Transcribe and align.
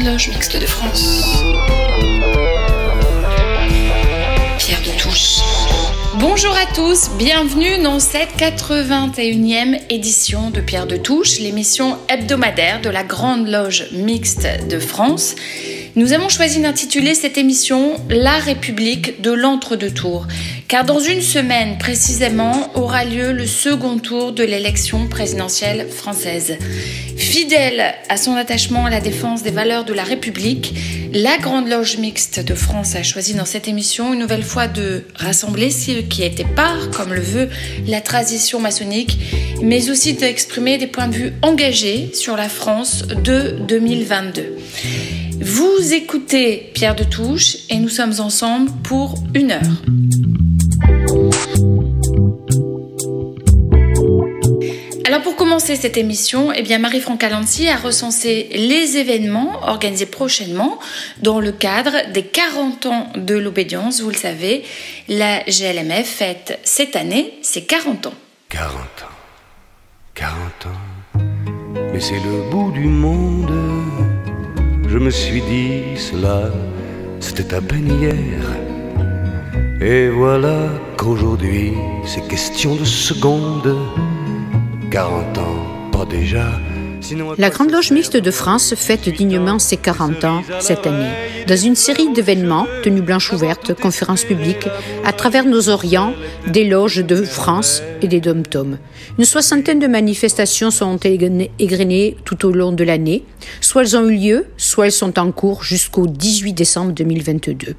Grande 0.00 0.12
Loge 0.12 0.28
Mixte 0.28 0.56
de 0.56 0.66
France. 0.66 1.24
Pierre 4.58 4.80
de 4.80 4.98
Touche. 4.98 5.40
Bonjour 6.18 6.56
à 6.56 6.72
tous, 6.74 7.10
bienvenue 7.18 7.82
dans 7.82 8.00
cette 8.00 8.30
81e 8.38 9.78
édition 9.90 10.50
de 10.50 10.60
Pierre 10.60 10.86
de 10.86 10.96
Touche, 10.96 11.38
l'émission 11.40 11.98
hebdomadaire 12.08 12.80
de 12.80 12.88
la 12.88 13.04
Grande 13.04 13.48
Loge 13.48 13.88
Mixte 13.92 14.48
de 14.68 14.78
France. 14.78 15.34
Nous 15.96 16.12
avons 16.12 16.28
choisi 16.28 16.60
d'intituler 16.60 17.14
cette 17.14 17.36
émission 17.36 17.96
La 18.08 18.38
République 18.38 19.20
de 19.20 19.32
l'entre-deux-tours, 19.32 20.26
car 20.70 20.84
dans 20.84 21.00
une 21.00 21.20
semaine 21.20 21.78
précisément 21.78 22.70
aura 22.76 23.04
lieu 23.04 23.32
le 23.32 23.44
second 23.44 23.98
tour 23.98 24.30
de 24.30 24.44
l'élection 24.44 25.08
présidentielle 25.08 25.88
française. 25.88 26.58
Fidèle 27.16 27.92
à 28.08 28.16
son 28.16 28.36
attachement 28.36 28.86
à 28.86 28.90
la 28.90 29.00
défense 29.00 29.42
des 29.42 29.50
valeurs 29.50 29.84
de 29.84 29.92
la 29.92 30.04
République, 30.04 30.72
la 31.12 31.38
Grande 31.38 31.66
Loge 31.66 31.98
Mixte 31.98 32.38
de 32.38 32.54
France 32.54 32.94
a 32.94 33.02
choisi 33.02 33.34
dans 33.34 33.44
cette 33.44 33.66
émission 33.66 34.14
une 34.14 34.20
nouvelle 34.20 34.44
fois 34.44 34.68
de 34.68 35.06
rassembler 35.16 35.72
ceux 35.72 36.02
qui 36.02 36.22
étaient 36.22 36.44
part, 36.44 36.90
comme 36.92 37.12
le 37.14 37.20
veut 37.20 37.48
la 37.88 38.00
tradition 38.00 38.60
maçonnique, 38.60 39.18
mais 39.60 39.90
aussi 39.90 40.12
d'exprimer 40.12 40.78
des 40.78 40.86
points 40.86 41.08
de 41.08 41.16
vue 41.16 41.32
engagés 41.42 42.12
sur 42.14 42.36
la 42.36 42.48
France 42.48 43.08
de 43.08 43.58
2022. 43.66 44.56
Vous 45.40 45.94
écoutez 45.94 46.70
Pierre 46.74 46.94
de 46.94 47.02
Touche 47.02 47.56
et 47.70 47.78
nous 47.78 47.88
sommes 47.88 48.20
ensemble 48.20 48.70
pour 48.84 49.16
une 49.34 49.50
heure. 49.50 50.49
Pour 55.22 55.36
commencer 55.36 55.76
cette 55.76 55.96
émission, 55.96 56.52
eh 56.52 56.62
bien 56.62 56.78
Marie-Franck 56.78 57.22
Alancy 57.22 57.68
a 57.68 57.76
recensé 57.76 58.48
les 58.52 58.96
événements 58.96 59.60
organisés 59.62 60.06
prochainement 60.06 60.78
dans 61.22 61.40
le 61.40 61.52
cadre 61.52 62.10
des 62.12 62.22
40 62.22 62.86
ans 62.86 63.06
de 63.16 63.36
l'obédience. 63.36 64.00
Vous 64.00 64.10
le 64.10 64.16
savez, 64.16 64.64
la 65.08 65.42
GLMF 65.44 66.06
fête 66.06 66.58
cette 66.64 66.96
année 66.96 67.34
ses 67.42 67.62
40 67.64 68.06
ans. 68.06 68.14
40 68.48 68.72
ans, 68.74 69.16
40 70.14 70.34
ans, 70.66 71.20
mais 71.92 72.00
c'est 72.00 72.14
le 72.14 72.50
bout 72.50 72.72
du 72.72 72.86
monde 72.86 73.50
je 74.92 74.98
me 74.98 75.10
suis 75.10 75.40
dit 75.42 75.96
cela, 75.96 76.50
c'était 77.20 77.54
à 77.54 77.60
peine 77.60 77.86
hier. 78.00 78.42
Et 79.80 80.08
voilà 80.08 80.68
qu'aujourd'hui, 80.96 81.74
c'est 82.04 82.26
question 82.26 82.74
de 82.74 82.84
secondes. 82.84 83.76
40 84.90 85.38
ans, 85.38 85.66
pas 85.92 86.04
déjà 86.04 86.46
la 87.38 87.50
Grande 87.50 87.70
Loge 87.70 87.90
Mixte 87.90 88.16
de 88.16 88.30
France 88.30 88.74
fête 88.74 89.08
dignement 89.08 89.58
ses 89.58 89.76
40 89.76 90.24
ans 90.24 90.42
cette 90.60 90.86
année, 90.86 91.10
dans 91.46 91.56
une 91.56 91.76
série 91.76 92.12
d'événements, 92.12 92.66
tenues 92.82 93.00
blanches 93.00 93.32
ouvertes, 93.32 93.74
conférences 93.74 94.24
publiques, 94.24 94.68
à 95.04 95.12
travers 95.12 95.44
nos 95.44 95.68
Orients, 95.68 96.12
des 96.46 96.64
loges 96.64 97.04
de 97.04 97.22
France 97.22 97.82
et 98.02 98.08
des 98.08 98.20
dom-toms. 98.20 98.78
Une 99.18 99.24
soixantaine 99.24 99.78
de 99.78 99.86
manifestations 99.86 100.70
sont 100.70 100.98
égrenées 100.98 102.16
tout 102.24 102.46
au 102.46 102.52
long 102.52 102.72
de 102.72 102.84
l'année. 102.84 103.24
Soit 103.60 103.82
elles 103.82 103.96
ont 103.96 104.08
eu 104.08 104.16
lieu, 104.16 104.46
soit 104.56 104.86
elles 104.86 104.92
sont 104.92 105.18
en 105.18 105.32
cours 105.32 105.64
jusqu'au 105.64 106.06
18 106.06 106.52
décembre 106.52 106.92
2022. 106.92 107.74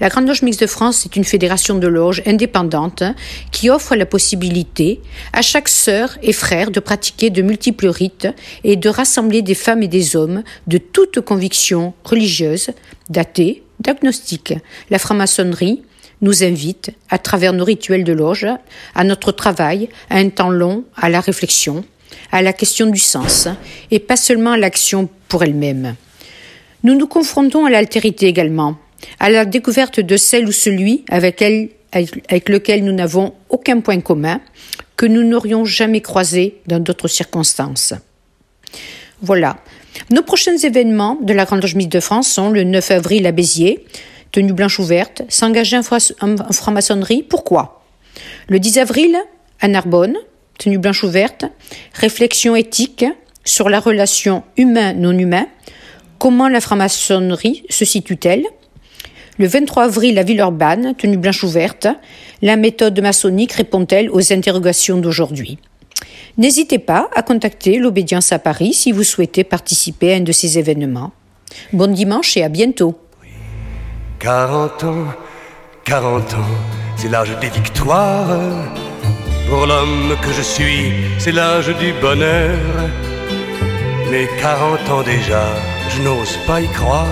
La 0.00 0.08
Grande 0.08 0.28
Loge 0.28 0.42
Mixte 0.42 0.60
de 0.60 0.66
France 0.66 1.04
est 1.06 1.16
une 1.16 1.24
fédération 1.24 1.76
de 1.76 1.86
loges 1.86 2.22
indépendante 2.26 3.02
qui 3.50 3.70
offre 3.70 3.96
la 3.96 4.06
possibilité 4.06 5.00
à 5.32 5.42
chaque 5.42 5.68
sœur 5.68 6.16
et 6.22 6.32
frère 6.32 6.70
de 6.70 6.80
pratiquer 6.80 7.30
de 7.30 7.42
multiples 7.42 7.88
rites 7.88 8.28
et 8.64 8.76
de 8.76 8.88
rassembler 8.88 9.42
des 9.42 9.54
femmes 9.54 9.82
et 9.82 9.88
des 9.88 10.16
hommes 10.16 10.42
de 10.66 10.78
toutes 10.78 11.20
convictions 11.20 11.94
religieuses, 12.02 12.70
d'athées, 13.10 13.62
d'agnostiques. 13.80 14.54
La 14.90 14.98
franc-maçonnerie 14.98 15.82
nous 16.22 16.42
invite, 16.42 16.90
à 17.10 17.18
travers 17.18 17.52
nos 17.52 17.64
rituels 17.64 18.04
de 18.04 18.12
loge, 18.12 18.46
à 18.94 19.04
notre 19.04 19.30
travail, 19.30 19.90
à 20.08 20.16
un 20.16 20.30
temps 20.30 20.50
long, 20.50 20.84
à 20.96 21.08
la 21.10 21.20
réflexion, 21.20 21.84
à 22.32 22.40
la 22.40 22.52
question 22.52 22.86
du 22.86 22.98
sens, 22.98 23.48
et 23.90 23.98
pas 23.98 24.16
seulement 24.16 24.52
à 24.52 24.56
l'action 24.56 25.08
pour 25.28 25.44
elle-même. 25.44 25.96
Nous 26.82 26.94
nous 26.94 27.06
confrontons 27.06 27.66
à 27.66 27.70
l'altérité 27.70 28.26
également, 28.26 28.76
à 29.20 29.28
la 29.28 29.44
découverte 29.44 30.00
de 30.00 30.16
celle 30.16 30.46
ou 30.46 30.52
celui 30.52 31.04
avec, 31.10 31.40
lequel 31.40 32.84
nous 32.84 32.92
n'avons 32.92 33.34
aucun 33.50 33.80
point 33.80 34.00
commun, 34.00 34.40
que 34.96 35.06
nous 35.06 35.24
n'aurions 35.24 35.64
jamais 35.64 36.00
croisé 36.00 36.60
dans 36.66 36.78
d'autres 36.78 37.08
circonstances. 37.08 37.94
Voilà. 39.22 39.56
Nos 40.10 40.22
prochains 40.22 40.56
événements 40.56 41.16
de 41.20 41.32
la 41.32 41.44
Grande 41.44 41.62
Loge 41.62 41.76
de 41.76 42.00
France 42.00 42.28
sont 42.28 42.50
le 42.50 42.64
9 42.64 42.90
avril 42.90 43.26
à 43.26 43.32
Béziers, 43.32 43.84
tenue 44.32 44.52
blanche 44.52 44.78
ouverte, 44.78 45.22
s'engager 45.28 45.78
en 45.78 45.82
franc-maçonnerie. 46.52 47.22
Pourquoi? 47.22 47.84
Le 48.48 48.58
10 48.58 48.78
avril 48.78 49.16
à 49.60 49.68
Narbonne, 49.68 50.16
tenue 50.58 50.78
blanche 50.78 51.04
ouverte, 51.04 51.44
réflexion 51.94 52.56
éthique 52.56 53.04
sur 53.44 53.68
la 53.68 53.80
relation 53.80 54.42
humain-non 54.56 55.16
humain. 55.18 55.46
Comment 56.18 56.48
la 56.48 56.60
franc-maçonnerie 56.60 57.64
se 57.70 57.84
situe-t-elle? 57.84 58.44
Le 59.38 59.46
23 59.46 59.84
avril 59.84 60.18
à 60.18 60.22
Villeurbanne, 60.22 60.94
tenue 60.96 61.16
blanche 61.16 61.42
ouverte, 61.42 61.88
la 62.40 62.56
méthode 62.56 63.00
maçonnique 63.00 63.52
répond-elle 63.52 64.10
aux 64.10 64.32
interrogations 64.32 64.98
d'aujourd'hui? 64.98 65.58
N'hésitez 66.36 66.78
pas 66.78 67.08
à 67.14 67.22
contacter 67.22 67.78
l'Obédience 67.78 68.32
à 68.32 68.38
Paris 68.38 68.72
si 68.74 68.92
vous 68.92 69.04
souhaitez 69.04 69.44
participer 69.44 70.12
à 70.12 70.16
un 70.16 70.20
de 70.20 70.32
ces 70.32 70.58
événements. 70.58 71.12
Bon 71.72 71.92
dimanche 71.92 72.36
et 72.36 72.42
à 72.42 72.48
bientôt. 72.48 72.98
40 74.18 74.84
ans, 74.84 75.06
40 75.84 76.34
ans, 76.34 76.54
c'est 76.96 77.08
l'âge 77.08 77.36
des 77.40 77.50
victoires. 77.50 78.26
Pour 79.48 79.66
l'homme 79.66 80.16
que 80.22 80.32
je 80.32 80.42
suis, 80.42 80.92
c'est 81.18 81.32
l'âge 81.32 81.68
du 81.78 81.92
bonheur. 82.00 82.58
Mais 84.10 84.28
40 84.40 84.90
ans 84.90 85.02
déjà, 85.02 85.44
je 85.90 86.02
n'ose 86.02 86.36
pas 86.46 86.60
y 86.60 86.68
croire. 86.68 87.06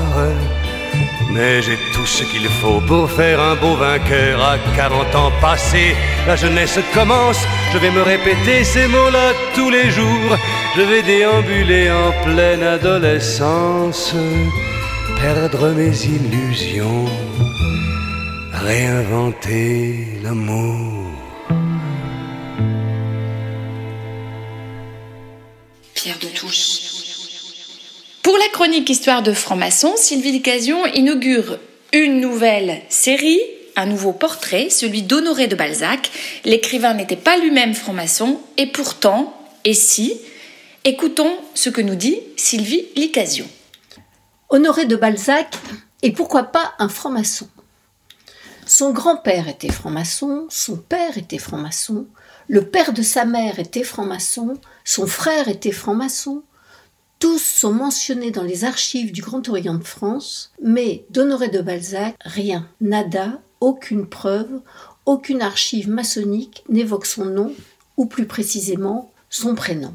Mais 1.35 1.63
j'ai 1.63 1.79
tout 1.95 2.07
ce 2.07 2.25
qu'il 2.25 2.47
faut 2.61 2.81
pour 2.81 3.11
faire 3.11 3.41
un 3.41 3.55
beau 3.55 3.75
vainqueur. 3.77 4.43
À 4.43 4.59
40 4.77 5.15
ans 5.15 5.33
passés, 5.41 5.97
la 6.27 6.37
jeunesse 6.37 6.79
commence. 6.93 7.43
Je 7.73 7.79
vais 7.79 7.91
me 7.91 8.03
répéter 8.03 8.65
ces 8.65 8.87
mots-là 8.87 9.33
tous 9.55 9.71
les 9.71 9.91
jours. 9.91 10.37
Je 10.77 10.83
vais 10.83 11.03
déambuler 11.03 11.91
en 11.91 12.13
pleine 12.25 12.63
adolescence, 12.63 14.15
perdre 15.21 15.71
mes 15.71 15.97
illusions, 16.05 17.07
réinventer 18.53 20.19
l'amour. 20.23 21.03
Pierre 25.95 26.19
de 26.19 26.29
Touche. 26.29 26.82
Pour 28.23 28.39
la 28.39 28.49
chronique 28.53 28.89
Histoire 28.89 29.25
de 29.25 29.33
franc-maçon, 29.33 29.95
Sylvie 29.97 30.31
Licasion 30.31 30.87
inaugure 30.87 31.59
une 31.93 32.21
nouvelle 32.21 32.81
série, 32.89 33.41
un 33.75 33.87
nouveau 33.87 34.13
portrait, 34.13 34.71
celui 34.71 35.03
d'Honoré 35.03 35.49
de 35.49 35.57
Balzac. 35.57 36.09
L'écrivain 36.45 36.95
n'était 36.95 37.17
pas 37.17 37.37
lui-même 37.37 37.75
franc-maçon, 37.75 38.39
et 38.59 38.69
pourtant, 38.69 39.37
et 39.65 39.75
si? 39.75 40.21
Écoutons 40.85 41.37
ce 41.55 41.69
que 41.69 41.81
nous 41.81 41.97
dit 41.97 42.21
Sylvie 42.37 42.87
Licasion. 42.95 43.49
Honoré 44.51 44.85
de 44.85 44.95
Balzac 44.95 45.57
et 46.03 46.13
pourquoi 46.13 46.45
pas 46.45 46.75
un 46.79 46.89
franc-maçon 46.89 47.49
Son 48.67 48.93
grand-père 48.93 49.49
était 49.49 49.73
franc-maçon, 49.73 50.47
son 50.49 50.77
père 50.77 51.19
était 51.19 51.39
franc-maçon, 51.39 52.07
le 52.47 52.65
père 52.65 52.93
de 52.93 53.03
sa 53.03 53.25
mère 53.25 53.59
était 53.59 53.83
franc-maçon, 53.83 54.55
son 54.85 55.09
frère 55.09 55.49
était 55.49 55.73
franc-maçon, 55.73 56.45
tous 57.23 57.39
sont 57.39 57.73
mentionnés 57.73 58.33
dans 58.33 58.43
les 58.43 58.65
archives 58.65 59.13
du 59.13 59.23
Grand 59.23 59.49
Orient 59.49 59.77
de 59.77 59.85
France, 59.85 60.51
mais 60.61 61.05
d'Honoré 61.11 61.51
de 61.51 61.61
Balzac, 61.61 62.17
rien, 62.25 62.69
nada, 62.81 63.41
aucune 63.61 64.09
preuve, 64.09 64.61
aucune 65.07 65.41
archive 65.41 65.89
maçonnique 65.89 66.65
n'évoque 66.69 67.07
son 67.07 67.27
nom, 67.27 67.55
ou 67.97 68.07
plus 68.07 68.27
précisément 68.27 69.13
son 69.31 69.55
prénom. 69.55 69.95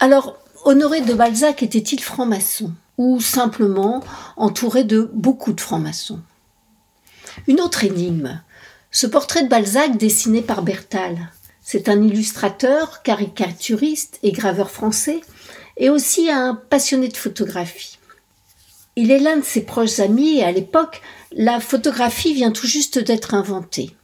Alors, 0.00 0.38
Honoré 0.64 1.02
de 1.02 1.12
Balzac 1.12 1.62
était-il 1.62 2.00
franc-maçon 2.00 2.72
ou 2.96 3.20
simplement 3.20 4.02
entouré 4.38 4.82
de 4.82 5.10
beaucoup 5.12 5.52
de 5.52 5.60
francs-maçons? 5.60 6.22
Une 7.48 7.60
autre 7.60 7.84
énigme. 7.84 8.40
Ce 8.90 9.06
portrait 9.06 9.42
de 9.42 9.50
Balzac 9.50 9.98
dessiné 9.98 10.40
par 10.40 10.62
Bertal, 10.62 11.18
c'est 11.60 11.90
un 11.90 12.02
illustrateur, 12.02 13.02
caricaturiste 13.02 14.18
et 14.22 14.32
graveur 14.32 14.70
français 14.70 15.20
et 15.76 15.90
aussi 15.90 16.30
un 16.30 16.54
passionné 16.54 17.08
de 17.08 17.16
photographie. 17.16 17.98
Il 18.96 19.10
est 19.10 19.18
l'un 19.18 19.38
de 19.38 19.44
ses 19.44 19.62
proches 19.62 19.98
amis 19.98 20.38
et 20.38 20.44
à 20.44 20.52
l'époque, 20.52 21.02
la 21.32 21.58
photographie 21.58 22.34
vient 22.34 22.52
tout 22.52 22.66
juste 22.66 22.98
d'être 22.98 23.34
inventée. 23.34 23.96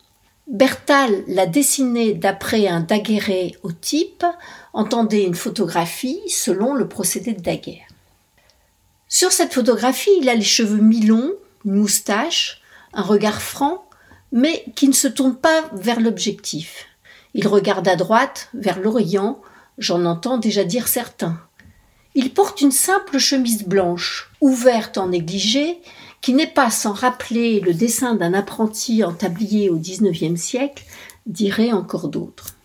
Bertal 0.49 1.23
l'a 1.29 1.47
dessiné 1.47 2.13
d'après 2.13 2.67
un 2.67 2.81
daguerré 2.81 3.57
au 3.63 3.71
type, 3.71 4.27
entendez 4.73 5.21
une 5.21 5.37
photographie 5.37 6.21
selon 6.29 6.75
le 6.75 6.89
procédé 6.89 7.35
de 7.35 7.41
Daguerre. 7.41 7.87
Sur 9.09 9.31
cette 9.31 9.55
photographie, 9.55 10.11
il 10.21 10.29
a 10.29 10.35
les 10.35 10.43
cheveux 10.43 10.81
mi-longs, 10.81 11.35
une 11.65 11.75
moustache, 11.75 12.61
un 12.95 13.03
regard 13.03 13.41
franc, 13.41 13.85
mais 14.33 14.65
qui 14.75 14.89
ne 14.89 14.93
se 14.93 15.07
tourne 15.09 15.37
pas 15.37 15.71
vers 15.73 16.01
l'objectif. 16.01 16.87
Il 17.35 17.47
regarde 17.47 17.87
à 17.87 17.95
droite, 17.95 18.49
vers 18.55 18.81
l'Orient, 18.81 19.41
j'en 19.79 20.05
entends 20.05 20.39
déjà 20.39 20.65
dire 20.65 20.89
certains. 20.89 21.41
Il 22.15 22.35
porte 22.35 22.61
une 22.61 22.73
simple 22.73 23.19
chemise 23.19 23.65
blanche, 23.65 24.31
ouverte 24.41 24.99
en 24.99 25.09
négligé, 25.09 25.81
qui 26.21 26.35
n'est 26.35 26.47
pas 26.47 26.71
sans 26.71 26.93
rappeler 26.93 27.61
le 27.61 27.73
dessin 27.73 28.15
d'un 28.15 28.35
apprenti 28.35 29.05
en 29.05 29.13
tablier 29.13 29.71
au 29.71 29.77
XIXe 29.77 30.39
siècle, 30.41 30.85
diraient 31.27 31.73
encore 31.73 32.09
d'autres. 32.09 32.57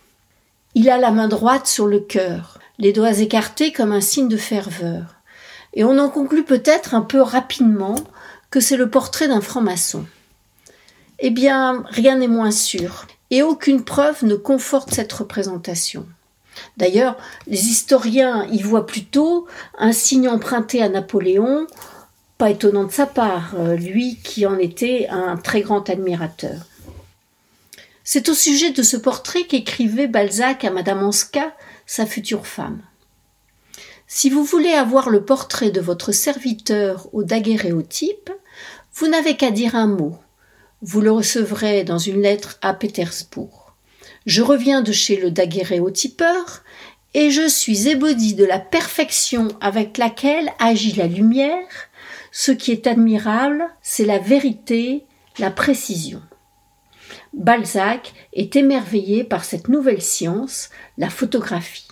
Il 0.73 0.89
a 0.89 0.97
la 0.97 1.11
main 1.11 1.27
droite 1.27 1.67
sur 1.67 1.87
le 1.87 1.99
cœur, 1.99 2.59
les 2.79 2.91
doigts 2.91 3.19
écartés 3.19 3.71
comme 3.71 3.91
un 3.91 4.01
signe 4.01 4.27
de 4.27 4.37
ferveur. 4.37 5.15
Et 5.73 5.83
on 5.83 5.99
en 5.99 6.09
conclut 6.09 6.43
peut-être 6.43 6.95
un 6.95 7.01
peu 7.01 7.21
rapidement 7.21 7.95
que 8.49 8.59
c'est 8.59 8.77
le 8.77 8.89
portrait 8.89 9.27
d'un 9.27 9.41
franc-maçon. 9.41 10.05
Eh 11.19 11.29
bien, 11.29 11.83
rien 11.87 12.17
n'est 12.17 12.27
moins 12.27 12.51
sûr, 12.51 13.07
et 13.29 13.41
aucune 13.41 13.85
preuve 13.85 14.25
ne 14.25 14.35
conforte 14.35 14.93
cette 14.93 15.13
représentation. 15.13 16.05
D'ailleurs, 16.77 17.17
les 17.47 17.67
historiens 17.67 18.47
y 18.51 18.61
voient 18.61 18.85
plutôt 18.85 19.47
un 19.77 19.91
signe 19.91 20.29
emprunté 20.29 20.81
à 20.81 20.89
Napoléon, 20.89 21.67
pas 22.37 22.49
étonnant 22.49 22.83
de 22.83 22.91
sa 22.91 23.05
part, 23.05 23.53
euh, 23.57 23.75
lui 23.75 24.17
qui 24.23 24.45
en 24.45 24.57
était 24.57 25.07
un 25.09 25.37
très 25.37 25.61
grand 25.61 25.89
admirateur. 25.89 26.65
C'est 28.03 28.29
au 28.29 28.33
sujet 28.33 28.71
de 28.71 28.83
ce 28.83 28.97
portrait 28.97 29.45
qu'écrivait 29.45 30.07
Balzac 30.07 30.63
à 30.63 30.69
Madame 30.69 31.03
Anska, 31.03 31.55
sa 31.85 32.05
future 32.05 32.45
femme. 32.45 32.81
Si 34.07 34.29
vous 34.29 34.43
voulez 34.43 34.73
avoir 34.73 35.09
le 35.09 35.25
portrait 35.25 35.71
de 35.71 35.81
votre 35.81 36.11
serviteur 36.11 37.07
au 37.13 37.23
daguerréotype, 37.23 38.29
vous 38.93 39.07
n'avez 39.07 39.35
qu'à 39.35 39.51
dire 39.51 39.75
un 39.75 39.87
mot. 39.87 40.17
Vous 40.81 41.01
le 41.01 41.11
recevrez 41.11 41.83
dans 41.83 41.97
une 41.97 42.21
lettre 42.21 42.59
à 42.61 42.73
Pétersbourg. 42.73 43.64
Je 44.25 44.41
reviens 44.41 44.81
de 44.81 44.91
chez 44.91 45.17
le 45.17 45.29
daguerréotypeur 45.29 46.63
et 47.13 47.29
je 47.29 47.47
suis 47.47 47.87
ébaudi 47.87 48.33
de 48.33 48.43
la 48.43 48.59
perfection 48.59 49.49
avec 49.61 49.99
laquelle 49.99 50.51
agit 50.57 50.93
la 50.93 51.05
lumière. 51.05 51.67
Ce 52.31 52.51
qui 52.51 52.71
est 52.71 52.87
admirable, 52.87 53.65
c'est 53.83 54.05
la 54.05 54.17
vérité, 54.17 55.05
la 55.37 55.51
précision. 55.51 56.21
Balzac 57.33 58.13
est 58.33 58.55
émerveillé 58.55 59.23
par 59.23 59.45
cette 59.45 59.67
nouvelle 59.67 60.01
science, 60.01 60.69
la 60.97 61.09
photographie. 61.09 61.87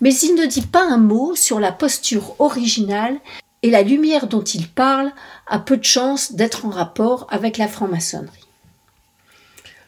Mais 0.00 0.14
il 0.14 0.34
ne 0.36 0.46
dit 0.46 0.66
pas 0.66 0.84
un 0.84 0.96
mot 0.96 1.34
sur 1.34 1.60
la 1.60 1.72
posture 1.72 2.40
originale 2.40 3.18
et 3.62 3.70
la 3.70 3.82
lumière 3.82 4.26
dont 4.26 4.42
il 4.42 4.68
parle 4.68 5.12
a 5.46 5.58
peu 5.58 5.76
de 5.76 5.84
chance 5.84 6.32
d'être 6.32 6.64
en 6.64 6.70
rapport 6.70 7.26
avec 7.30 7.58
la 7.58 7.68
franc-maçonnerie. 7.68 8.43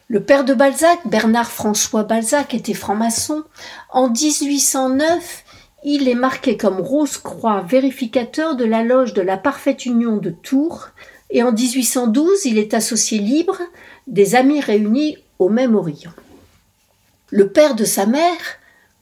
Le 0.09 0.23
père 0.23 0.45
de 0.45 0.53
Balzac, 0.53 0.99
Bernard 1.05 1.51
François 1.51 2.03
Balzac, 2.03 2.53
était 2.53 2.73
franc-maçon. 2.73 3.43
En 3.89 4.09
1809, 4.09 5.43
il 5.83 6.07
est 6.07 6.15
marqué 6.15 6.55
comme 6.55 6.79
Rose-Croix 6.79 7.65
vérificateur 7.67 8.55
de 8.55 8.63
la 8.63 8.83
loge 8.83 9.13
de 9.13 9.21
la 9.21 9.35
Parfaite 9.35 9.85
Union 9.85 10.15
de 10.15 10.29
Tours, 10.29 10.87
et 11.29 11.43
en 11.43 11.51
1812, 11.51 12.45
il 12.45 12.57
est 12.57 12.73
associé 12.73 13.19
libre 13.19 13.59
des 14.07 14.35
amis 14.35 14.61
réunis 14.61 15.17
au 15.39 15.49
même 15.49 15.75
Orient. 15.75 16.13
Le 17.29 17.49
père 17.49 17.75
de 17.75 17.83
sa 17.83 18.05
mère, 18.05 18.39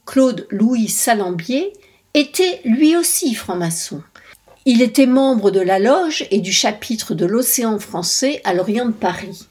Claude 0.06 0.48
Louis 0.50 0.88
Salambier, 0.88 1.72
était 2.14 2.60
lui 2.64 2.96
aussi 2.96 3.32
franc-maçon. 3.34 4.02
Il 4.64 4.82
était 4.82 5.06
membre 5.06 5.52
de 5.52 5.60
la 5.60 5.78
loge 5.78 6.26
et 6.32 6.40
du 6.40 6.50
chapitre 6.50 7.14
de 7.14 7.26
l'Océan 7.26 7.78
français 7.78 8.40
à 8.42 8.54
l'Orient 8.54 8.86
de 8.86 8.90
Paris. 8.92 9.46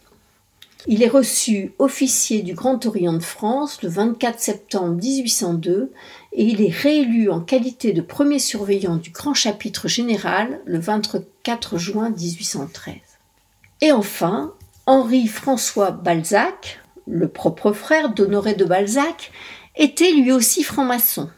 Il 0.87 1.01
est 1.01 1.09
reçu 1.09 1.73
officier 1.79 2.43
du 2.43 2.53
Grand 2.53 2.85
Orient 2.85 3.13
de 3.13 3.23
France 3.23 3.81
le 3.81 3.89
24 3.89 4.39
septembre 4.39 4.93
1802 5.01 5.91
et 6.33 6.43
il 6.43 6.61
est 6.61 6.71
réélu 6.71 7.31
en 7.31 7.41
qualité 7.41 7.91
de 7.91 8.01
premier 8.01 8.37
surveillant 8.37 8.97
du 8.97 9.09
Grand 9.09 9.33
Chapitre 9.33 9.87
général 9.87 10.61
le 10.65 10.77
24 10.77 11.79
juin 11.79 12.11
1813. 12.11 12.93
Et 13.81 13.91
enfin, 13.91 14.53
Henri-François 14.85 15.89
Balzac, 15.89 16.79
le 17.07 17.29
propre 17.29 17.71
frère 17.71 18.13
d'Honoré 18.13 18.53
de 18.53 18.65
Balzac, 18.65 19.31
était 19.75 20.11
lui 20.11 20.31
aussi 20.31 20.61
franc-maçon. 20.61 21.31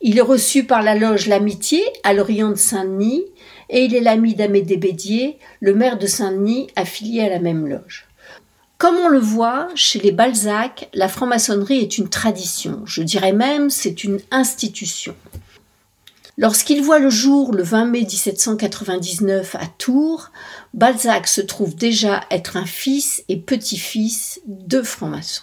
Il 0.00 0.18
est 0.18 0.22
reçu 0.22 0.64
par 0.64 0.82
la 0.82 0.96
loge 0.96 1.28
L'Amitié 1.28 1.82
à 2.02 2.12
l'Orient 2.12 2.50
de 2.50 2.56
Saint-Denis 2.56 3.24
et 3.70 3.84
il 3.84 3.94
est 3.94 4.00
l'ami 4.00 4.34
d'Amédée 4.34 4.76
Bédier, 4.76 5.38
le 5.60 5.74
maire 5.74 5.96
de 5.96 6.08
Saint-Denis 6.08 6.66
affilié 6.74 7.22
à 7.22 7.28
la 7.28 7.38
même 7.38 7.68
loge. 7.68 8.07
Comme 8.78 8.94
on 8.94 9.08
le 9.08 9.18
voit, 9.18 9.66
chez 9.74 9.98
les 9.98 10.12
Balzac, 10.12 10.88
la 10.94 11.08
franc-maçonnerie 11.08 11.80
est 11.80 11.98
une 11.98 12.08
tradition, 12.08 12.82
je 12.84 13.02
dirais 13.02 13.32
même 13.32 13.70
c'est 13.70 14.04
une 14.04 14.20
institution. 14.30 15.16
Lorsqu'il 16.36 16.84
voit 16.84 17.00
le 17.00 17.10
jour 17.10 17.52
le 17.52 17.64
20 17.64 17.86
mai 17.86 18.02
1799 18.02 19.56
à 19.56 19.66
Tours, 19.78 20.30
Balzac 20.74 21.26
se 21.26 21.40
trouve 21.40 21.74
déjà 21.74 22.20
être 22.30 22.56
un 22.56 22.66
fils 22.66 23.24
et 23.28 23.36
petit-fils 23.36 24.40
de 24.46 24.80
francs-maçons. 24.82 25.42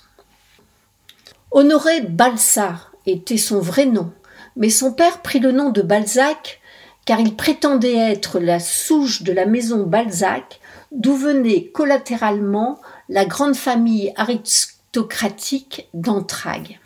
Honoré 1.52 2.00
Balsart 2.00 2.94
était 3.06 3.36
son 3.36 3.60
vrai 3.60 3.86
nom, 3.86 4.14
mais 4.56 4.70
son 4.70 4.94
père 4.94 5.22
prit 5.22 5.40
le 5.40 5.52
nom 5.52 5.72
de 5.72 5.82
Balzac 5.82 6.62
car 7.06 7.20
il 7.20 7.36
prétendait 7.36 7.98
être 7.98 8.40
la 8.40 8.60
souche 8.60 9.24
de 9.24 9.32
la 9.32 9.46
maison 9.46 9.84
Balzac, 9.84 10.60
d'où 10.92 11.16
venait 11.16 11.68
collatéralement 11.68 12.80
la 13.10 13.26
grande 13.26 13.56
famille 13.56 14.12
aristocratique 14.16 15.88
d'Entragues. 15.94 16.80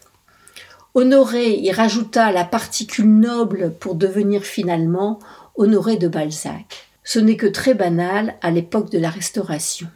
Honoré 0.96 1.56
y 1.56 1.72
rajouta 1.72 2.32
la 2.32 2.46
particule 2.46 3.08
noble 3.08 3.74
pour 3.80 3.96
devenir 3.96 4.44
finalement 4.44 5.20
Honoré 5.56 5.98
de 5.98 6.08
Balzac. 6.08 6.88
Ce 7.04 7.20
n'est 7.20 7.38
que 7.38 7.48
très 7.48 7.74
banal 7.74 8.36
à 8.42 8.52
l'époque 8.52 8.92
de 8.92 9.00
la 9.00 9.10
Restauration. 9.10 9.88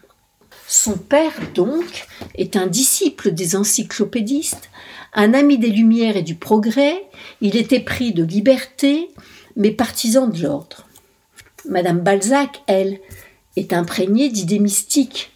Son 0.68 0.98
père, 0.98 1.34
donc, 1.54 2.08
est 2.36 2.56
un 2.56 2.68
disciple 2.68 3.31
des 3.31 3.56
encyclopédistes, 3.56 4.70
un 5.14 5.34
ami 5.34 5.58
des 5.58 5.70
Lumières 5.70 6.18
et 6.18 6.24
du 6.24 6.36
progrès, 6.36 7.06
il 7.42 7.56
était 7.56 7.80
pris 7.80 8.13
de 8.13 8.24
liberté, 8.24 9.10
mais 9.56 9.72
partisan 9.72 10.27
de 10.27 10.42
l'ordre. 10.42 10.88
Madame 11.70 12.00
Balzac, 12.00 12.63
elle, 12.68 13.00
est 13.56 13.74
imprégnée 13.74 14.30
d'idées 14.30 14.60
mystiques. 14.60 15.33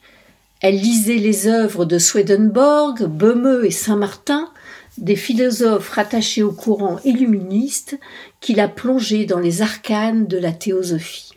Elle 0.61 0.77
lisait 0.77 1.17
les 1.17 1.47
œuvres 1.47 1.85
de 1.85 1.99
Swedenborg, 1.99 3.05
Böhme 3.05 3.63
et 3.63 3.71
Saint-Martin, 3.71 4.49
des 4.97 5.15
philosophes 5.15 5.89
rattachés 5.89 6.41
au 6.41 6.51
courant 6.51 6.99
illuministe 7.03 7.99
qui 8.39 8.55
l'a 8.55 8.67
plongée 8.67 9.25
dans 9.25 9.39
les 9.39 9.61
arcanes 9.61 10.25
de 10.25 10.37
la 10.37 10.51
théosophie. 10.51 11.31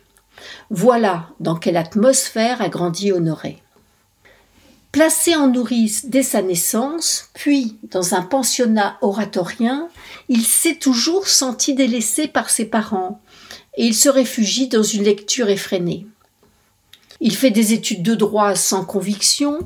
Voilà 0.71 1.29
dans 1.39 1.55
quelle 1.55 1.77
atmosphère 1.77 2.61
a 2.61 2.69
grandi 2.69 3.11
Honoré. 3.11 3.61
Placé 4.91 5.35
en 5.35 5.47
nourrice 5.47 6.07
dès 6.07 6.23
sa 6.23 6.41
naissance, 6.41 7.29
puis 7.33 7.77
dans 7.83 8.15
un 8.15 8.23
pensionnat 8.23 8.97
oratorien, 9.01 9.87
il 10.27 10.41
s'est 10.41 10.75
toujours 10.75 11.27
senti 11.27 11.75
délaissé 11.75 12.27
par 12.27 12.49
ses 12.49 12.65
parents, 12.65 13.21
et 13.77 13.85
il 13.85 13.95
se 13.95 14.09
réfugie 14.09 14.67
dans 14.67 14.83
une 14.83 15.03
lecture 15.03 15.49
effrénée. 15.49 16.07
Il 17.21 17.35
fait 17.35 17.51
des 17.51 17.71
études 17.71 18.03
de 18.03 18.15
droit 18.15 18.55
sans 18.55 18.83
conviction, 18.83 19.59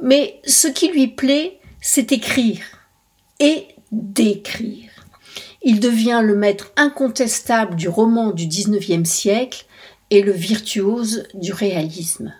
mais 0.00 0.40
ce 0.46 0.68
qui 0.68 0.88
lui 0.88 1.08
plaît, 1.08 1.58
c'est 1.80 2.12
écrire 2.12 2.62
et 3.40 3.66
d'écrire. 3.90 4.90
Il 5.62 5.80
devient 5.80 6.20
le 6.22 6.36
maître 6.36 6.72
incontestable 6.76 7.74
du 7.74 7.88
roman 7.88 8.30
du 8.30 8.46
XIXe 8.46 9.08
siècle 9.08 9.66
et 10.10 10.22
le 10.22 10.30
virtuose 10.30 11.26
du 11.34 11.52
réalisme. 11.52 12.32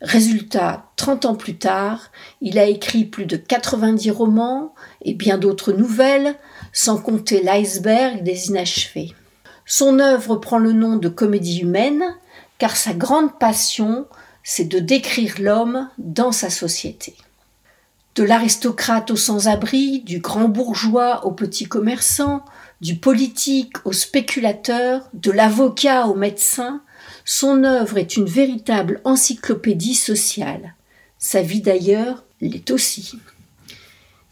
Résultat, 0.00 0.92
30 0.96 1.24
ans 1.24 1.34
plus 1.34 1.56
tard, 1.56 2.12
il 2.40 2.60
a 2.60 2.66
écrit 2.66 3.04
plus 3.04 3.26
de 3.26 3.36
90 3.36 4.10
romans 4.12 4.74
et 5.02 5.14
bien 5.14 5.38
d'autres 5.38 5.72
nouvelles, 5.72 6.36
sans 6.72 6.98
compter 6.98 7.42
l'iceberg 7.42 8.22
des 8.22 8.48
inachevés. 8.48 9.12
Son 9.64 9.98
œuvre 9.98 10.36
prend 10.36 10.58
le 10.58 10.72
nom 10.72 10.96
de 10.96 11.08
comédie 11.08 11.60
humaine, 11.60 12.04
car 12.58 12.76
sa 12.76 12.92
grande 12.92 13.38
passion, 13.38 14.06
c'est 14.42 14.64
de 14.64 14.78
décrire 14.78 15.34
l'homme 15.38 15.88
dans 15.98 16.32
sa 16.32 16.50
société. 16.50 17.14
De 18.14 18.22
l'aristocrate 18.22 19.10
au 19.10 19.16
sans-abri, 19.16 20.00
du 20.00 20.20
grand 20.20 20.48
bourgeois 20.48 21.26
au 21.26 21.32
petit 21.32 21.66
commerçant, 21.66 22.44
du 22.80 22.96
politique 22.96 23.76
au 23.84 23.92
spéculateur, 23.92 25.02
de 25.12 25.30
l'avocat 25.30 26.06
au 26.06 26.14
médecin, 26.14 26.80
son 27.24 27.64
œuvre 27.64 27.98
est 27.98 28.16
une 28.16 28.26
véritable 28.26 29.00
encyclopédie 29.04 29.94
sociale. 29.94 30.74
Sa 31.18 31.42
vie 31.42 31.60
d'ailleurs 31.60 32.24
l'est 32.40 32.70
aussi. 32.70 33.18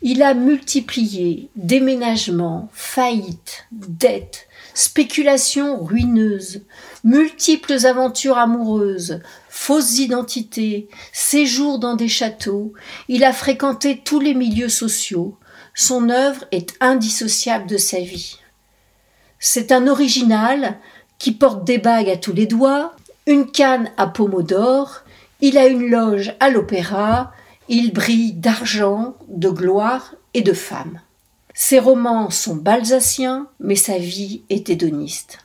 Il 0.01 0.23
a 0.23 0.35
multiplié 0.35 1.49
déménagements, 1.57 2.69
faillites, 2.73 3.67
dettes, 3.73 4.47
spéculations 4.75 5.83
ruineuses, 5.83 6.63
multiples 7.05 7.87
aventures 7.87 8.37
amoureuses, 8.37 9.21
fausses 9.49 9.99
identités, 9.99 10.89
séjours 11.13 11.79
dans 11.79 11.95
des 11.95 12.09
châteaux, 12.09 12.73
il 13.09 13.25
a 13.25 13.33
fréquenté 13.33 14.03
tous 14.05 14.21
les 14.21 14.35
milieux 14.35 14.69
sociaux. 14.69 15.39
Son 15.75 16.11
œuvre 16.11 16.45
est 16.51 16.75
indissociable 16.81 17.67
de 17.67 17.77
sa 17.77 18.01
vie. 18.01 18.39
C'est 19.39 19.73
un 19.73 19.87
original 19.87 20.79
qui 21.19 21.33
porte 21.33 21.65
des 21.65 21.79
bagues 21.79 22.11
à 22.11 22.17
tous 22.17 22.33
les 22.33 22.47
doigts, 22.47 22.95
une 23.27 23.51
canne 23.51 23.91
à 23.97 24.07
pommeau 24.07 24.43
d'or, 24.43 25.03
il 25.41 25.57
a 25.57 25.67
une 25.67 25.89
loge 25.89 26.35
à 26.41 26.51
l'opéra, 26.51 27.33
il 27.69 27.93
brille 27.93 28.33
d'argent, 28.33 29.17
de 29.29 29.49
gloire 29.49 30.15
et 30.35 30.43
de 30.43 30.53
femme. 30.53 31.01
Ses 31.57 31.79
romans 31.79 32.31
sont 32.31 32.57
balsaciens, 32.57 33.47
mais 33.61 33.77
sa 33.77 33.97
vie 33.97 34.43
est 34.51 34.71
hédoniste. 34.71 35.39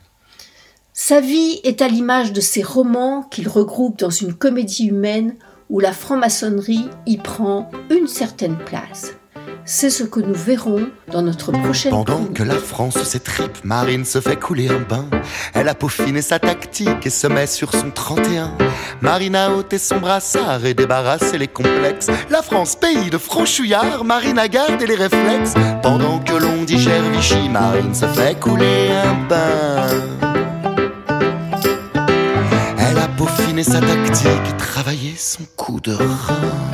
Sa 0.91 1.21
vie 1.21 1.59
est 1.63 1.83
à 1.83 1.87
l'image 1.87 2.33
de 2.33 2.41
ces 2.41 2.63
romans 2.63 3.21
qu'il 3.21 3.47
regroupe 3.47 3.99
dans 3.99 4.09
une 4.09 4.33
comédie 4.33 4.87
humaine 4.87 5.35
où 5.69 5.79
la 5.79 5.93
franc-maçonnerie 5.93 6.89
y 7.05 7.17
prend 7.17 7.69
une 7.91 8.07
certaine 8.07 8.57
place. 8.57 9.18
C'est 9.65 9.89
ce 9.89 10.03
que 10.03 10.19
nous 10.19 10.33
verrons 10.33 10.89
dans 11.11 11.21
notre 11.21 11.51
prochaine 11.51 11.91
Pendant 11.91 12.25
que 12.25 12.43
la 12.43 12.55
France 12.55 13.01
s'étripe, 13.03 13.63
Marine 13.63 14.05
se 14.05 14.19
fait 14.19 14.35
couler 14.35 14.67
un 14.69 14.79
bain. 14.79 15.05
Elle 15.53 15.69
a 15.69 15.75
peaufiné 15.75 16.21
sa 16.21 16.39
tactique 16.39 17.05
et 17.05 17.09
se 17.09 17.27
met 17.27 17.47
sur 17.47 17.71
son 17.71 17.91
31. 17.91 18.51
Marine 19.01 19.35
a 19.35 19.51
ôté 19.51 19.77
son 19.77 19.99
brassard 19.99 20.65
et 20.65 20.73
débarrassé 20.73 21.37
les 21.37 21.47
complexes. 21.47 22.07
La 22.29 22.41
France, 22.41 22.75
pays 22.75 23.09
de 23.09 23.17
franchouillards, 23.17 24.03
Marine 24.03 24.39
a 24.39 24.47
gardé 24.47 24.87
les 24.87 24.95
réflexes. 24.95 25.53
Pendant 25.81 26.19
que 26.19 26.33
l'on 26.33 26.63
digère 26.63 27.03
Vichy, 27.11 27.49
Marine 27.49 27.93
se 27.93 28.07
fait 28.07 28.39
couler 28.39 28.89
un 28.91 29.27
bain. 29.27 29.87
Elle 32.77 32.97
a 32.97 33.07
peaufiné 33.17 33.63
sa 33.63 33.79
tactique 33.79 34.27
et 34.49 34.57
travaillé 34.57 35.13
son 35.17 35.43
coup 35.55 35.79
de 35.79 35.93
rein. 35.93 36.69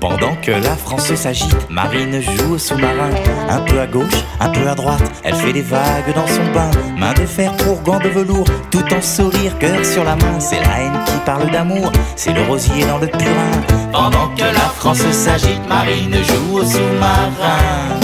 Pendant 0.00 0.34
que 0.36 0.50
la 0.50 0.76
France 0.76 1.14
s'agite, 1.14 1.68
Marine 1.68 2.22
joue 2.22 2.54
au 2.54 2.58
sous-marin. 2.58 3.10
Un 3.50 3.60
peu 3.60 3.78
à 3.78 3.86
gauche, 3.86 4.24
un 4.40 4.48
peu 4.48 4.66
à 4.66 4.74
droite, 4.74 5.02
elle 5.22 5.34
fait 5.34 5.52
des 5.52 5.60
vagues 5.60 6.14
dans 6.14 6.26
son 6.26 6.44
bain. 6.54 6.70
Main 6.96 7.12
de 7.12 7.26
fer 7.26 7.54
pour 7.58 7.82
gants 7.82 7.98
de 7.98 8.08
velours, 8.08 8.46
tout 8.70 8.94
en 8.94 9.02
sourire, 9.02 9.58
cœur 9.58 9.84
sur 9.84 10.02
la 10.02 10.16
main. 10.16 10.40
C'est 10.40 10.60
la 10.60 10.80
haine 10.80 10.98
qui 11.04 11.12
parle 11.26 11.50
d'amour, 11.50 11.92
c'est 12.16 12.32
le 12.32 12.42
rosier 12.44 12.86
dans 12.86 12.96
le 12.96 13.08
purin. 13.08 13.50
Pendant 13.92 14.28
que 14.34 14.44
la 14.44 14.70
France 14.78 15.02
s'agite, 15.10 15.68
Marine 15.68 16.16
joue 16.24 16.56
au 16.56 16.64
sous-marin. 16.64 18.00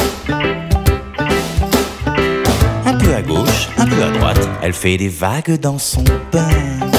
Un 2.84 2.94
peu 2.94 3.14
à 3.14 3.22
gauche, 3.22 3.68
un 3.78 3.86
peu 3.86 4.02
à 4.02 4.10
droite, 4.10 4.48
elle 4.62 4.74
fait 4.74 4.98
des 4.98 5.08
vagues 5.08 5.58
dans 5.58 5.78
son 5.78 6.04
bain. 6.30 6.95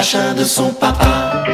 Crachin 0.00 0.32
de 0.32 0.44
son 0.44 0.70
papa. 0.70 1.44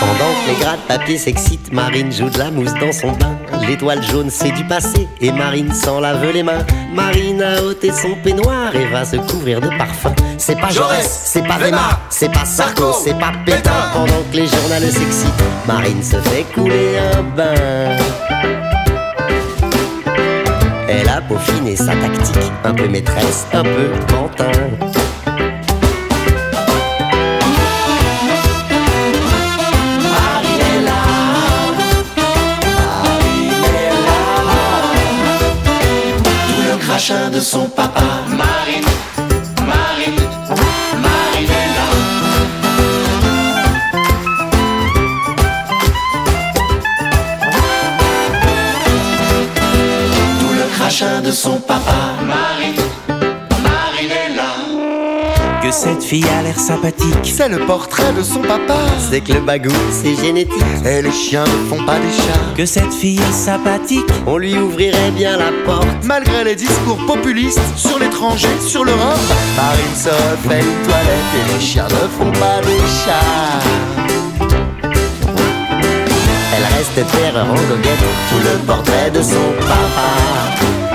Pendant 0.00 0.32
que 0.34 0.48
les 0.48 0.56
gratte-papiers 0.60 1.16
s'excitent, 1.16 1.72
Marine 1.72 2.10
joue 2.10 2.28
de 2.28 2.38
la 2.40 2.50
mousse 2.50 2.74
dans 2.80 2.90
son 2.90 3.12
bain. 3.12 3.38
L'étoile 3.68 4.02
jaune, 4.02 4.30
c'est 4.30 4.50
du 4.50 4.64
passé, 4.64 5.06
et 5.20 5.30
Marine 5.30 5.72
s'en 5.72 6.00
lave 6.00 6.28
les 6.32 6.42
mains. 6.42 6.66
Marine 6.92 7.40
a 7.40 7.62
ôté 7.62 7.92
son 7.92 8.16
peignoir 8.24 8.74
et 8.74 8.86
va 8.86 9.04
se 9.04 9.14
couvrir 9.14 9.60
de 9.60 9.68
parfum. 9.78 10.12
C'est 10.38 10.60
pas 10.60 10.70
Jaurès, 10.70 11.08
c'est 11.24 11.46
pas 11.46 11.58
Weimar, 11.58 12.00
c'est 12.10 12.32
pas 12.32 12.44
Sarko, 12.44 12.92
c'est 12.92 13.16
pas 13.16 13.30
Pétain. 13.46 13.70
Pendant 13.92 14.24
que 14.28 14.36
les 14.36 14.48
journaux 14.48 14.90
s'excitent, 14.90 15.44
Marine 15.68 16.02
se 16.02 16.16
fait 16.16 16.42
couler 16.52 16.98
un 16.98 17.22
bain. 17.22 17.96
Elle 20.88 21.08
a 21.08 21.20
peaufiné 21.20 21.76
sa 21.76 21.94
tactique, 21.94 22.52
un 22.64 22.74
peu 22.74 22.88
maîtresse, 22.88 23.46
un 23.52 23.62
peu 23.62 23.88
pantin. 24.08 24.50
De 37.02 37.40
son 37.40 37.68
papa. 37.68 38.00
Marine, 38.28 38.86
Marine, 39.66 40.20
Marinella. 41.02 41.86
Tout 50.38 50.54
le 50.54 50.78
crachin 50.78 51.20
de 51.22 51.32
son 51.32 51.58
papa. 51.58 51.80
Marine, 52.24 52.80
cette 55.72 56.04
fille 56.04 56.26
a 56.38 56.42
l'air 56.42 56.58
sympathique. 56.58 57.24
C'est 57.24 57.48
le 57.48 57.58
portrait 57.60 58.12
de 58.12 58.22
son 58.22 58.40
papa. 58.40 58.76
C'est 59.10 59.22
que 59.22 59.32
le 59.32 59.40
bagou, 59.40 59.72
c'est 59.90 60.14
génétique. 60.14 60.62
Et 60.84 61.00
les 61.00 61.10
chiens 61.10 61.44
ne 61.44 61.68
font 61.68 61.82
pas 61.84 61.98
des 61.98 62.10
chats. 62.10 62.54
Que 62.54 62.66
cette 62.66 62.92
fille 62.92 63.18
est 63.18 63.32
sympathique. 63.32 64.06
On 64.26 64.36
lui 64.36 64.56
ouvrirait 64.56 65.10
bien 65.12 65.38
la 65.38 65.50
porte. 65.64 65.86
Malgré 66.04 66.44
les 66.44 66.56
discours 66.56 66.98
populistes 67.06 67.60
sur 67.76 67.98
l'étranger, 67.98 68.48
sur 68.60 68.84
l'Europe, 68.84 69.18
Marine 69.56 69.96
se 69.96 70.10
fait 70.46 70.60
une 70.60 70.86
toilette 70.86 71.32
et 71.40 71.54
les 71.54 71.60
chiens 71.60 71.88
ne 71.88 72.08
font 72.18 72.32
pas 72.32 72.60
des 72.60 72.78
chats. 73.04 73.58
Elle 76.54 76.64
reste 76.76 77.12
terreur 77.12 77.46
en 77.46 77.54
goguette. 77.54 78.04
Tout 78.28 78.42
le 78.44 78.58
portrait 78.66 79.10
de 79.10 79.22
son 79.22 79.52
papa. 79.60 80.91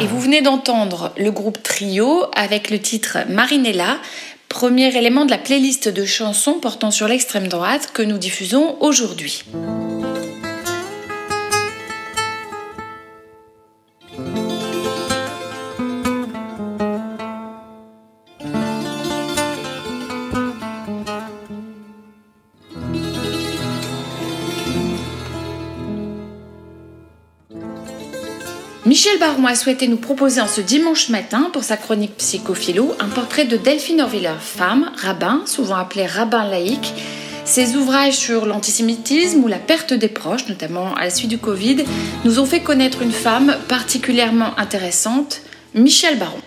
Et 0.00 0.06
vous 0.06 0.20
venez 0.20 0.42
d'entendre 0.42 1.12
le 1.16 1.30
groupe 1.30 1.62
Trio 1.62 2.26
avec 2.34 2.68
le 2.68 2.78
titre 2.78 3.16
Marinella, 3.30 3.96
premier 4.50 4.94
élément 4.94 5.24
de 5.24 5.30
la 5.30 5.38
playlist 5.38 5.88
de 5.88 6.04
chansons 6.04 6.54
portant 6.60 6.90
sur 6.90 7.08
l'extrême 7.08 7.48
droite 7.48 7.90
que 7.94 8.02
nous 8.02 8.18
diffusons 8.18 8.76
aujourd'hui. 8.80 9.42
Michel 29.18 29.34
Baron 29.34 29.46
a 29.46 29.56
souhaité 29.56 29.88
nous 29.88 29.96
proposer 29.96 30.40
en 30.40 30.46
ce 30.46 30.60
dimanche 30.60 31.08
matin, 31.08 31.50
pour 31.52 31.64
sa 31.64 31.76
chronique 31.76 32.16
Psychophilo, 32.18 32.94
un 33.00 33.08
portrait 33.08 33.46
de 33.46 33.56
Delphine 33.56 34.00
Orwiller, 34.00 34.36
femme, 34.38 34.92
rabbin, 34.96 35.42
souvent 35.44 35.74
appelée 35.74 36.06
rabbin 36.06 36.48
laïque. 36.48 36.94
Ses 37.44 37.74
ouvrages 37.74 38.14
sur 38.14 38.46
l'antisémitisme 38.46 39.42
ou 39.42 39.48
la 39.48 39.58
perte 39.58 39.92
des 39.92 40.06
proches, 40.06 40.46
notamment 40.46 40.94
à 40.94 41.02
la 41.02 41.10
suite 41.10 41.30
du 41.30 41.38
Covid, 41.38 41.84
nous 42.24 42.38
ont 42.38 42.46
fait 42.46 42.60
connaître 42.60 43.02
une 43.02 43.10
femme 43.10 43.56
particulièrement 43.66 44.56
intéressante, 44.56 45.40
Michel 45.74 46.16
Baron. 46.16 46.38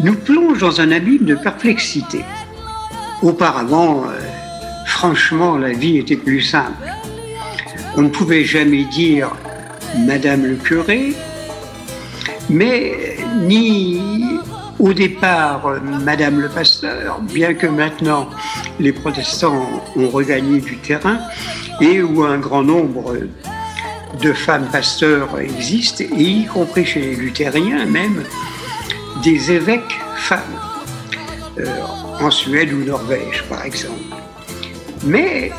Nous 0.00 0.14
plonge 0.14 0.58
dans 0.58 0.80
un 0.80 0.90
abîme 0.90 1.24
de 1.24 1.34
perplexité. 1.34 2.24
Auparavant, 3.22 4.04
euh, 4.04 4.18
franchement, 4.86 5.58
la 5.58 5.72
vie 5.72 5.98
était 5.98 6.16
plus 6.16 6.40
simple. 6.40 6.88
On 7.96 8.02
ne 8.02 8.08
pouvait 8.08 8.44
jamais 8.44 8.84
dire 8.84 9.30
Madame 10.06 10.44
le 10.44 10.56
curé, 10.56 11.14
mais 12.48 13.16
ni 13.42 14.00
au 14.78 14.92
départ 14.92 15.80
Madame 16.02 16.40
le 16.40 16.48
pasteur, 16.48 17.20
bien 17.20 17.54
que 17.54 17.66
maintenant 17.66 18.28
les 18.80 18.92
protestants 18.92 19.82
ont 19.96 20.08
regagné 20.08 20.60
du 20.60 20.76
terrain 20.78 21.18
et 21.80 22.02
où 22.02 22.24
un 22.24 22.38
grand 22.38 22.62
nombre 22.62 23.16
de 24.22 24.32
femmes 24.32 24.68
pasteurs 24.70 25.38
existent, 25.38 26.04
y 26.16 26.46
compris 26.46 26.84
chez 26.84 27.00
les 27.00 27.16
luthériens 27.16 27.84
même, 27.86 28.22
des 29.24 29.52
évêques 29.52 29.98
femmes, 30.16 30.40
euh, 31.58 31.64
en 32.20 32.30
Suède 32.30 32.72
ou 32.72 32.84
Norvège 32.84 33.42
par 33.48 33.64
exemple. 33.64 33.98
Mais 35.02 35.50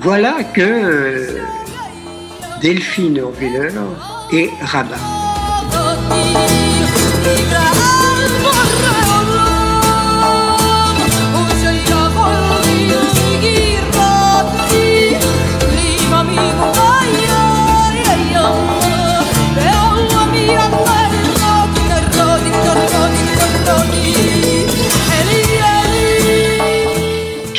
voilà 0.00 0.44
que 0.54 0.60
euh, 0.60 1.40
Delphine 2.62 3.20
Orviller 3.20 3.70
est 4.32 4.50
rabbin. 4.62 6.59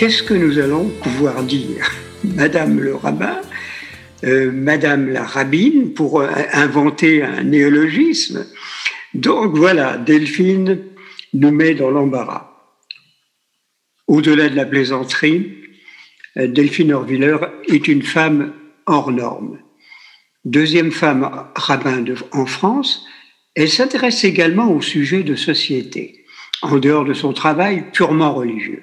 Qu'est-ce 0.02 0.24
que 0.24 0.34
nous 0.34 0.58
allons 0.58 0.90
pouvoir 1.04 1.44
dire 1.44 1.92
Madame 2.24 2.80
le 2.80 2.96
rabbin, 2.96 3.40
euh, 4.24 4.52
Madame 4.52 5.10
la 5.10 5.24
rabbine, 5.24 5.94
pour 5.94 6.22
euh, 6.22 6.28
inventer 6.54 7.22
un 7.22 7.44
néologisme. 7.44 8.48
Donc 9.14 9.56
voilà, 9.56 10.00
Delphine 10.00 10.80
nous 11.36 11.52
met 11.52 11.76
dans 11.76 11.92
l'embarras. 11.92 12.52
Au-delà 14.08 14.50
de 14.50 14.56
la 14.56 14.66
plaisanterie, 14.66 15.54
euh, 16.36 16.48
Delphine 16.48 16.94
Orviller 16.94 17.38
est 17.68 17.88
une 17.88 18.02
femme 18.02 18.54
hors 18.88 19.12
norme. 19.12 19.60
Deuxième 20.46 20.92
femme 20.92 21.30
rabbin 21.54 22.04
en 22.32 22.48
France, 22.48 23.06
elle 23.54 23.70
s'intéresse 23.70 24.24
également 24.24 24.72
au 24.72 24.82
sujet 24.82 25.22
de 25.22 25.36
société, 25.36 26.26
en 26.64 26.80
dehors 26.80 27.06
de 27.06 27.14
son 27.14 27.34
travail 27.34 27.86
purement 27.94 28.34
religieux. 28.34 28.82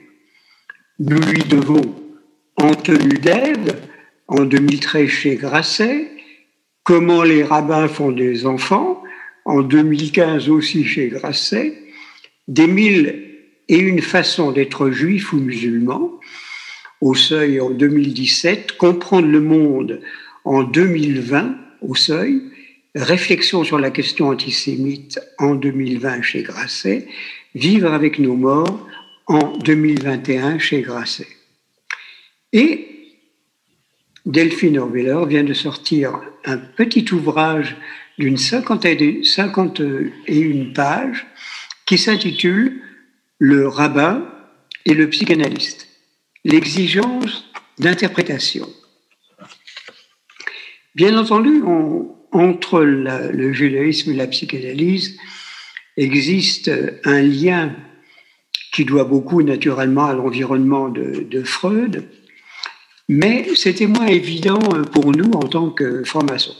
Nous 1.00 1.20
lui 1.20 1.44
devons 1.44 1.94
En 2.56 2.74
tenue 2.74 3.18
d'Ève, 3.18 3.80
en 4.26 4.44
2013 4.44 5.08
chez 5.08 5.37
Grasset, 5.37 6.11
Comment 6.82 7.22
les 7.22 7.44
rabbins 7.44 7.87
font 7.87 8.11
des 8.11 8.46
enfants, 8.46 9.00
en 9.44 9.62
2015 9.62 10.48
aussi 10.48 10.84
chez 10.84 11.06
Grasset, 11.06 11.78
Des 12.48 12.66
mille 12.66 13.37
et 13.68 13.78
une 13.78 14.00
façons 14.00 14.50
d'être 14.50 14.90
juif 14.90 15.32
ou 15.32 15.37
musulman, 15.37 16.18
au 17.00 17.14
seuil 17.14 17.61
en 17.61 17.70
2017, 17.70 18.72
Comprendre 18.72 19.28
le 19.28 19.40
monde 19.40 20.00
en 20.44 20.64
2020, 20.64 21.54
au 21.80 21.94
seuil, 21.94 22.42
Réflexion 22.96 23.62
sur 23.62 23.78
la 23.78 23.92
question 23.92 24.30
antisémite 24.30 25.20
en 25.38 25.54
2020 25.54 26.22
chez 26.22 26.42
Grasset, 26.42 27.06
Vivre 27.54 27.92
avec 27.92 28.18
nos 28.18 28.34
morts 28.34 28.84
en 29.28 29.56
2021 29.58 30.58
chez 30.58 30.80
Grasset. 30.82 31.28
Et 32.52 32.88
Delphine 34.24 34.78
Orwiller 34.78 35.20
vient 35.26 35.44
de 35.44 35.54
sortir 35.54 36.20
un 36.44 36.56
petit 36.56 37.12
ouvrage 37.12 37.76
d'une 38.18 38.36
cinquantaine 38.36 39.22
et 40.26 40.38
une 40.38 40.72
pages 40.72 41.26
qui 41.86 41.98
s'intitule 41.98 42.82
Le 43.38 43.68
rabbin 43.68 44.26
et 44.84 44.94
le 44.94 45.08
psychanalyste, 45.08 45.88
l'exigence 46.44 47.44
d'interprétation. 47.78 48.68
Bien 50.94 51.16
entendu, 51.16 51.62
entre 52.32 52.80
le 52.82 53.52
judaïsme 53.52 54.12
et 54.12 54.16
la 54.16 54.26
psychanalyse 54.26 55.18
existe 55.96 56.70
un 57.04 57.22
lien 57.22 57.76
qui 58.72 58.85
doit 58.85 59.04
beaucoup 59.04 59.42
naturellement 59.42 60.07
à 60.07 60.14
l'environnement 60.14 60.88
de, 60.88 61.42
Freud, 61.44 62.09
mais 63.09 63.48
c'était 63.54 63.87
moins 63.87 64.07
évident 64.07 64.59
pour 64.92 65.12
nous 65.12 65.31
en 65.33 65.46
tant 65.48 65.70
que 65.70 66.04
francs-maçons. 66.04 66.57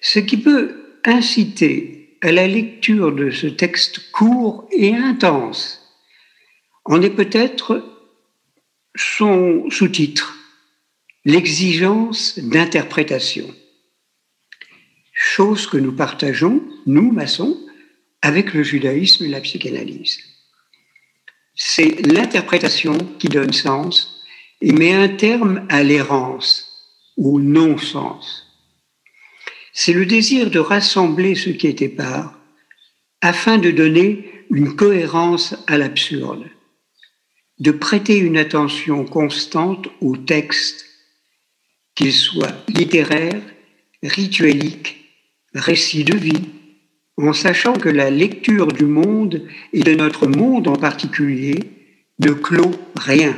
Ce 0.00 0.18
qui 0.18 0.36
peut 0.36 1.00
inciter 1.04 2.18
à 2.22 2.32
la 2.32 2.46
lecture 2.46 3.12
de 3.12 3.30
ce 3.30 3.46
texte 3.46 4.10
court 4.12 4.68
et 4.70 4.94
intense 4.94 5.82
en 6.84 7.02
est 7.02 7.10
peut-être 7.10 7.82
son 8.94 9.68
sous-titre, 9.70 10.36
l'exigence 11.24 12.38
d'interprétation. 12.38 13.52
Chose 15.12 15.66
que 15.66 15.76
nous 15.76 15.92
partageons, 15.92 16.62
nous, 16.86 17.10
maçons, 17.10 17.58
avec 18.22 18.54
le 18.54 18.62
judaïsme 18.62 19.24
et 19.24 19.28
la 19.28 19.40
psychanalyse. 19.40 20.18
C'est 21.54 22.06
l'interprétation 22.06 22.98
qui 23.18 23.28
donne 23.28 23.52
sens 23.52 24.22
et 24.60 24.72
met 24.72 24.92
un 24.92 25.08
terme 25.08 25.66
à 25.68 25.82
l'errance, 25.82 26.66
au 27.16 27.40
non-sens. 27.40 28.46
C'est 29.72 29.92
le 29.92 30.06
désir 30.06 30.50
de 30.50 30.58
rassembler 30.58 31.34
ce 31.34 31.50
qui 31.50 31.66
est 31.66 31.82
épars 31.82 32.38
afin 33.20 33.58
de 33.58 33.70
donner 33.70 34.30
une 34.50 34.76
cohérence 34.76 35.54
à 35.66 35.78
l'absurde, 35.78 36.46
de 37.58 37.70
prêter 37.70 38.18
une 38.18 38.36
attention 38.36 39.04
constante 39.04 39.88
au 40.00 40.16
texte, 40.16 40.84
qu'il 41.94 42.12
soit 42.12 42.54
littéraire, 42.68 43.40
rituelique, 44.02 45.10
récit 45.54 46.04
de 46.04 46.16
vie, 46.16 46.48
en 47.18 47.32
sachant 47.32 47.72
que 47.74 47.88
la 47.88 48.10
lecture 48.10 48.68
du 48.68 48.84
monde 48.84 49.46
et 49.72 49.82
de 49.82 49.94
notre 49.94 50.26
monde 50.26 50.68
en 50.68 50.76
particulier 50.76 51.58
ne 52.18 52.32
clôt 52.32 52.72
rien, 52.94 53.36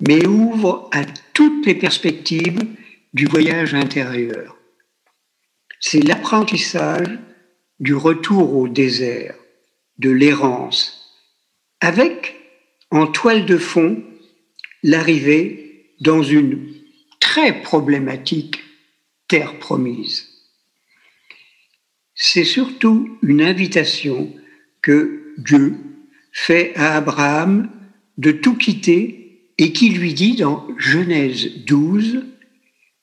mais 0.00 0.26
ouvre 0.26 0.88
à 0.92 1.04
toutes 1.34 1.66
les 1.66 1.74
perspectives 1.74 2.60
du 3.12 3.26
voyage 3.26 3.74
intérieur. 3.74 4.56
C'est 5.80 6.00
l'apprentissage 6.00 7.18
du 7.78 7.94
retour 7.94 8.56
au 8.56 8.68
désert, 8.68 9.34
de 9.98 10.10
l'errance, 10.10 11.12
avec 11.80 12.36
en 12.90 13.06
toile 13.06 13.44
de 13.44 13.58
fond 13.58 14.02
l'arrivée 14.82 15.94
dans 16.00 16.22
une 16.22 16.74
très 17.20 17.62
problématique 17.62 18.60
terre 19.28 19.58
promise 19.58 20.31
c'est 22.24 22.44
surtout 22.44 23.18
une 23.20 23.42
invitation 23.42 24.32
que 24.80 25.34
Dieu 25.38 25.74
fait 26.30 26.72
à 26.76 26.94
Abraham 26.94 27.68
de 28.16 28.30
tout 28.30 28.54
quitter 28.54 29.50
et 29.58 29.72
qui 29.72 29.88
lui 29.88 30.14
dit 30.14 30.36
dans 30.36 30.68
Genèse 30.78 31.64
12, 31.66 32.24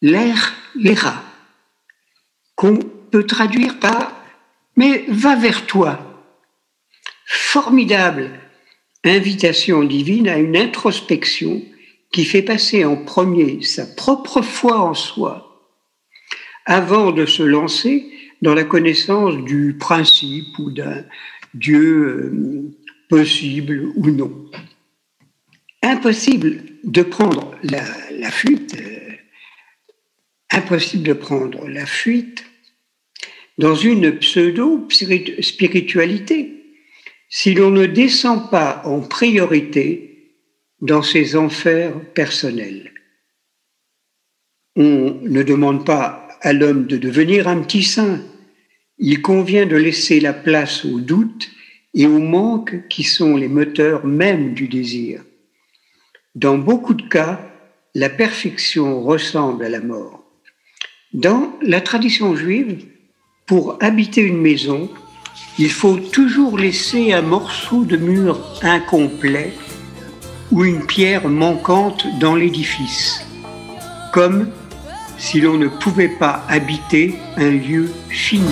l'air 0.01 0.55
l'ira, 0.73 1.21
qu'on 2.55 2.77
peut 2.77 3.25
traduire 3.25 3.77
par 3.79 4.23
mais 4.77 5.03
va 5.09 5.35
vers 5.35 5.65
toi. 5.65 6.23
Formidable 7.25 8.31
invitation 9.03 9.83
divine 9.83 10.29
à 10.29 10.37
une 10.37 10.55
introspection 10.55 11.61
qui 12.13 12.23
fait 12.23 12.41
passer 12.41 12.85
en 12.85 12.95
premier 12.95 13.63
sa 13.63 13.85
propre 13.85 14.41
foi 14.41 14.79
en 14.79 14.93
soi 14.93 15.61
avant 16.65 17.11
de 17.11 17.25
se 17.25 17.43
lancer 17.43 18.09
dans 18.41 18.53
la 18.53 18.63
connaissance 18.63 19.35
du 19.43 19.75
principe 19.79 20.57
ou 20.59 20.71
d'un 20.71 21.03
Dieu 21.53 22.07
euh, 22.07 22.71
possible 23.09 23.91
ou 23.95 24.09
non. 24.11 24.49
Impossible 25.81 26.63
de 26.83 27.01
prendre 27.01 27.55
la, 27.63 27.81
fuite, 28.31 28.75
euh, 28.79 29.13
impossible 30.51 31.03
de 31.03 31.13
prendre 31.13 31.67
la 31.67 31.85
fuite 31.85 32.45
dans 33.57 33.75
une 33.75 34.17
pseudo-spiritualité 34.19 36.55
si 37.29 37.53
l'on 37.53 37.69
ne 37.69 37.85
descend 37.85 38.49
pas 38.49 38.81
en 38.85 39.01
priorité 39.01 40.35
dans 40.81 41.03
ses 41.03 41.35
enfers 41.35 41.93
personnels. 42.13 42.91
On 44.75 45.19
ne 45.21 45.43
demande 45.43 45.85
pas 45.85 46.27
à 46.41 46.53
l'homme 46.53 46.87
de 46.87 46.97
devenir 46.97 47.47
un 47.47 47.61
petit 47.61 47.83
saint, 47.83 48.21
il 48.99 49.21
convient 49.21 49.65
de 49.65 49.77
laisser 49.77 50.19
la 50.19 50.33
place 50.33 50.83
au 50.85 50.99
doute 50.99 51.49
et 51.93 52.05
au 52.05 52.19
manque 52.19 52.87
qui 52.89 53.03
sont 53.03 53.35
les 53.35 53.47
moteurs 53.47 54.05
même 54.05 54.53
du 54.53 54.67
désir. 54.67 55.23
Dans 56.35 56.57
beaucoup 56.57 56.93
de 56.93 57.07
cas, 57.07 57.39
la 57.95 58.09
perfection 58.09 59.01
ressemble 59.01 59.65
à 59.65 59.69
la 59.69 59.79
mort. 59.79 60.23
Dans 61.13 61.53
la 61.61 61.81
tradition 61.81 62.35
juive, 62.35 62.85
pour 63.47 63.77
habiter 63.81 64.21
une 64.21 64.39
maison, 64.39 64.91
il 65.57 65.71
faut 65.71 65.97
toujours 65.97 66.57
laisser 66.57 67.13
un 67.13 67.23
morceau 67.23 67.83
de 67.83 67.97
mur 67.97 68.39
incomplet 68.61 69.53
ou 70.51 70.65
une 70.65 70.85
pierre 70.85 71.27
manquante 71.27 72.05
dans 72.19 72.35
l'édifice, 72.35 73.25
comme 74.13 74.51
si 75.19 75.41
l'on 75.41 75.57
ne 75.57 75.67
pouvait 75.67 76.07
pas 76.07 76.43
habiter 76.47 77.19
un 77.37 77.51
lieu 77.51 77.91
fini. 78.09 78.47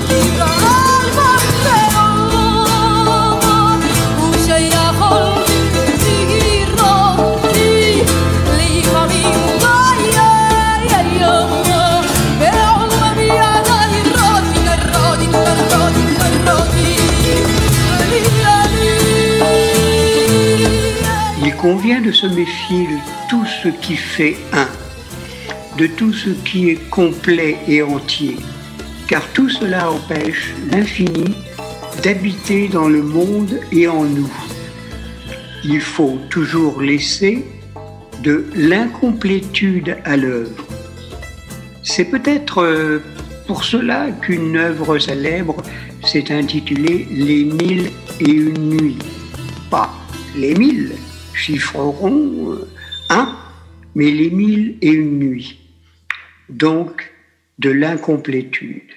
Il 21.43 21.55
convient 21.55 22.01
de 22.01 22.11
se 22.11 22.27
méfier 22.27 22.87
de 22.87 22.97
tout 23.29 23.45
ce 23.63 23.69
qui 23.69 23.95
fait 23.95 24.37
un 24.53 24.67
de 25.77 25.85
tout 25.85 26.11
ce 26.11 26.31
qui 26.31 26.69
est 26.69 26.89
complet 26.89 27.57
et 27.67 27.83
entier, 27.83 28.35
car 29.07 29.21
tout 29.33 29.49
cela 29.49 29.91
empêche 29.91 30.53
l'infini 30.71 31.35
d'habiter 32.03 32.67
dans 32.67 32.87
le 32.87 33.03
monde 33.03 33.59
et 33.71 33.87
en 33.87 34.03
nous. 34.03 34.31
Il 35.63 35.81
faut 35.81 36.17
toujours 36.29 36.81
laisser 36.81 37.45
de 38.23 38.45
l'incomplétude 38.55 39.97
à 40.03 40.17
l'œuvre. 40.17 40.65
C'est 41.83 42.05
peut-être 42.05 42.63
euh, 42.63 42.99
pour 43.45 43.63
cela 43.63 44.07
qu'une 44.21 44.57
œuvre 44.57 44.97
célèbre 44.97 45.57
s'est 46.03 46.31
intitulée 46.31 47.07
Les 47.11 47.43
mille 47.43 47.91
et 48.19 48.31
une 48.31 48.69
nuits. 48.69 48.99
Pas 49.69 49.93
les 50.35 50.55
mille, 50.55 50.93
chiffreront 51.33 52.51
euh, 52.51 52.67
un, 53.09 53.35
mais 53.95 54.11
les 54.11 54.29
mille 54.29 54.75
et 54.81 54.89
une 54.89 55.19
nuits 55.19 55.66
donc 56.49 57.11
de 57.59 57.69
l'incomplétude. 57.69 58.91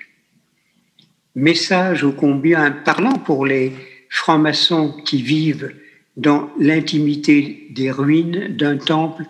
Message 1.35 2.05
ô 2.05 2.13
combien 2.13 2.71
parlant 2.71 3.19
pour 3.19 3.47
les 3.47 3.73
francs-maçons 4.09 4.93
qui 5.05 5.23
vivent 5.23 5.75
dans 6.17 6.51
l'intimité 6.59 7.69
des 7.71 7.91
ruines 7.91 8.49
d'un 8.57 8.77
temple 8.77 9.25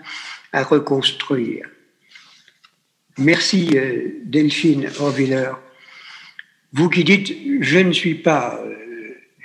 à 0.52 0.64
reconstruire. 0.64 1.68
Merci 3.18 3.70
euh, 3.74 4.08
Delphine 4.24 4.88
Orviller. 4.98 5.52
Vous 6.72 6.88
qui 6.88 7.04
dites 7.04 7.36
je 7.60 7.78
ne 7.78 7.92
suis 7.92 8.14
pas, 8.14 8.60
euh, 8.64 8.74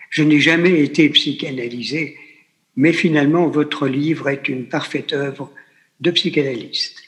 je 0.10 0.24
n'ai 0.24 0.40
jamais 0.40 0.82
été 0.82 1.10
psychanalysé, 1.10 2.16
mais 2.78 2.94
finalement 2.94 3.48
votre 3.48 3.88
livre 3.88 4.30
est 4.30 4.48
une 4.48 4.68
parfaite 4.68 5.12
œuvre 5.14 5.52
de 6.00 6.12
psychanalyste. 6.12 7.05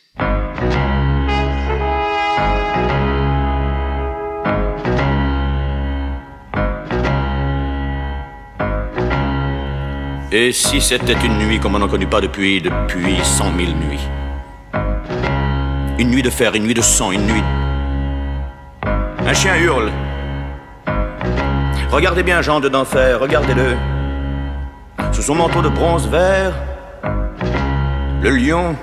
Et 10.40 10.52
si 10.52 10.80
c'était 10.82 11.18
une 11.26 11.40
nuit 11.40 11.60
comme 11.60 11.74
on 11.74 11.80
n'en 11.80 11.88
connu 11.88 12.06
pas 12.06 12.22
depuis, 12.22 12.62
depuis 12.62 13.18
cent 13.24 13.50
mille 13.50 13.76
nuits? 13.76 14.08
Une 15.98 16.12
nuit 16.12 16.22
de 16.22 16.30
fer, 16.30 16.54
une 16.54 16.62
nuit 16.62 16.76
de 16.76 16.82
sang, 16.84 17.12
une 17.12 17.26
nuit... 17.26 17.44
Un 18.84 19.34
chien 19.34 19.56
hurle. 19.56 19.90
Regardez 21.90 22.22
bien 22.22 22.44
Jean 22.44 22.60
de 22.60 22.70
d'enfer, 22.70 23.20
regardez-le. 23.20 23.78
Sous 25.12 25.24
son 25.24 25.34
manteau 25.34 25.64
de 25.64 25.70
bronze 25.70 26.08
vert, 26.08 26.54
le 28.22 28.30
lion 28.30 28.76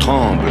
tremble. 0.00 0.50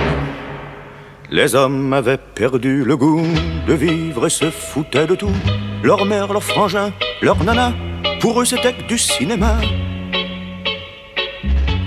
Les 1.29 1.55
hommes 1.55 1.91
avaient 1.91 2.17
perdu 2.35 2.85
le 2.85 2.95
goût 2.95 3.27
de 3.67 3.73
vivre 3.73 4.27
et 4.27 4.29
se 4.29 4.49
foutaient 4.49 5.07
de 5.07 5.15
tout. 5.15 5.35
Leur 5.83 6.05
mère, 6.05 6.31
leur 6.31 6.43
frangin, 6.43 6.93
leur 7.21 7.43
nana, 7.43 7.73
pour 8.19 8.41
eux, 8.41 8.45
c'était 8.45 8.75
du 8.87 8.97
cinéma. 8.97 9.57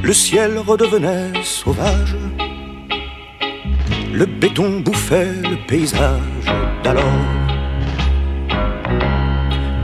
Le 0.02 0.12
ciel 0.12 0.58
redevenait 0.58 1.42
sauvage. 1.42 2.16
Le 4.12 4.26
béton 4.26 4.80
bouffait 4.80 5.34
le 5.42 5.56
paysage 5.66 6.46
d'alors. 6.82 7.04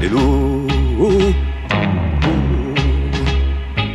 Les 0.00 0.08
loups, 0.08 0.66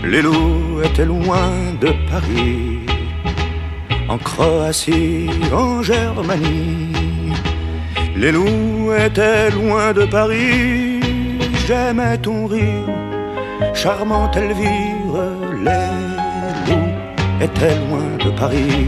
les 0.04 0.22
loups 0.22 0.82
étaient 0.84 1.06
loin 1.06 1.52
de 1.80 1.90
Paris, 2.10 2.80
en 4.08 4.18
Croatie, 4.18 5.30
en 5.54 5.82
Germanie. 5.82 6.94
Les 8.16 8.32
loups 8.32 8.94
étaient 8.94 9.50
loin 9.52 9.94
de 9.94 10.06
Paris 10.06 10.91
j'aimais 11.72 12.18
ton 12.18 12.48
rire, 12.48 12.90
charmante 13.74 14.36
Elvire, 14.36 15.16
les 15.68 15.88
loups 16.68 16.96
étaient 17.46 17.78
loin 17.84 18.10
de 18.26 18.30
Paris. 18.38 18.88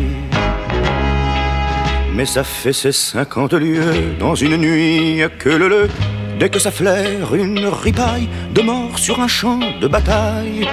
Mais 2.13 2.25
ça 2.25 2.43
fait 2.43 2.73
ses 2.73 2.91
cinquante 2.91 3.53
lieues 3.53 4.15
dans 4.19 4.35
une 4.35 4.57
nuit 4.57 5.21
que 5.39 5.49
le 5.61 5.67
le, 5.69 5.87
dès 6.39 6.49
que 6.49 6.59
ça 6.59 6.71
flaire 6.71 7.33
une 7.33 7.65
ripaille 7.85 8.27
de 8.53 8.61
mort 8.61 8.99
sur 8.99 9.21
un 9.21 9.29
champ 9.29 9.61
de 9.81 9.87
bataille. 9.87 10.67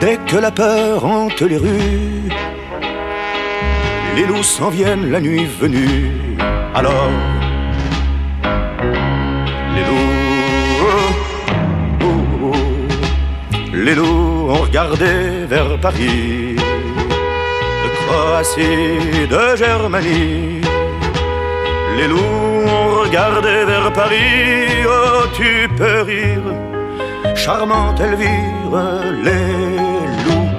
Dès 0.00 0.16
que 0.28 0.38
la 0.38 0.50
peur 0.50 1.04
hante 1.04 1.42
les 1.42 1.56
rues, 1.56 2.30
les 4.16 4.26
loups 4.26 4.42
s'en 4.42 4.70
viennent 4.70 5.08
la 5.12 5.20
nuit 5.20 5.46
venue. 5.60 6.10
Alors, 6.74 7.12
Les 13.92 13.98
loups 13.98 14.48
ont 14.48 14.62
regardé 14.62 15.44
vers 15.46 15.78
Paris, 15.78 16.56
de 16.56 17.88
Croatie, 17.98 19.28
de 19.28 19.54
Germanie. 19.54 20.62
Les 21.98 22.08
loups 22.08 22.70
ont 22.74 23.02
regardé 23.02 23.66
vers 23.66 23.92
Paris, 23.92 24.86
oh 24.88 25.26
tu 25.34 25.68
peux 25.76 26.00
rire, 26.10 27.36
charmante 27.36 28.00
Elvire. 28.00 28.72
Les 29.26 30.24
loups 30.24 30.50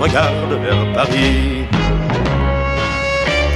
regardent 0.00 0.60
vers 0.60 0.92
Paris. 0.92 1.66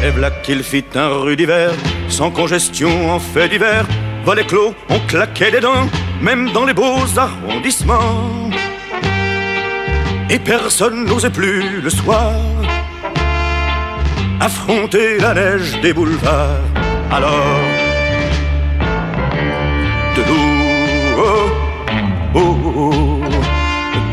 Et 0.05 0.11
voilà 0.11 0.31
qu'il 0.45 0.63
fit 0.63 0.85
un 0.95 1.09
rue 1.09 1.35
d'hiver, 1.35 1.73
sans 2.09 2.31
congestion 2.31 3.11
en 3.11 3.19
fait 3.19 3.49
d'hiver. 3.49 3.87
Volets 4.25 4.47
clos, 4.47 4.73
on 4.89 5.01
claquait 5.09 5.51
des 5.51 5.61
dents, 5.61 5.89
même 6.21 6.53
dans 6.53 6.65
les 6.65 6.75
beaux 6.75 7.09
arrondissements 7.17 8.46
et 10.29 10.39
personne 10.39 11.05
n'osait 11.05 11.31
plus 11.31 11.81
le 11.81 11.91
soir 11.91 12.35
affronter 14.41 15.19
la 15.19 15.35
neige 15.35 15.81
des 15.81 15.93
boulevards. 15.93 16.61
Alors, 17.11 17.61
de 20.17 20.23
l'eau, 20.29 21.17
oh, 21.19 21.49
oh, 22.35 22.57
oh, 22.77 23.23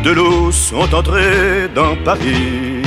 de 0.04 0.12
l'eau 0.12 0.52
sont 0.52 0.94
entrés 0.94 1.68
dans 1.74 1.96
Paris. 2.04 2.84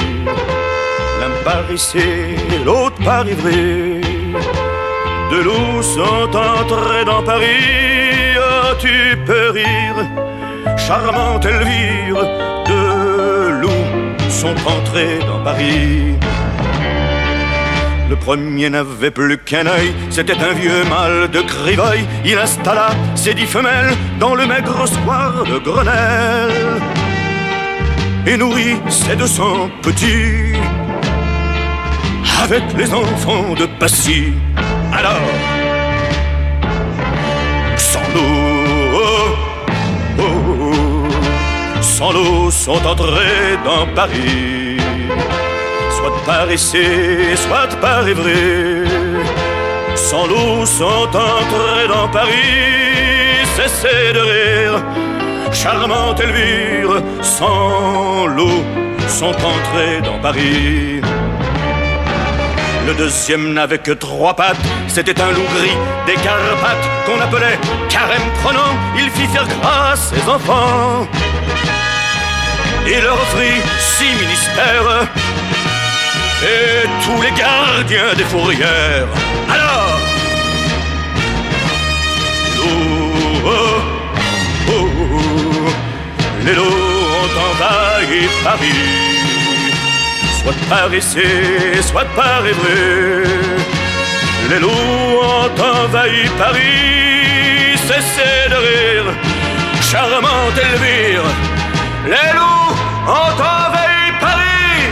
L'un 1.20 1.34
par 1.44 1.70
ici, 1.72 2.36
l'autre 2.64 3.02
par 3.04 3.28
Ivry. 3.28 4.00
De 5.32 5.38
l'eau 5.42 5.82
sont 5.82 6.30
entrés 6.36 7.04
dans 7.04 7.22
Paris. 7.22 8.36
Oh, 8.38 8.74
tu 8.78 9.16
peux 9.26 9.50
rire, 9.50 9.98
charmante 10.86 11.44
Elvire 11.44 12.16
sont 14.28 14.54
entrés 14.66 15.18
dans 15.26 15.42
Paris. 15.42 16.14
Le 18.08 18.14
premier 18.14 18.70
n'avait 18.70 19.10
plus 19.10 19.38
qu'un 19.38 19.66
œil, 19.66 19.92
c'était 20.10 20.40
un 20.40 20.52
vieux 20.52 20.84
mâle 20.84 21.28
de 21.28 21.40
Crivoy. 21.40 22.04
Il 22.24 22.38
installa 22.38 22.90
ses 23.16 23.34
dix 23.34 23.46
femelles 23.46 23.94
dans 24.20 24.34
le 24.36 24.46
maigre 24.46 24.86
square 24.86 25.42
de 25.44 25.58
Grenelle 25.58 26.80
et 28.26 28.36
nourrit 28.36 28.76
ses 28.88 29.16
deux 29.16 29.26
cents 29.26 29.68
petits 29.82 30.54
avec 32.44 32.62
les 32.76 32.92
enfants 32.94 33.54
de 33.58 33.66
Passy. 33.80 34.34
Alors, 34.92 35.55
sans 41.96 42.12
l'eau 42.12 42.50
sont 42.50 42.82
entrés 42.92 43.56
dans 43.64 43.86
Paris. 43.94 44.76
Soit 45.96 46.16
par 46.26 46.50
essai, 46.50 47.34
soit 47.36 47.74
par 47.80 48.06
évré, 48.06 48.84
sans 49.94 50.26
l'eau 50.26 50.66
sont 50.66 51.08
entrés 51.38 51.88
dans 51.88 52.08
Paris. 52.08 53.46
Cessez 53.56 54.12
de 54.12 54.22
rire, 54.32 54.84
charmante 55.52 56.20
Elvire, 56.20 57.02
sans 57.22 58.26
l'eau 58.26 58.58
sont 59.08 59.36
entrés 59.54 60.02
dans 60.04 60.18
Paris. 60.18 61.00
Le 62.86 62.92
deuxième 62.94 63.54
n'avait 63.54 63.78
que 63.78 63.92
trois 63.92 64.36
pattes, 64.36 64.66
c'était 64.86 65.18
un 65.18 65.30
loup 65.30 65.48
gris 65.56 65.78
des 66.06 66.18
Carpates 66.26 66.86
qu'on 67.06 67.20
appelait 67.22 67.58
carême 67.88 68.28
prenant. 68.42 68.72
Il 68.98 69.08
fit 69.10 69.28
faire 69.28 69.48
grâce 69.48 70.12
ses 70.12 70.30
enfants. 70.30 71.08
Il 72.86 73.00
leur 73.02 73.14
offrit 73.14 73.60
six 73.78 74.12
ministères 74.22 75.08
et 76.42 76.86
tous 77.04 77.20
les 77.22 77.32
gardiens 77.32 78.14
des 78.16 78.24
fourrières. 78.24 79.08
Alors, 79.48 79.98
oh, 82.58 82.70
oh, 83.44 83.80
oh, 84.68 84.88
les 86.44 86.54
loups 86.54 86.62
ont 86.62 87.34
envahi 87.48 88.28
Paris 88.44 89.16
soit 90.46 90.68
par 90.68 90.92
essai, 90.94 91.82
soit 91.82 92.04
par 92.14 92.46
évré. 92.46 93.24
Les 94.50 94.60
loups 94.60 94.70
ont 94.70 95.60
envahi 95.60 96.28
Paris, 96.38 97.76
cessez 97.88 98.48
de 98.50 98.58
rire, 98.68 99.08
charmante 99.80 100.58
Elvire. 100.66 101.24
Les 102.04 102.32
loups 102.36 102.55
ont 103.06 103.36
Paris. 104.20 104.86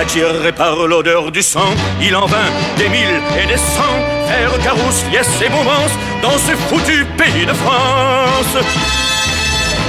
Attiré 0.00 0.52
par 0.52 0.76
l'odeur 0.86 1.30
du 1.30 1.42
sang, 1.42 1.74
il 2.00 2.14
en 2.16 2.26
vint 2.26 2.50
des 2.78 2.88
mille 2.88 3.20
et 3.40 3.46
des 3.46 3.58
cents, 3.58 4.00
faire 4.28 4.58
carousse, 4.62 5.04
liesse 5.12 5.40
et 5.44 5.48
mouvance 5.48 5.92
dans 6.22 6.38
ce 6.38 6.52
foutu 6.68 7.04
pays 7.16 7.46
de 7.46 7.52
France. 7.52 8.56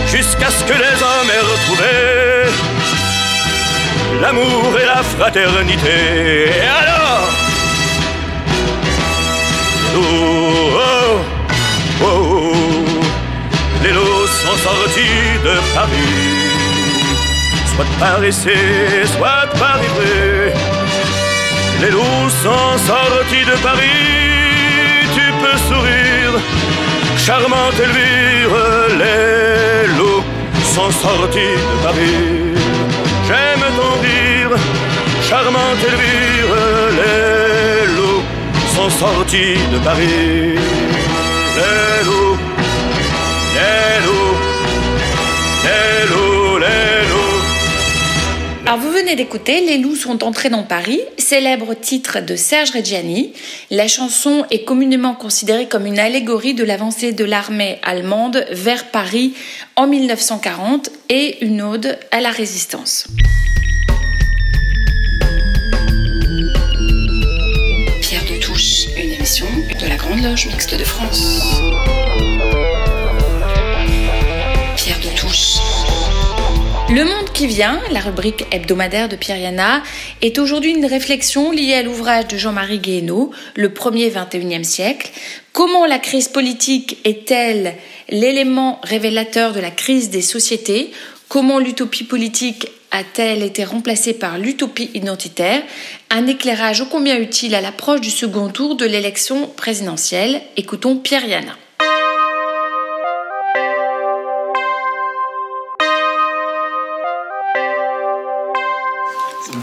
Jusqu'à 0.07 0.49
ce 0.51 0.63
que 0.65 0.73
les 0.73 0.97
hommes 1.01 1.31
aient 1.35 1.47
retrouvé 1.53 1.93
l'amour 4.21 4.79
et 4.81 4.85
la 4.85 5.01
fraternité. 5.03 6.49
Et 6.49 6.67
alors? 6.81 7.27
Oh, 9.95 10.32
de 14.95 15.55
Paris, 15.73 16.53
soit 17.73 17.85
par 17.99 18.23
essai, 18.23 19.05
soit 19.05 19.47
par 19.57 19.79
ivré. 19.83 20.53
Les 21.81 21.89
loups 21.89 22.29
sont 22.43 22.77
sortis 22.77 23.43
de 23.43 23.55
Paris, 23.63 25.07
tu 25.15 25.25
peux 25.41 25.57
sourire, 25.67 26.35
charmante 27.17 27.79
Elvire, 27.79 28.55
les 29.01 29.87
loups 29.97 30.23
sont 30.75 30.91
sortis 30.91 31.55
de 31.69 31.83
Paris. 31.83 32.53
J'aime 33.27 33.65
ton 33.75 33.93
rire, 34.05 34.55
charmante 35.27 35.83
Elvire, 35.89 36.55
les 36.99 37.87
loups 37.95 38.23
sont 38.75 38.89
sortis 38.91 39.57
de 39.73 39.79
Paris. 39.79 40.59
Les 41.57 42.05
loups, 42.05 42.32
Vous 48.79 48.91
venez 48.91 49.15
d'écouter 49.15 49.61
Les 49.61 49.77
loups 49.77 49.95
sont 49.95 50.23
entrés 50.23 50.49
dans 50.49 50.63
Paris, 50.63 50.99
célèbre 51.19 51.75
titre 51.75 52.19
de 52.21 52.35
Serge 52.35 52.71
Reggiani. 52.71 53.33
La 53.69 53.87
chanson 53.87 54.45
est 54.49 54.63
communément 54.63 55.13
considérée 55.13 55.67
comme 55.67 55.85
une 55.85 55.99
allégorie 55.99 56.55
de 56.55 56.63
l'avancée 56.63 57.11
de 57.11 57.23
l'armée 57.23 57.79
allemande 57.83 58.45
vers 58.49 58.85
Paris 58.89 59.35
en 59.75 59.85
1940 59.85 60.89
et 61.09 61.45
une 61.45 61.61
ode 61.61 61.99
à 62.11 62.19
la 62.19 62.31
résistance. 62.31 63.05
Pierre 68.01 68.25
de 68.25 68.41
Touche, 68.41 68.87
une 68.97 69.11
émission 69.11 69.47
de 69.79 69.87
la 69.87 69.95
Grande 69.97 70.23
Loge 70.23 70.47
Mixte 70.47 70.75
de 70.75 70.83
France. 70.83 71.61
Le 76.93 77.05
monde 77.05 77.31
qui 77.33 77.47
vient, 77.47 77.81
la 77.89 78.01
rubrique 78.01 78.45
hebdomadaire 78.51 79.09
de 79.09 79.15
Pierre 79.15 79.39
Yana, 79.39 79.81
est 80.21 80.37
aujourd'hui 80.37 80.73
une 80.73 80.85
réflexion 80.85 81.49
liée 81.49 81.73
à 81.73 81.81
l'ouvrage 81.81 82.27
de 82.27 82.37
Jean-Marie 82.37 82.77
Guéhenno, 82.77 83.31
Le 83.55 83.73
premier 83.73 84.11
21e 84.11 84.63
siècle. 84.63 85.09
Comment 85.53 85.87
la 85.87 85.97
crise 85.97 86.27
politique 86.27 86.99
est-elle 87.03 87.73
l'élément 88.09 88.79
révélateur 88.83 89.53
de 89.53 89.59
la 89.59 89.71
crise 89.71 90.11
des 90.11 90.21
sociétés? 90.21 90.91
Comment 91.29 91.57
l'utopie 91.57 92.03
politique 92.03 92.67
a-t-elle 92.91 93.41
été 93.41 93.63
remplacée 93.63 94.13
par 94.13 94.37
l'utopie 94.37 94.91
identitaire? 94.93 95.63
Un 96.11 96.27
éclairage 96.27 96.81
ô 96.81 96.85
combien 96.85 97.17
utile 97.17 97.55
à 97.55 97.61
l'approche 97.61 98.01
du 98.01 98.11
second 98.11 98.49
tour 98.49 98.75
de 98.75 98.85
l'élection 98.85 99.47
présidentielle? 99.47 100.43
Écoutons 100.57 100.97
Pierre 100.97 101.25
Yana. 101.25 101.57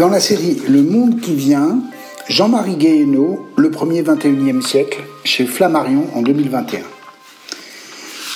Dans 0.01 0.09
la 0.09 0.19
série 0.19 0.57
Le 0.67 0.83
Monde 0.83 1.21
qui 1.21 1.35
vient, 1.35 1.79
Jean-Marie 2.27 2.77
Guéhenno, 2.77 3.47
Le 3.59 3.71
premier 3.71 4.01
21e 4.01 4.67
siècle, 4.67 5.01
chez 5.25 5.45
Flammarion 5.45 6.07
en 6.15 6.23
2021. 6.23 6.81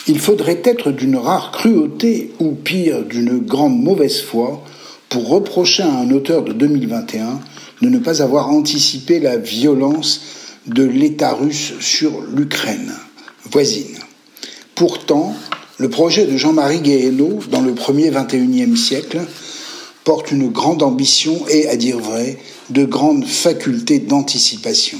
Il 0.06 0.18
faudrait 0.18 0.60
être 0.62 0.90
d'une 0.90 1.16
rare 1.16 1.52
cruauté, 1.52 2.32
ou 2.38 2.50
pire, 2.52 3.02
d'une 3.06 3.38
grande 3.38 3.82
mauvaise 3.82 4.20
foi, 4.20 4.62
pour 5.08 5.26
reprocher 5.26 5.84
à 5.84 6.00
un 6.00 6.10
auteur 6.10 6.42
de 6.44 6.52
2021 6.52 7.40
de 7.80 7.88
ne 7.88 7.98
pas 7.98 8.20
avoir 8.20 8.50
anticipé 8.50 9.18
la 9.18 9.38
violence 9.38 10.20
de 10.66 10.84
l'État 10.84 11.32
russe 11.32 11.72
sur 11.80 12.20
l'Ukraine 12.30 12.92
voisine. 13.50 13.96
Pourtant, 14.74 15.34
le 15.78 15.88
projet 15.88 16.26
de 16.26 16.36
Jean-Marie 16.36 16.82
Guéhenno, 16.82 17.38
dans 17.50 17.62
le 17.62 17.72
premier 17.72 18.10
21e 18.10 18.76
siècle, 18.76 19.22
porte 20.04 20.30
une 20.30 20.48
grande 20.48 20.82
ambition 20.82 21.46
et, 21.48 21.66
à 21.68 21.76
dire 21.76 21.98
vrai, 21.98 22.38
de 22.70 22.84
grandes 22.84 23.26
facultés 23.26 23.98
d'anticipation. 23.98 24.98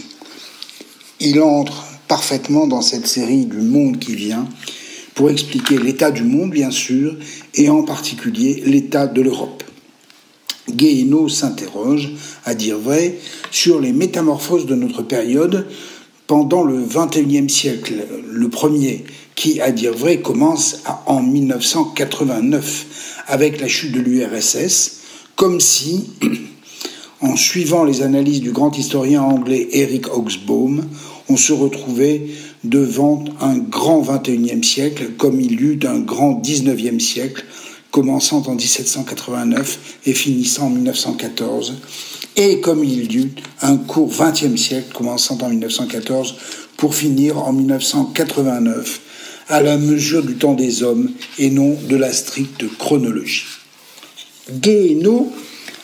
Il 1.20 1.40
entre 1.40 1.84
parfaitement 2.08 2.66
dans 2.66 2.82
cette 2.82 3.06
série 3.06 3.46
du 3.46 3.58
monde 3.58 3.98
qui 3.98 4.14
vient 4.14 4.48
pour 5.14 5.30
expliquer 5.30 5.78
l'état 5.78 6.10
du 6.10 6.24
monde, 6.24 6.50
bien 6.50 6.70
sûr, 6.70 7.16
et 7.54 7.68
en 7.68 7.82
particulier 7.82 8.62
l'état 8.66 9.06
de 9.06 9.22
l'Europe. 9.22 9.62
Guéhenno 10.70 11.28
s'interroge, 11.28 12.12
à 12.44 12.54
dire 12.54 12.78
vrai, 12.78 13.18
sur 13.50 13.80
les 13.80 13.92
métamorphoses 13.92 14.66
de 14.66 14.74
notre 14.74 15.02
période 15.02 15.66
pendant 16.26 16.64
le 16.64 16.82
XXIe 16.82 17.50
siècle, 17.50 18.06
le 18.26 18.48
premier, 18.48 19.04
qui, 19.34 19.60
à 19.60 19.72
dire 19.72 19.92
vrai, 19.92 20.20
commence 20.20 20.82
en 21.06 21.22
1989 21.22 23.13
avec 23.26 23.60
la 23.60 23.68
chute 23.68 23.92
de 23.92 24.00
l'URSS, 24.00 25.00
comme 25.36 25.60
si, 25.60 26.10
en 27.20 27.36
suivant 27.36 27.84
les 27.84 28.02
analyses 28.02 28.40
du 28.40 28.52
grand 28.52 28.76
historien 28.76 29.22
anglais 29.22 29.68
Eric 29.72 30.14
Hobsbawm, 30.14 30.84
on 31.28 31.36
se 31.36 31.52
retrouvait 31.52 32.26
devant 32.64 33.24
un 33.40 33.56
grand 33.56 34.00
XXIe 34.00 34.62
siècle 34.62 35.12
comme 35.16 35.40
il 35.40 35.52
y 35.52 35.64
eut 35.64 35.80
un 35.86 36.00
grand 36.00 36.34
XIXe 36.34 37.02
siècle, 37.02 37.44
commençant 37.90 38.42
en 38.46 38.54
1789 38.54 39.98
et 40.06 40.12
finissant 40.12 40.66
en 40.66 40.70
1914, 40.70 41.74
et 42.36 42.60
comme 42.60 42.82
il 42.82 43.12
y 43.12 43.18
eut 43.18 43.32
un 43.62 43.76
court 43.76 44.10
XXe 44.10 44.60
siècle, 44.60 44.92
commençant 44.92 45.38
en 45.40 45.48
1914 45.48 46.34
pour 46.76 46.94
finir 46.94 47.38
en 47.38 47.52
1989, 47.52 49.00
à 49.48 49.60
la 49.60 49.76
mesure 49.76 50.22
du 50.22 50.36
temps 50.36 50.54
des 50.54 50.82
hommes 50.82 51.10
et 51.38 51.50
non 51.50 51.76
de 51.88 51.96
la 51.96 52.12
stricte 52.12 52.64
chronologie. 52.78 53.44
Guéhenno 54.50 55.32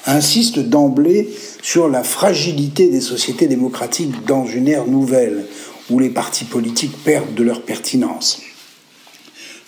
insiste 0.06 0.58
d'emblée 0.58 1.28
sur 1.62 1.88
la 1.88 2.02
fragilité 2.02 2.88
des 2.88 3.00
sociétés 3.00 3.46
démocratiques 3.46 4.24
dans 4.26 4.46
une 4.46 4.68
ère 4.68 4.86
nouvelle, 4.86 5.46
où 5.90 5.98
les 5.98 6.10
partis 6.10 6.44
politiques 6.44 6.96
perdent 7.04 7.34
de 7.34 7.42
leur 7.42 7.62
pertinence. 7.62 8.40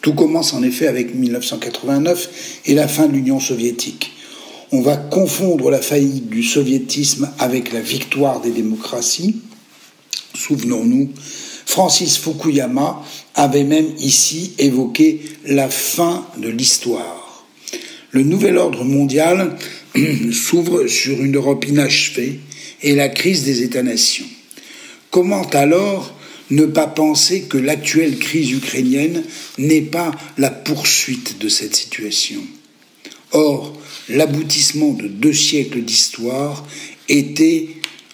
Tout 0.02 0.14
commence 0.14 0.52
en 0.52 0.62
effet 0.62 0.86
avec 0.86 1.14
1989 1.14 2.60
et 2.66 2.74
la 2.74 2.88
fin 2.88 3.06
de 3.06 3.12
l'Union 3.12 3.40
soviétique. 3.40 4.12
On 4.72 4.80
va 4.80 4.96
confondre 4.96 5.70
la 5.70 5.82
faillite 5.82 6.28
du 6.28 6.42
soviétisme 6.42 7.30
avec 7.38 7.72
la 7.72 7.80
victoire 7.80 8.40
des 8.40 8.50
démocraties. 8.50 9.36
Souvenons-nous 10.34 11.10
Francis 11.66 12.18
Fukuyama 12.18 13.02
avait 13.34 13.64
même 13.64 13.88
ici 13.98 14.52
évoqué 14.58 15.20
la 15.46 15.68
fin 15.68 16.26
de 16.36 16.48
l'histoire. 16.48 17.46
Le 18.10 18.22
nouvel 18.22 18.58
ordre 18.58 18.84
mondial 18.84 19.56
s'ouvre 20.32 20.86
sur 20.86 21.22
une 21.22 21.36
Europe 21.36 21.66
inachevée 21.66 22.40
et 22.82 22.94
la 22.94 23.08
crise 23.08 23.44
des 23.44 23.62
États-nations. 23.62 24.26
Comment 25.10 25.48
alors 25.50 26.14
ne 26.50 26.66
pas 26.66 26.86
penser 26.86 27.42
que 27.42 27.58
l'actuelle 27.58 28.18
crise 28.18 28.50
ukrainienne 28.52 29.22
n'est 29.58 29.80
pas 29.82 30.10
la 30.36 30.50
poursuite 30.50 31.38
de 31.38 31.48
cette 31.48 31.74
situation? 31.74 32.40
Or, 33.32 33.78
l'aboutissement 34.08 34.92
de 34.92 35.08
deux 35.08 35.32
siècles 35.32 35.82
d'histoire 35.82 36.66
était 37.08 37.68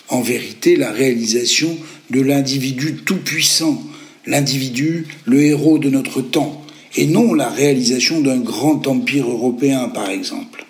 en 0.09 0.21
vérité 0.21 0.77
la 0.77 0.93
réalisation 0.93 1.77
de 2.11 2.21
l'individu 2.21 2.97
tout-puissant, 3.05 3.83
l'individu, 4.29 5.07
le 5.25 5.43
héros 5.43 5.79
de 5.79 5.89
notre 5.89 6.21
temps, 6.21 6.63
et 6.97 7.07
non 7.07 7.35
la 7.35 7.49
réalisation 7.49 8.21
d'un 8.21 8.39
grand 8.39 8.87
empire 8.87 9.29
européen, 9.29 9.89
par 9.89 10.11
exemple. 10.11 10.67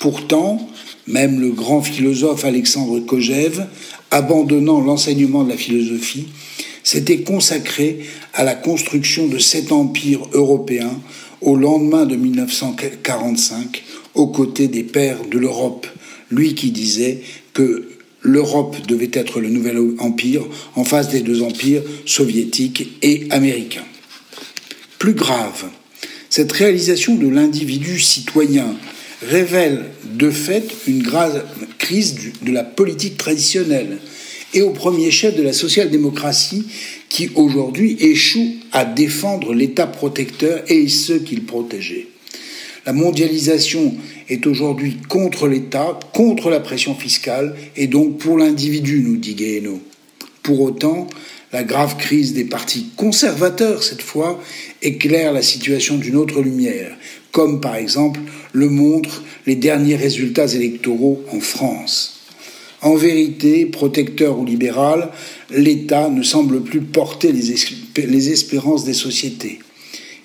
Pourtant, 0.00 0.68
même 1.06 1.40
le 1.40 1.50
grand 1.50 1.82
philosophe 1.82 2.44
Alexandre 2.44 3.00
Kojève, 3.00 3.66
abandonnant 4.10 4.80
l'enseignement 4.80 5.44
de 5.44 5.50
la 5.50 5.56
philosophie, 5.56 6.28
s'était 6.82 7.22
consacré 7.22 8.00
à 8.34 8.44
la 8.44 8.54
construction 8.54 9.28
de 9.28 9.38
cet 9.38 9.72
empire 9.72 10.20
européen 10.32 10.90
au 11.40 11.56
lendemain 11.56 12.04
de 12.04 12.16
1945, 12.16 13.82
aux 14.14 14.26
côtés 14.26 14.68
des 14.68 14.84
pères 14.84 15.24
de 15.30 15.38
l'Europe, 15.38 15.86
lui 16.30 16.54
qui 16.54 16.70
disait 16.70 17.22
que 17.54 17.93
l'Europe 18.24 18.76
devait 18.88 19.10
être 19.12 19.40
le 19.40 19.50
nouvel 19.50 19.78
empire 19.98 20.42
en 20.74 20.84
face 20.84 21.10
des 21.10 21.20
deux 21.20 21.42
empires 21.42 21.82
soviétiques 22.06 22.88
et 23.02 23.28
américains. 23.30 23.84
Plus 24.98 25.12
grave, 25.12 25.66
cette 26.30 26.50
réalisation 26.50 27.14
de 27.14 27.28
l'individu 27.28 28.00
citoyen 28.00 28.74
révèle 29.22 29.84
de 30.04 30.30
fait 30.30 30.64
une 30.88 31.02
grave 31.02 31.44
crise 31.78 32.16
de 32.42 32.50
la 32.50 32.64
politique 32.64 33.18
traditionnelle 33.18 33.98
et 34.54 34.62
au 34.62 34.70
premier 34.70 35.10
chef 35.10 35.36
de 35.36 35.42
la 35.42 35.52
social-démocratie 35.52 36.64
qui 37.08 37.30
aujourd'hui 37.34 37.96
échoue 38.00 38.54
à 38.72 38.84
défendre 38.84 39.52
l'État 39.52 39.86
protecteur 39.86 40.62
et 40.68 40.88
ceux 40.88 41.18
qu'il 41.18 41.44
protégeait. 41.44 42.08
La 42.86 42.92
mondialisation 42.92 43.94
est 44.28 44.46
aujourd'hui 44.46 44.98
contre 45.08 45.48
l'État, 45.48 45.98
contre 46.12 46.50
la 46.50 46.60
pression 46.60 46.94
fiscale 46.94 47.56
et 47.76 47.86
donc 47.86 48.18
pour 48.18 48.36
l'individu, 48.36 49.02
nous 49.02 49.16
dit 49.16 49.34
Guéhenno. 49.34 49.80
Pour 50.42 50.60
autant, 50.60 51.06
la 51.52 51.62
grave 51.62 51.96
crise 51.96 52.34
des 52.34 52.44
partis 52.44 52.86
conservateurs, 52.96 53.82
cette 53.82 54.02
fois, 54.02 54.42
éclaire 54.82 55.32
la 55.32 55.40
situation 55.40 55.96
d'une 55.96 56.16
autre 56.16 56.42
lumière, 56.42 56.94
comme 57.32 57.60
par 57.60 57.76
exemple 57.76 58.20
le 58.52 58.68
montrent 58.68 59.22
les 59.46 59.56
derniers 59.56 59.96
résultats 59.96 60.52
électoraux 60.52 61.24
en 61.32 61.40
France. 61.40 62.20
En 62.82 62.96
vérité, 62.96 63.64
protecteur 63.64 64.38
ou 64.38 64.44
libéral, 64.44 65.10
l'État 65.50 66.10
ne 66.10 66.22
semble 66.22 66.62
plus 66.62 66.82
porter 66.82 67.32
les, 67.32 68.30
espérances 68.30 68.84
des 68.84 68.92
sociétés. 68.92 69.60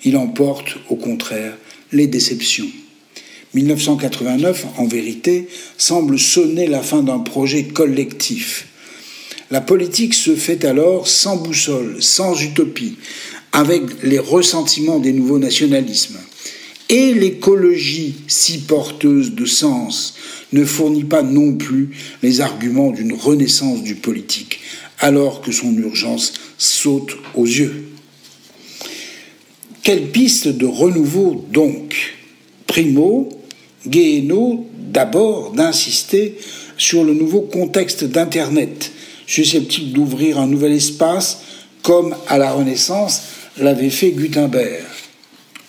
Il 0.04 0.18
emporte, 0.18 0.76
au 0.90 0.96
contraire, 0.96 1.56
les 1.92 2.06
déceptions. 2.06 2.68
1989, 3.54 4.66
en 4.78 4.86
vérité, 4.86 5.48
semble 5.76 6.18
sonner 6.18 6.66
la 6.66 6.82
fin 6.82 7.02
d'un 7.02 7.18
projet 7.18 7.64
collectif. 7.64 8.66
La 9.50 9.60
politique 9.60 10.14
se 10.14 10.36
fait 10.36 10.64
alors 10.64 11.08
sans 11.08 11.36
boussole, 11.36 12.00
sans 12.00 12.40
utopie, 12.40 12.96
avec 13.52 13.82
les 14.04 14.20
ressentiments 14.20 15.00
des 15.00 15.12
nouveaux 15.12 15.40
nationalismes. 15.40 16.18
Et 16.88 17.14
l'écologie, 17.14 18.14
si 18.28 18.58
porteuse 18.58 19.32
de 19.32 19.46
sens, 19.46 20.14
ne 20.52 20.64
fournit 20.64 21.04
pas 21.04 21.22
non 21.22 21.54
plus 21.54 21.90
les 22.22 22.40
arguments 22.40 22.90
d'une 22.90 23.12
renaissance 23.12 23.82
du 23.82 23.96
politique, 23.96 24.60
alors 24.98 25.40
que 25.40 25.52
son 25.52 25.76
urgence 25.76 26.34
saute 26.58 27.16
aux 27.34 27.46
yeux. 27.46 27.89
Quelle 29.82 30.08
piste 30.08 30.48
de 30.48 30.66
renouveau 30.66 31.44
donc? 31.50 32.16
Primo, 32.66 33.28
Guéhenno 33.86 34.66
d'abord 34.90 35.52
d'insister 35.52 36.36
sur 36.76 37.02
le 37.04 37.14
nouveau 37.14 37.40
contexte 37.40 38.04
d'Internet, 38.04 38.92
susceptible 39.26 39.92
d'ouvrir 39.92 40.38
un 40.38 40.46
nouvel 40.46 40.72
espace, 40.72 41.42
comme 41.82 42.14
à 42.28 42.36
la 42.36 42.52
Renaissance 42.52 43.22
l'avait 43.58 43.90
fait 43.90 44.10
Gutenberg. 44.10 44.84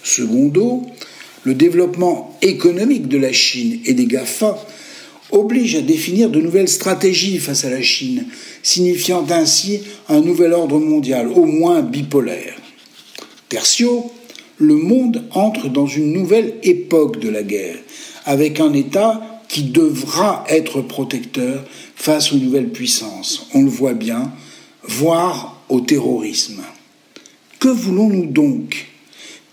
Secondo, 0.03 0.83
le 1.43 1.53
développement 1.53 2.37
économique 2.41 3.07
de 3.07 3.17
la 3.17 3.31
Chine 3.31 3.79
et 3.85 3.93
des 3.93 4.05
GAFA 4.05 4.57
oblige 5.31 5.75
à 5.75 5.81
définir 5.81 6.29
de 6.29 6.41
nouvelles 6.41 6.67
stratégies 6.67 7.39
face 7.39 7.63
à 7.63 7.69
la 7.69 7.81
Chine, 7.81 8.25
signifiant 8.61 9.25
ainsi 9.29 9.81
un 10.09 10.19
nouvel 10.19 10.53
ordre 10.53 10.79
mondial, 10.79 11.29
au 11.29 11.45
moins 11.45 11.81
bipolaire. 11.81 12.60
Tertio, 13.51 14.09
le 14.59 14.75
monde 14.75 15.25
entre 15.31 15.67
dans 15.67 15.85
une 15.85 16.13
nouvelle 16.13 16.55
époque 16.63 17.19
de 17.19 17.27
la 17.27 17.43
guerre, 17.43 17.75
avec 18.23 18.61
un 18.61 18.71
État 18.71 19.41
qui 19.49 19.63
devra 19.63 20.45
être 20.47 20.79
protecteur 20.79 21.65
face 21.97 22.31
aux 22.31 22.37
nouvelles 22.37 22.69
puissances. 22.69 23.47
On 23.53 23.63
le 23.63 23.69
voit 23.69 23.93
bien, 23.93 24.31
voire 24.83 25.61
au 25.67 25.81
terrorisme. 25.81 26.61
Que 27.59 27.67
voulons-nous 27.67 28.27
donc? 28.27 28.87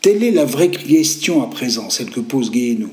Telle 0.01 0.23
est 0.23 0.31
la 0.31 0.45
vraie 0.45 0.71
question 0.71 1.43
à 1.43 1.49
présent, 1.49 1.91
celle 1.91 2.11
que 2.11 2.21
pose 2.21 2.53
Guéhenno. 2.53 2.91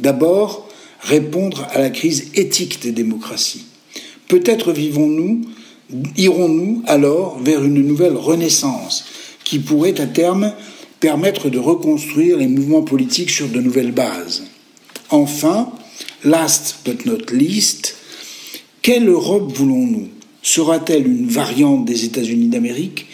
D'abord, 0.00 0.66
répondre 1.00 1.66
à 1.72 1.78
la 1.78 1.90
crise 1.90 2.30
éthique 2.36 2.80
des 2.80 2.92
démocraties. 2.92 3.66
Peut-être 4.28 4.72
vivons-nous, 4.72 5.42
irons-nous 6.16 6.82
alors 6.86 7.38
vers 7.38 7.62
une 7.62 7.86
nouvelle 7.86 8.16
renaissance 8.16 9.04
qui 9.52 9.58
pourrait 9.58 10.00
à 10.00 10.06
terme 10.06 10.54
permettre 10.98 11.50
de 11.50 11.58
reconstruire 11.58 12.38
les 12.38 12.46
mouvements 12.46 12.80
politiques 12.80 13.28
sur 13.28 13.48
de 13.48 13.60
nouvelles 13.60 13.92
bases. 13.92 14.44
Enfin, 15.10 15.70
last 16.24 16.76
but 16.86 17.04
not 17.04 17.30
least, 17.30 17.96
quelle 18.80 19.06
Europe 19.06 19.52
voulons-nous? 19.54 20.08
Sera-t-elle 20.42 21.06
une 21.06 21.26
variante 21.28 21.84
des 21.84 22.06
États-Unis 22.06 22.48
d'Amérique 22.48 23.08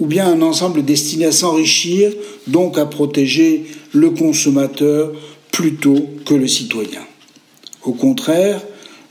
ou 0.00 0.06
bien 0.06 0.26
un 0.26 0.42
ensemble 0.42 0.84
destiné 0.84 1.26
à 1.26 1.32
s'enrichir, 1.32 2.12
donc 2.48 2.76
à 2.76 2.86
protéger 2.86 3.64
le 3.92 4.10
consommateur 4.10 5.12
plutôt 5.52 6.08
que 6.26 6.34
le 6.34 6.48
citoyen? 6.48 7.02
Au 7.84 7.92
contraire, 7.92 8.60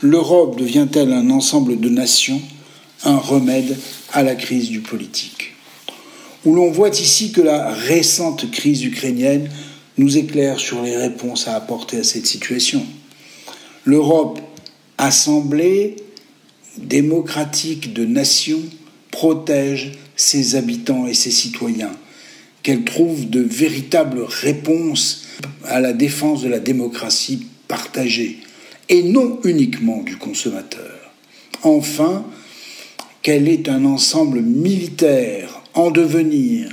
l'Europe 0.02 0.60
devient-elle 0.60 1.14
un 1.14 1.30
ensemble 1.30 1.80
de 1.80 1.88
nations, 1.88 2.42
un 3.06 3.20
remède 3.20 3.78
à 4.12 4.22
la 4.22 4.36
crise 4.36 4.70
du 4.70 4.82
politique? 4.82 5.43
Où 6.46 6.54
l'on 6.54 6.72
voit 6.72 6.90
ici 6.90 7.32
que 7.32 7.42
la 7.42 7.72
récente 7.72 8.50
crise 8.52 8.84
ukrainienne 8.84 9.50
nous 9.98 10.18
éclaire 10.18 10.60
sur 10.60 10.82
les 10.82 10.98
réponses 10.98 11.48
à 11.48 11.56
apporter 11.56 11.98
à 11.98 12.04
cette 12.04 12.26
situation. 12.26 12.86
L'Europe, 13.86 14.40
assemblée 14.98 15.96
démocratique 16.78 17.94
de 17.94 18.06
nations, 18.06 18.62
protège 19.12 19.94
ses 20.16 20.56
habitants 20.56 21.06
et 21.06 21.14
ses 21.14 21.32
citoyens, 21.32 21.92
qu'elle 22.64 22.84
trouve 22.84 23.30
de 23.30 23.42
véritables 23.42 24.24
réponses 24.24 25.26
à 25.66 25.80
la 25.80 25.94
défense 25.94 26.42
de 26.42 26.50
la 26.50 26.60
démocratie 26.60 27.48
partagée, 27.68 28.40
et 28.90 29.04
non 29.04 29.40
uniquement 29.44 30.02
du 30.02 30.18
consommateur. 30.18 31.14
Enfin, 31.64 32.26
qu'elle 33.22 33.48
est 33.48 33.70
un 33.70 33.86
ensemble 33.86 34.42
militaire 34.42 35.63
en 35.74 35.92
devenir 35.92 36.70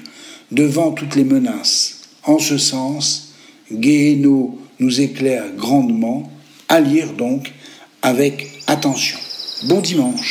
devant 0.51 0.93
toutes 0.93 1.15
les 1.15 1.25
menaces. 1.25 2.01
En 2.25 2.39
ce 2.39 2.59
sens, 2.59 3.33
Guéhenno 3.73 4.59
nous 4.79 5.01
éclaire 5.01 5.45
grandement, 5.57 6.31
à 6.69 6.81
lire 6.81 7.13
donc 7.13 7.53
avec 8.03 8.63
attention. 8.67 9.19
Bon 9.69 9.81
dimanche. 9.81 10.31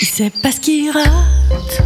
Qu'il 0.62 0.90
rate. 0.92 1.82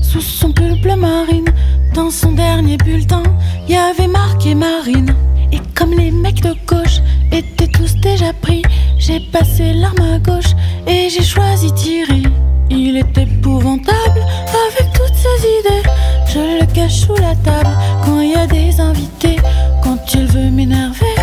Sous 0.00 0.20
son 0.20 0.52
pull 0.52 0.80
bleu 0.80 0.96
marine. 0.96 1.48
Dans 1.94 2.10
son 2.10 2.32
dernier 2.32 2.76
bulletin, 2.78 3.22
y 3.68 3.74
avait 3.76 4.08
marqué 4.08 4.54
Marine. 4.54 5.14
Et 5.52 5.60
comme 5.74 5.92
les 5.92 6.10
mecs 6.10 6.42
de 6.42 6.54
gauche 6.66 7.00
étaient 7.30 7.68
tous 7.68 7.94
déjà 7.96 8.32
pris, 8.32 8.62
j'ai 8.98 9.20
passé 9.20 9.74
l'arme 9.74 10.14
à 10.14 10.18
gauche 10.18 10.52
et 10.86 11.10
j'ai 11.10 11.22
choisi 11.22 11.72
Thierry. 11.74 12.24
Il 12.70 12.96
est 12.96 13.18
épouvantable 13.18 14.24
avec 14.66 14.92
toutes 14.94 15.14
ses 15.14 15.40
idées. 15.58 15.88
Je 16.26 16.60
le 16.60 16.66
cache 16.72 17.00
sous 17.00 17.16
la 17.16 17.34
table 17.36 17.76
quand 18.04 18.20
il 18.20 18.30
y 18.30 18.34
a 18.34 18.46
des 18.46 18.80
invités. 18.80 19.36
Quand 19.82 19.98
il 20.14 20.26
veut 20.26 20.50
m'énerver, 20.50 21.14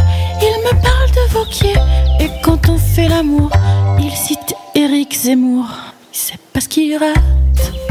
il 0.42 0.56
me 0.66 0.82
parle 0.82 1.10
de 1.10 1.34
Vauquier. 1.34 1.74
Et 2.20 2.30
quand 2.44 2.70
on 2.70 2.78
fait 2.78 3.08
l'amour, 3.08 3.50
il 4.00 4.12
cite 4.12 4.54
Eric 4.76 5.16
Zemmour. 5.16 5.66
C'est 6.12 6.40
parce 6.54 6.68
qu'il 6.68 6.96
rate. 6.98 7.89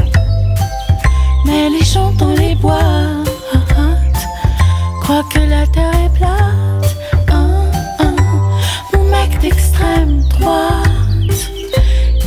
Mais 1.49 1.69
les 1.69 1.83
gens 1.83 2.11
dans 2.11 2.33
les 2.33 2.53
bois 2.53 3.23
croient 5.01 5.25
que 5.33 5.39
la 5.39 5.65
terre 5.65 5.95
est 6.05 6.13
plate. 6.15 6.95
Hein, 7.31 7.63
hein. 7.97 8.15
Mon 8.93 9.03
mec 9.05 9.39
d'extrême 9.41 10.21
droite. 10.29 11.41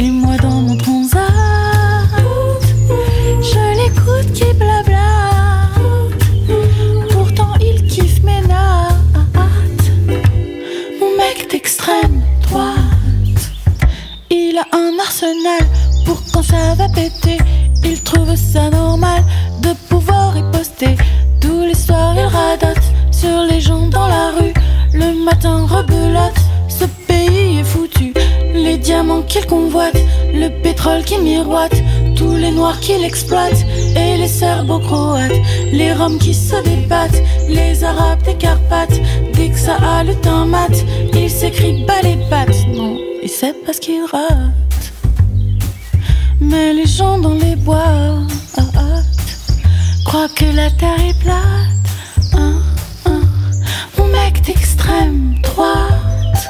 Et 0.01 0.11
moi 0.11 0.37
dans 0.39 0.61
mon 0.66 0.77
transat, 0.77 1.20
je 3.51 3.64
l'écoute 3.79 4.33
qui 4.33 4.53
blabla. 4.55 5.68
Pourtant 7.12 7.55
il 7.61 7.87
kiffe 7.87 8.25
mes 8.25 8.41
nattes. 8.41 9.87
Mon 10.99 11.16
mec 11.16 11.49
d'extrême 11.49 12.20
droite, 12.43 13.43
il 14.31 14.59
a 14.59 14.77
un 14.77 14.99
arsenal 14.99 15.64
pour 16.05 16.20
quand 16.33 16.43
ça 16.43 16.75
va 16.75 16.89
péter. 16.89 17.39
Il 17.85 18.01
trouve 18.03 18.35
ça 18.37 18.70
normal 18.70 19.22
de 19.61 19.70
pouvoir 19.89 20.37
y 20.37 20.43
poster. 20.57 20.97
Tous 21.41 21.61
les 21.61 21.74
soirs 21.74 22.14
il 22.14 22.26
radote 22.26 22.85
sur 23.11 23.43
les 23.49 23.61
gens 23.61 23.87
dans 23.89 24.09
la 24.09 24.30
rue. 24.39 24.55
Le 24.93 25.24
matin 25.24 25.66
rebelote, 25.66 26.41
ce 26.68 26.85
pays 27.07 27.61
est 27.61 27.64
foutu. 27.64 28.12
Les 28.55 28.76
diamants 28.78 29.22
qu'il 29.22 29.47
convoite, 29.47 29.97
le 30.33 30.49
pétrole 30.62 31.03
qui 31.03 31.18
miroite, 31.18 31.74
tous 32.16 32.37
les 32.37 32.51
noirs 32.51 32.78
qu'il 32.80 33.05
exploite, 33.05 33.64
et 33.97 34.16
les 34.16 34.28
serbo-croates, 34.28 35.33
les 35.72 35.93
roms 35.93 36.18
qui 36.18 36.35
se 36.35 36.57
débattent, 36.62 37.22
les 37.49 37.83
arabes 37.83 38.22
des 38.22 38.35
Carpates. 38.35 39.01
Dès 39.35 39.49
que 39.49 39.59
ça 39.59 39.76
a 39.76 40.05
le 40.05 40.14
temps 40.14 40.47
mat, 40.47 40.74
il 41.14 41.30
s'écrit 41.30 41.85
bas 41.85 42.03
les 42.03 42.18
pattes. 42.28 42.66
Non, 42.68 42.97
et 43.22 43.28
c'est 43.28 43.55
parce 43.64 43.78
qu'il 43.80 44.05
rate. 44.11 44.72
Mais 46.43 46.72
les 46.74 46.86
gens 46.86 47.18
dans 47.18 47.34
les 47.34 47.57
bois 47.57 48.18
croient 50.05 50.28
que 50.34 50.45
la 50.57 50.70
terre 50.70 51.01
est 51.01 51.18
plate. 51.20 51.86
Hein, 52.34 52.61
hein. 53.07 53.20
Mon 53.97 54.07
mec 54.09 54.43
d'extrême 54.43 55.34
droite 55.43 56.49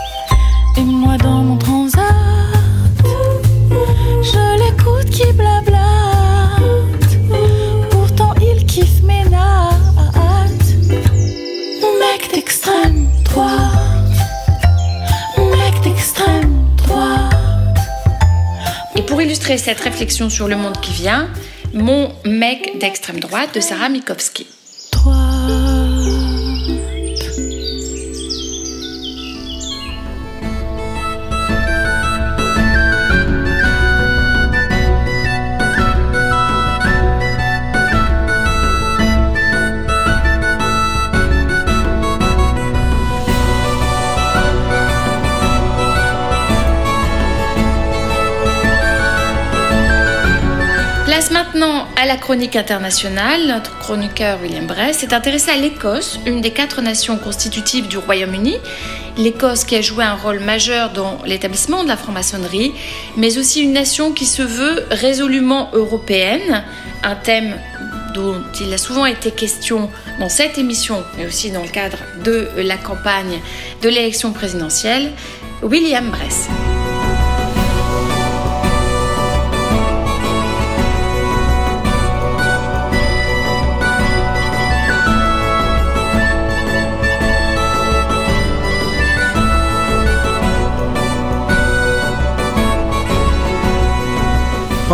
et 0.76 0.82
moi 0.82 1.16
dans 1.18 1.42
mon 1.44 1.56
transat, 1.58 2.02
je 4.22 4.64
l'écoute 4.64 5.10
qui 5.10 5.30
blabla. 5.32 5.71
Illustrer 19.22 19.56
cette 19.56 19.80
réflexion 19.80 20.28
sur 20.28 20.48
le 20.48 20.56
monde 20.56 20.80
qui 20.80 20.92
vient, 20.92 21.28
mon 21.74 22.12
mec 22.24 22.78
d'extrême 22.80 23.20
droite 23.20 23.54
de 23.54 23.60
Sarah 23.60 23.88
Mikowski. 23.88 24.46
La 52.12 52.18
chronique 52.18 52.56
internationale. 52.56 53.46
Notre 53.46 53.78
chroniqueur 53.78 54.38
William 54.42 54.66
Bress 54.66 54.98
s'est 54.98 55.14
intéressé 55.14 55.50
à 55.50 55.56
l'Écosse, 55.56 56.20
une 56.26 56.42
des 56.42 56.50
quatre 56.50 56.82
nations 56.82 57.16
constitutives 57.16 57.88
du 57.88 57.96
Royaume-Uni. 57.96 58.56
L'Écosse 59.16 59.64
qui 59.64 59.76
a 59.76 59.80
joué 59.80 60.04
un 60.04 60.16
rôle 60.16 60.40
majeur 60.40 60.90
dans 60.90 61.16
l'établissement 61.24 61.84
de 61.84 61.88
la 61.88 61.96
franc-maçonnerie, 61.96 62.72
mais 63.16 63.38
aussi 63.38 63.62
une 63.62 63.72
nation 63.72 64.12
qui 64.12 64.26
se 64.26 64.42
veut 64.42 64.84
résolument 64.90 65.70
européenne, 65.72 66.62
un 67.02 67.14
thème 67.14 67.56
dont 68.12 68.42
il 68.60 68.70
a 68.74 68.78
souvent 68.78 69.06
été 69.06 69.30
question 69.30 69.88
dans 70.20 70.28
cette 70.28 70.58
émission, 70.58 71.02
mais 71.16 71.24
aussi 71.24 71.50
dans 71.50 71.62
le 71.62 71.68
cadre 71.68 71.96
de 72.24 72.46
la 72.58 72.76
campagne 72.76 73.40
de 73.80 73.88
l'élection 73.88 74.32
présidentielle. 74.32 75.12
William 75.62 76.10
Bress. 76.10 76.48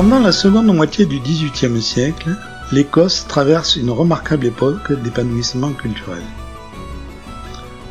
Pendant 0.00 0.20
la 0.20 0.30
seconde 0.30 0.72
moitié 0.72 1.06
du 1.06 1.18
XVIIIe 1.18 1.82
siècle, 1.82 2.36
l'Écosse 2.70 3.26
traverse 3.26 3.74
une 3.74 3.90
remarquable 3.90 4.46
époque 4.46 4.92
d'épanouissement 4.92 5.72
culturel. 5.72 6.22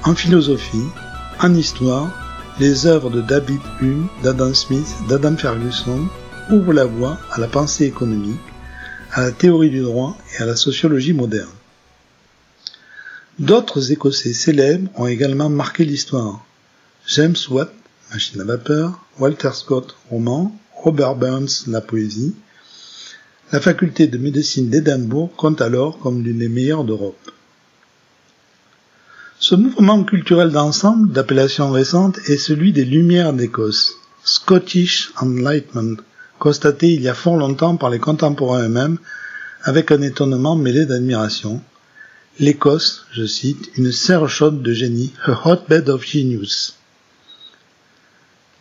En 0.06 0.16
philosophie, 0.16 0.88
en 1.42 1.54
histoire, 1.54 2.10
les 2.62 2.86
œuvres 2.86 3.10
de 3.10 3.20
David 3.20 3.60
Hume, 3.82 4.08
d'Adam 4.24 4.54
Smith, 4.54 4.88
d'Adam 5.10 5.36
Ferguson 5.36 6.08
ouvrent 6.50 6.72
la 6.72 6.86
voie 6.86 7.18
à 7.34 7.42
la 7.42 7.48
pensée 7.50 7.84
économique, 7.84 8.40
à 9.12 9.24
la 9.24 9.32
théorie 9.34 9.70
du 9.70 9.82
droit 9.82 10.18
et 10.34 10.44
à 10.44 10.46
la 10.46 10.56
sociologie 10.56 11.12
moderne. 11.12 11.50
D'autres 13.38 13.92
Écossais 13.92 14.32
célèbres 14.32 14.90
ont 14.96 15.08
également 15.08 15.50
marqué 15.50 15.84
l'histoire. 15.84 16.40
James 17.06 17.36
Watt, 17.50 17.74
machine 18.14 18.40
à 18.40 18.46
vapeur, 18.46 18.98
Walter 19.20 19.52
Scott, 19.52 19.98
roman, 20.10 20.58
Robert 20.84 21.16
Burns, 21.16 21.66
la 21.68 21.82
poésie. 21.82 22.36
La 23.52 23.60
faculté 23.60 24.08
de 24.08 24.18
médecine 24.18 24.70
d'Édimbourg 24.70 25.36
compte 25.36 25.62
alors 25.62 25.98
comme 26.00 26.24
l'une 26.24 26.38
des 26.40 26.50
meilleures 26.50 26.84
d'Europe. 26.84 27.32
Ce 29.40 29.56
mouvement 29.56 30.04
culturel 30.04 30.52
d'ensemble, 30.52 31.12
d'appellation 31.12 31.72
récente, 31.72 32.20
est 32.28 32.38
celui 32.38 32.74
des 32.74 32.86
Lumières 32.86 33.34
d'Écosse, 33.34 33.96
Scottish 34.24 35.12
Enlightenment, 35.20 35.98
constaté 36.40 36.94
il 36.94 37.02
y 37.02 37.10
a 37.10 37.14
fort 37.14 37.38
longtemps 37.38 37.76
par 37.76 37.90
les 37.90 38.00
contemporains 38.00 38.64
eux-mêmes, 38.64 39.00
avec 39.64 39.92
un 39.92 40.02
étonnement 40.02 40.56
mêlé 40.56 40.86
d'admiration. 40.86 41.62
L'Écosse, 42.40 43.06
je 43.12 43.26
cite, 43.26 43.72
une 43.78 43.92
serre 43.92 44.30
chaude 44.30 44.62
de 44.62 44.74
génie, 44.74 45.14
a 45.26 45.50
hotbed 45.50 45.90
of 45.90 46.06
genius. 46.06 46.77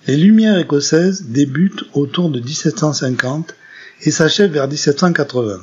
Les 0.06 0.16
Lumières 0.16 0.58
écossaises 0.58 1.24
débutent 1.24 1.82
autour 1.92 2.30
de 2.30 2.38
1750 2.38 3.54
et 4.02 4.12
s'achèvent 4.12 4.52
vers 4.52 4.68
1780. 4.68 5.60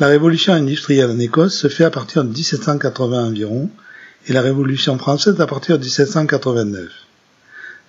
La 0.00 0.06
révolution 0.06 0.52
industrielle 0.52 1.10
en 1.10 1.18
Écosse 1.18 1.56
se 1.56 1.68
fait 1.68 1.84
à 1.84 1.90
partir 1.90 2.24
de 2.24 2.28
1780 2.28 3.28
environ 3.28 3.70
et 4.26 4.34
la 4.34 4.42
révolution 4.42 4.98
française 4.98 5.40
à 5.40 5.46
partir 5.46 5.78
de 5.78 5.84
1789. 5.84 6.90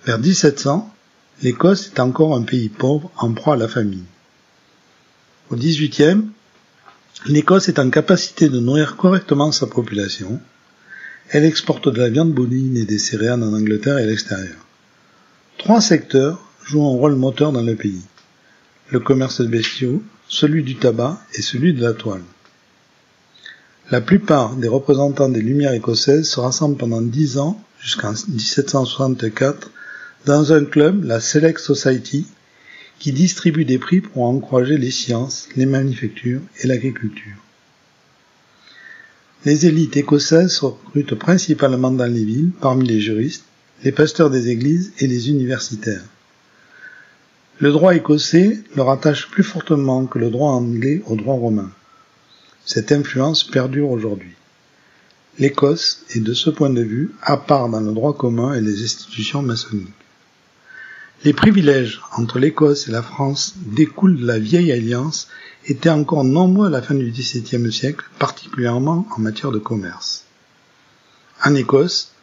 Vers 0.06 0.18
1700, 0.18 0.94
l'Écosse 1.42 1.88
est 1.88 2.00
encore 2.00 2.34
un 2.34 2.42
pays 2.42 2.70
pauvre 2.70 3.10
en 3.18 3.32
proie 3.32 3.54
à 3.54 3.58
la 3.58 3.68
famine. 3.68 4.04
Au 5.50 5.56
XVIIIe, 5.56 6.24
l'Écosse 7.26 7.68
est 7.68 7.78
en 7.78 7.90
capacité 7.90 8.48
de 8.48 8.60
nourrir 8.60 8.96
correctement 8.96 9.52
sa 9.52 9.66
population. 9.66 10.40
Elle 11.28 11.44
exporte 11.44 11.90
de 11.90 12.00
la 12.00 12.08
viande 12.08 12.32
bovine 12.32 12.78
et 12.78 12.86
des 12.86 12.98
céréales 12.98 13.42
en 13.42 13.52
Angleterre 13.52 13.98
et 13.98 14.04
à 14.04 14.06
l'extérieur. 14.06 14.56
Trois 15.58 15.80
secteurs 15.80 16.40
jouent 16.64 16.84
un 16.86 16.96
rôle 16.98 17.14
moteur 17.14 17.52
dans 17.52 17.62
le 17.62 17.76
pays. 17.76 18.02
Le 18.90 19.00
commerce 19.00 19.40
de 19.40 19.46
bestiaux, 19.46 20.02
celui 20.28 20.62
du 20.62 20.76
tabac 20.76 21.18
et 21.34 21.42
celui 21.42 21.72
de 21.72 21.82
la 21.82 21.92
toile. 21.92 22.22
La 23.90 24.00
plupart 24.00 24.56
des 24.56 24.68
représentants 24.68 25.28
des 25.28 25.42
Lumières 25.42 25.74
écossaises 25.74 26.28
se 26.28 26.40
rassemblent 26.40 26.76
pendant 26.76 27.02
dix 27.02 27.38
ans, 27.38 27.62
jusqu'en 27.80 28.12
1764, 28.12 29.70
dans 30.24 30.52
un 30.52 30.64
club, 30.64 31.04
la 31.04 31.20
Select 31.20 31.60
Society, 31.60 32.26
qui 32.98 33.12
distribue 33.12 33.64
des 33.64 33.78
prix 33.78 34.00
pour 34.00 34.24
encourager 34.24 34.78
les 34.78 34.90
sciences, 34.90 35.48
les 35.56 35.66
manufactures 35.66 36.40
et 36.62 36.66
l'agriculture. 36.66 37.36
les 39.44 39.66
élites 39.66 39.98
écossaises 39.98 40.52
se 40.52 40.64
recrutent 40.64 41.16
principalement 41.16 41.90
dans 41.90 42.06
les 42.06 42.24
villes, 42.24 42.52
parmi 42.60 42.88
les 42.88 43.00
juristes, 43.00 43.44
les 43.84 43.92
pasteurs 43.92 44.30
des 44.30 44.48
églises 44.48 44.92
et 44.98 45.06
les 45.06 45.28
universitaires. 45.28 46.04
Le 47.58 47.70
droit 47.70 47.94
écossais 47.94 48.58
le 48.74 48.82
rattache 48.82 49.30
plus 49.30 49.44
fortement 49.44 50.06
que 50.06 50.18
le 50.18 50.30
droit 50.30 50.52
anglais 50.52 51.02
au 51.06 51.16
droit 51.16 51.34
romain. 51.34 51.70
Cette 52.64 52.92
influence 52.92 53.44
perdure 53.44 53.90
aujourd'hui. 53.90 54.32
L'Écosse 55.38 56.04
est 56.14 56.20
de 56.20 56.32
ce 56.32 56.48
point 56.48 56.70
de 56.70 56.82
vue 56.82 57.12
à 57.20 57.36
part 57.36 57.68
dans 57.68 57.80
le 57.80 57.92
droit 57.92 58.16
commun 58.16 58.54
et 58.54 58.60
les 58.60 58.82
institutions 58.82 59.42
maçonniques. 59.42 59.88
Les 61.22 61.34
privilèges 61.34 62.00
entre 62.16 62.38
l'Écosse 62.38 62.88
et 62.88 62.90
la 62.90 63.02
France 63.02 63.54
découlent 63.66 64.20
de 64.20 64.26
la 64.26 64.38
vieille 64.38 64.72
alliance 64.72 65.28
étaient 65.66 65.90
encore 65.90 66.24
nombreux 66.24 66.68
à 66.68 66.70
la 66.70 66.82
fin 66.82 66.94
du 66.94 67.10
XVIIe 67.10 67.72
siècle, 67.72 68.04
particulièrement 68.18 69.06
en 69.16 69.20
matière 69.20 69.50
de 69.50 69.58
commerce. 69.58 70.24
En 71.44 71.54
Écosse, 71.54 72.13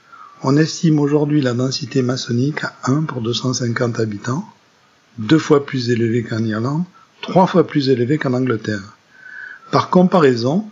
on 0.44 0.58
estime 0.58 1.00
aujourd'hui 1.00 1.40
la 1.42 1.54
densité 1.54 2.02
maçonnique 2.02 2.64
à 2.64 2.74
1 2.86 3.04
pour 3.04 3.22
250 3.22 4.00
habitants, 4.00 4.44
deux 5.20 5.38
fois 5.38 5.66
plus 5.66 5.92
élevé 5.92 6.24
qu'en 6.24 6.44
Irlande, 6.44 6.84
trois 7.22 7.46
fois 7.46 7.68
plus 7.68 7.90
élevé 7.90 8.18
qu'en 8.18 8.34
Angleterre. 8.34 8.98
Par 9.72 9.92
comparaison, 9.92 10.66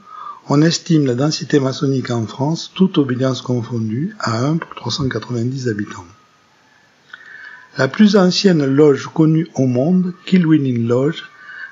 on 0.47 0.63
estime 0.63 1.05
la 1.05 1.13
densité 1.13 1.59
maçonnique 1.59 2.09
en 2.09 2.25
France, 2.25 2.71
toute 2.73 2.97
obédience 2.97 3.41
confondue, 3.43 4.15
à 4.19 4.43
1 4.43 4.57
pour 4.57 4.73
390 4.73 5.67
habitants. 5.67 6.05
La 7.77 7.87
plus 7.87 8.15
ancienne 8.15 8.65
loge 8.65 9.07
connue 9.13 9.47
au 9.53 9.67
monde, 9.67 10.13
Kilwinning 10.25 10.87
Lodge, 10.87 11.23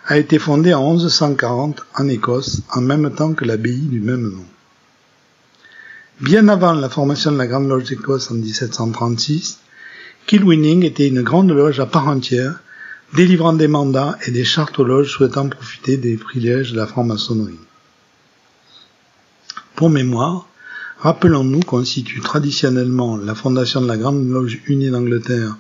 a 0.06 0.20
été 0.20 0.38
fondée 0.38 0.76
en 0.76 0.93
1140 0.93 1.84
en 1.95 2.08
Écosse, 2.08 2.62
en 2.72 2.82
même 2.82 3.12
temps 3.14 3.34
que 3.34 3.43
l'abbaye 3.43 3.80
du 3.80 4.00
même 4.00 4.30
nom. 4.30 4.45
Bien 6.20 6.47
avant 6.47 6.74
la 6.74 6.89
formation 6.89 7.32
de 7.32 7.38
la 7.38 7.45
Grande 7.45 7.70
Loge 7.70 7.84
d'Écosse 7.84 8.32
en 8.32 8.34
1736, 8.34 9.59
Kilwinning 10.26 10.84
était 10.84 11.07
une 11.07 11.22
grande 11.22 11.51
loge 11.51 11.80
à 11.80 11.86
part 11.86 12.07
entière, 12.07 12.59
délivrant 13.13 13.53
des 13.53 13.68
mandats 13.68 14.18
et 14.26 14.32
des 14.32 14.43
chartes 14.43 14.80
aux 14.80 14.84
loges 14.84 15.11
souhaitant 15.11 15.47
profiter 15.47 15.95
des 15.95 16.18
privilèges 16.18 16.72
de 16.72 16.78
la 16.78 16.88
franc-maçonnerie. 16.88 17.59
Pour 19.76 19.91
mémoire, 19.91 20.47
rappelons-nous 20.97 21.59
qu'on 21.59 21.86
situe 21.86 22.22
traditionnellement 22.22 23.18
la 23.18 23.36
fondation 23.36 23.80
de 23.82 23.88
la 23.88 23.97
Grande 23.97 24.28
Loge 24.28 24.59
Unie 24.65 24.89
d'Angleterre 24.89 25.55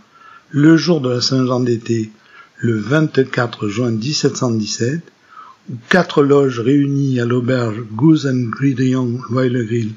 le 0.49 0.75
jour 0.75 1.01
de 1.01 1.09
la 1.09 1.21
Saint-Jean 1.21 1.59
d'été, 1.59 2.09
le 2.57 2.79
24 2.79 3.67
juin 3.67 3.91
1717, 3.91 5.03
où 5.69 5.75
quatre 5.89 6.23
loges 6.23 6.59
réunies 6.59 7.19
à 7.19 7.25
l'auberge 7.25 7.83
Goose 7.93 8.25
and 8.25 8.49
Gridiron 8.49 9.19
Grill, 9.29 9.93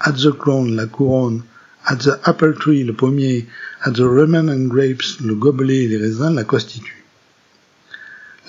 at 0.00 0.12
the 0.12 0.32
Crown 0.32 0.76
la 0.76 0.86
couronne, 0.86 1.42
at 1.86 1.96
the 1.96 2.18
Apple 2.24 2.54
Tree 2.54 2.84
le 2.84 2.92
pommier, 2.92 3.46
at 3.84 3.92
the 3.92 4.00
Lemon 4.00 4.48
and 4.48 4.68
Grapes 4.68 5.20
le 5.20 5.34
gobelet 5.34 5.84
et 5.84 5.88
les 5.88 5.96
raisins 5.96 6.34
la 6.34 6.44
constituent. 6.44 7.04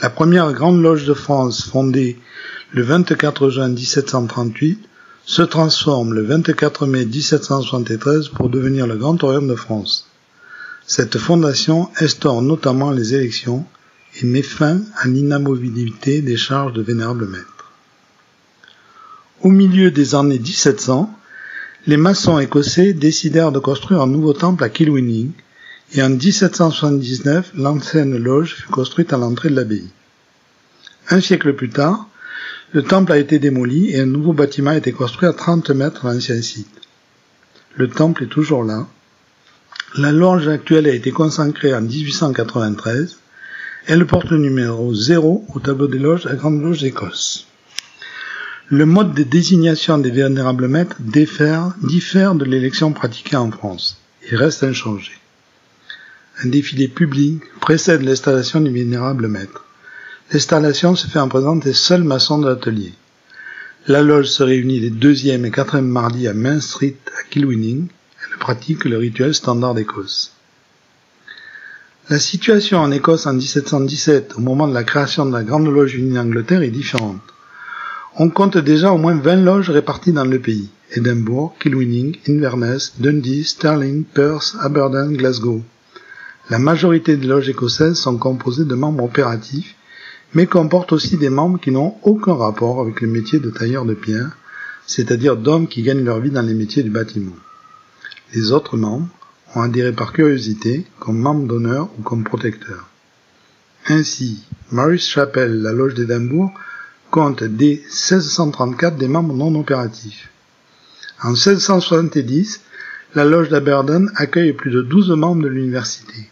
La 0.01 0.09
première 0.09 0.53
grande 0.53 0.81
loge 0.81 1.05
de 1.05 1.13
France, 1.13 1.63
fondée 1.63 2.19
le 2.71 2.83
24 2.83 3.49
juin 3.49 3.69
1738, 3.69 4.79
se 5.25 5.41
transforme 5.41 6.13
le 6.13 6.23
24 6.23 6.85
mai 6.85 7.05
1773 7.05 8.29
pour 8.29 8.49
devenir 8.49 8.87
le 8.87 8.95
Grand 8.95 9.21
Orient 9.23 9.41
de 9.41 9.55
France. 9.55 10.07
Cette 10.85 11.17
fondation 11.17 11.89
instaure 11.99 12.41
notamment 12.41 12.91
les 12.91 13.13
élections 13.13 13.65
et 14.21 14.25
met 14.25 14.41
fin 14.41 14.79
à 14.95 15.07
l'inamovibilité 15.07 16.21
des 16.21 16.37
charges 16.37 16.73
de 16.73 16.81
vénérable 16.81 17.27
maître. 17.27 17.71
Au 19.41 19.49
milieu 19.49 19.91
des 19.91 20.15
années 20.15 20.39
1700, 20.39 21.13
les 21.87 21.95
maçons 21.95 22.37
écossais 22.37 22.91
décidèrent 22.91 23.53
de 23.53 23.59
construire 23.59 24.01
un 24.01 24.07
nouveau 24.07 24.33
temple 24.33 24.61
à 24.61 24.69
Kilwinning 24.69 25.31
et 25.93 26.03
en 26.03 26.09
1779, 26.09 27.51
l'ancienne 27.55 28.17
loge 28.17 28.55
fut 28.55 28.67
construite 28.67 29.13
à 29.13 29.17
l'entrée 29.17 29.49
de 29.49 29.55
l'abbaye. 29.55 29.89
Un 31.09 31.21
siècle 31.21 31.53
plus 31.53 31.69
tard, 31.69 32.09
le 32.73 32.83
temple 32.83 33.13
a 33.13 33.17
été 33.17 33.39
démoli 33.39 33.91
et 33.91 34.01
un 34.01 34.05
nouveau 34.05 34.33
bâtiment 34.33 34.71
a 34.71 34.77
été 34.77 34.91
construit 34.91 35.29
à 35.29 35.33
30 35.33 35.69
mètres 35.69 36.05
de 36.05 36.13
l'ancien 36.13 36.41
site. 36.41 36.67
Le 37.77 37.87
temple 37.87 38.25
est 38.25 38.27
toujours 38.27 38.65
là. 38.65 38.85
La 39.95 40.11
loge 40.11 40.49
actuelle 40.49 40.87
a 40.87 40.93
été 40.93 41.11
consacrée 41.11 41.73
en 41.73 41.81
1893. 41.81 43.17
Elle 43.85 44.05
porte 44.05 44.29
le 44.29 44.39
numéro 44.39 44.93
0 44.93 45.45
au 45.55 45.59
tableau 45.61 45.87
des 45.87 45.99
loges 45.99 46.25
à 46.25 46.35
Grande 46.35 46.61
Loge 46.61 46.81
d'Écosse. 46.81 47.47
Le 48.69 48.85
mode 48.85 49.13
de 49.13 49.23
désignation 49.23 49.97
des 49.97 50.11
vénérables 50.11 50.67
maîtres 50.67 50.97
diffère, 50.99 51.73
diffère 51.83 52.35
de 52.35 52.43
l'élection 52.43 52.91
pratiquée 52.91 53.37
en 53.37 53.49
France 53.49 53.95
et 54.29 54.35
reste 54.35 54.61
inchangé. 54.61 55.13
Un 56.43 56.49
défilé 56.49 56.89
public 56.89 57.41
précède 57.61 58.01
l'installation 58.01 58.59
du 58.59 58.69
vénérable 58.69 59.29
maître. 59.29 59.63
L'installation 60.33 60.97
se 60.97 61.07
fait 61.07 61.17
en 61.17 61.29
présence 61.29 61.63
des 61.63 61.71
seuls 61.71 62.03
maçons 62.03 62.39
de 62.39 62.49
l'atelier. 62.49 62.91
La 63.87 64.01
loge 64.01 64.27
se 64.27 64.43
réunit 64.43 64.81
les 64.81 64.89
deuxième 64.89 65.45
et 65.45 65.51
quatrième 65.51 65.87
mardis 65.87 66.27
à 66.27 66.33
Main 66.33 66.59
Street 66.59 66.97
à 67.17 67.23
Kilwinning. 67.29 67.87
Elle 68.19 68.37
pratique 68.37 68.83
le 68.83 68.97
rituel 68.97 69.33
standard 69.33 69.75
d'Écosse. 69.75 70.33
La 72.09 72.19
situation 72.19 72.79
en 72.79 72.91
Écosse 72.91 73.27
en 73.27 73.33
1717, 73.33 74.33
au 74.35 74.41
moment 74.41 74.67
de 74.67 74.73
la 74.73 74.83
création 74.83 75.25
de 75.25 75.31
la 75.31 75.43
Grande 75.43 75.67
Loge 75.67 75.95
unie 75.95 76.15
d'Angleterre, 76.15 76.63
est 76.63 76.69
différente. 76.69 77.21
On 78.19 78.31
compte 78.31 78.57
déjà 78.57 78.91
au 78.91 78.97
moins 78.97 79.15
20 79.15 79.35
loges 79.43 79.69
réparties 79.69 80.11
dans 80.11 80.25
le 80.25 80.39
pays. 80.39 80.69
Edinburgh, 80.95 81.51
Kilwinning, 81.59 82.17
Inverness, 82.27 82.93
Dundee, 82.97 83.43
Stirling, 83.43 84.05
Perth, 84.05 84.55
Aberdeen, 84.59 85.15
Glasgow. 85.15 85.61
La 86.49 86.57
majorité 86.57 87.15
des 87.15 87.27
loges 87.27 87.47
écossaises 87.47 87.99
sont 87.99 88.17
composées 88.17 88.65
de 88.65 88.73
membres 88.73 89.03
opératifs, 89.03 89.75
mais 90.33 90.47
comportent 90.47 90.93
aussi 90.93 91.17
des 91.17 91.29
membres 91.29 91.59
qui 91.59 91.69
n'ont 91.69 91.93
aucun 92.01 92.33
rapport 92.33 92.81
avec 92.81 93.01
le 93.01 93.07
métier 93.07 93.37
de 93.37 93.51
tailleur 93.51 93.85
de 93.85 93.93
pierre, 93.93 94.35
c'est-à-dire 94.87 95.37
d'hommes 95.37 95.67
qui 95.67 95.83
gagnent 95.83 96.03
leur 96.03 96.19
vie 96.19 96.31
dans 96.31 96.41
les 96.41 96.55
métiers 96.55 96.81
du 96.81 96.89
bâtiment. 96.89 97.35
Les 98.33 98.51
autres 98.51 98.77
membres 98.77 99.09
ont 99.53 99.61
adhéré 99.61 99.91
par 99.91 100.11
curiosité, 100.11 100.87
comme 100.99 101.19
membres 101.19 101.45
d'honneur 101.45 101.87
ou 101.99 102.01
comme 102.01 102.23
protecteurs. 102.23 102.87
Ainsi, 103.85 104.43
Maurice 104.71 105.07
Chapel, 105.07 105.61
la 105.61 105.71
loge 105.71 105.93
d'Édimbourg, 105.93 106.51
compte 107.17 107.43
dès 107.43 107.81
1634 107.87 108.95
des 108.95 109.07
membres 109.07 109.33
non 109.33 109.55
opératifs. 109.59 110.29
En 111.23 111.29
1670, 111.29 112.61
la 113.15 113.25
loge 113.25 113.49
d'Aberdeen 113.49 114.11
accueille 114.17 114.53
plus 114.53 114.69
de 114.69 114.83
12 114.83 115.09
membres 115.13 115.41
de 115.41 115.47
l'université. 115.47 116.29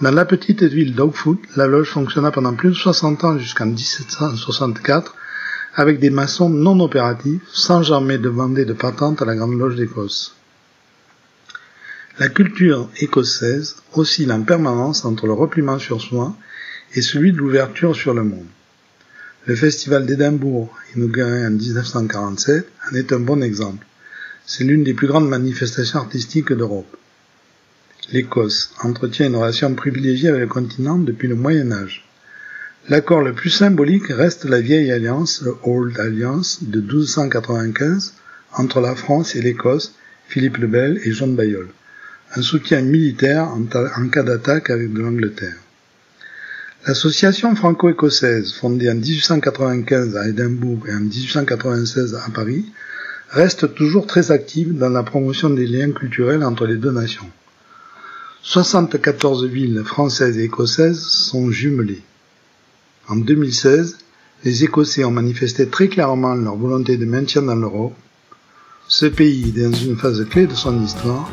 Dans 0.00 0.12
la 0.12 0.24
petite 0.24 0.62
ville 0.62 0.94
d'Oakfoot, 0.94 1.40
la 1.56 1.66
loge 1.66 1.90
fonctionna 1.90 2.30
pendant 2.30 2.54
plus 2.54 2.68
de 2.68 2.74
60 2.74 3.24
ans 3.24 3.38
jusqu'en 3.38 3.66
1764 3.66 5.16
avec 5.74 5.98
des 5.98 6.10
maçons 6.10 6.50
non 6.50 6.78
opératifs 6.78 7.42
sans 7.52 7.82
jamais 7.82 8.18
demander 8.18 8.64
de 8.64 8.74
patente 8.74 9.20
à 9.22 9.24
la 9.24 9.34
Grande 9.34 9.58
Loge 9.58 9.74
d'Écosse. 9.74 10.36
La 12.20 12.28
culture 12.28 12.88
écossaise 12.98 13.74
oscille 13.94 14.32
en 14.32 14.42
permanence 14.42 15.04
entre 15.04 15.26
le 15.26 15.32
repliement 15.32 15.80
sur 15.80 16.00
soi 16.00 16.36
et 16.94 17.02
celui 17.02 17.32
de 17.32 17.38
l'ouverture 17.38 17.96
sur 17.96 18.14
le 18.14 18.22
monde. 18.22 18.46
Le 19.50 19.56
festival 19.56 20.06
d'Édimbourg, 20.06 20.72
inauguré 20.94 21.44
en 21.44 21.50
1947, 21.50 22.68
en 22.88 22.94
est 22.94 23.12
un 23.12 23.18
bon 23.18 23.42
exemple. 23.42 23.84
C'est 24.46 24.62
l'une 24.62 24.84
des 24.84 24.94
plus 24.94 25.08
grandes 25.08 25.28
manifestations 25.28 25.98
artistiques 25.98 26.52
d'Europe. 26.52 26.96
L'Écosse 28.12 28.72
entretient 28.84 29.26
une 29.26 29.34
relation 29.34 29.74
privilégiée 29.74 30.28
avec 30.28 30.42
le 30.42 30.46
continent 30.46 30.98
depuis 30.98 31.26
le 31.26 31.34
Moyen 31.34 31.72
Âge. 31.72 32.06
L'accord 32.88 33.22
le 33.22 33.32
plus 33.32 33.50
symbolique 33.50 34.06
reste 34.06 34.44
la 34.44 34.60
vieille 34.60 34.92
alliance, 34.92 35.42
le 35.42 35.56
Old 35.64 35.98
Alliance, 35.98 36.62
de 36.62 36.80
1295, 36.80 38.14
entre 38.52 38.80
la 38.80 38.94
France 38.94 39.34
et 39.34 39.42
l'Écosse, 39.42 39.96
Philippe 40.28 40.58
le 40.58 40.68
Bel 40.68 41.00
et 41.02 41.10
Jean 41.10 41.26
de. 41.26 41.70
Un 42.36 42.42
soutien 42.42 42.82
militaire 42.82 43.48
en, 43.48 44.08
cas 44.10 44.22
d'attaque 44.22 44.70
avec 44.70 44.92
de 44.92 45.00
l'Angleterre. 45.00 45.56
L'association 46.86 47.54
franco-écossaise, 47.54 48.54
fondée 48.54 48.90
en 48.90 48.94
1895 48.94 50.16
à 50.16 50.28
Édimbourg 50.28 50.88
et 50.88 50.94
en 50.94 51.00
1896 51.00 52.14
à 52.14 52.30
Paris, 52.30 52.64
reste 53.28 53.74
toujours 53.74 54.06
très 54.06 54.30
active 54.30 54.76
dans 54.76 54.88
la 54.88 55.02
promotion 55.02 55.50
des 55.50 55.66
liens 55.66 55.92
culturels 55.92 56.42
entre 56.42 56.66
les 56.66 56.76
deux 56.76 56.90
nations. 56.90 57.28
74 58.42 59.44
villes 59.44 59.82
françaises 59.84 60.38
et 60.38 60.44
écossaises 60.44 61.00
sont 61.00 61.50
jumelées. 61.50 62.02
En 63.08 63.16
2016, 63.16 63.98
les 64.44 64.64
Écossais 64.64 65.04
ont 65.04 65.10
manifesté 65.10 65.68
très 65.68 65.88
clairement 65.88 66.34
leur 66.34 66.56
volonté 66.56 66.96
de 66.96 67.04
maintien 67.04 67.42
dans 67.42 67.56
l'Europe. 67.56 67.94
Ce 68.88 69.04
pays 69.04 69.52
est 69.54 69.62
dans 69.68 69.76
une 69.76 69.98
phase 69.98 70.26
clé 70.30 70.46
de 70.46 70.54
son 70.54 70.82
histoire, 70.82 71.30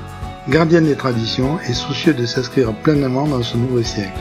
gardien 0.50 0.82
des 0.82 0.96
traditions 0.96 1.58
et 1.62 1.74
soucieux 1.74 2.14
de 2.14 2.26
s'inscrire 2.26 2.76
pleinement 2.82 3.28
dans 3.28 3.44
ce 3.44 3.56
nouveau 3.56 3.82
siècle. 3.82 4.20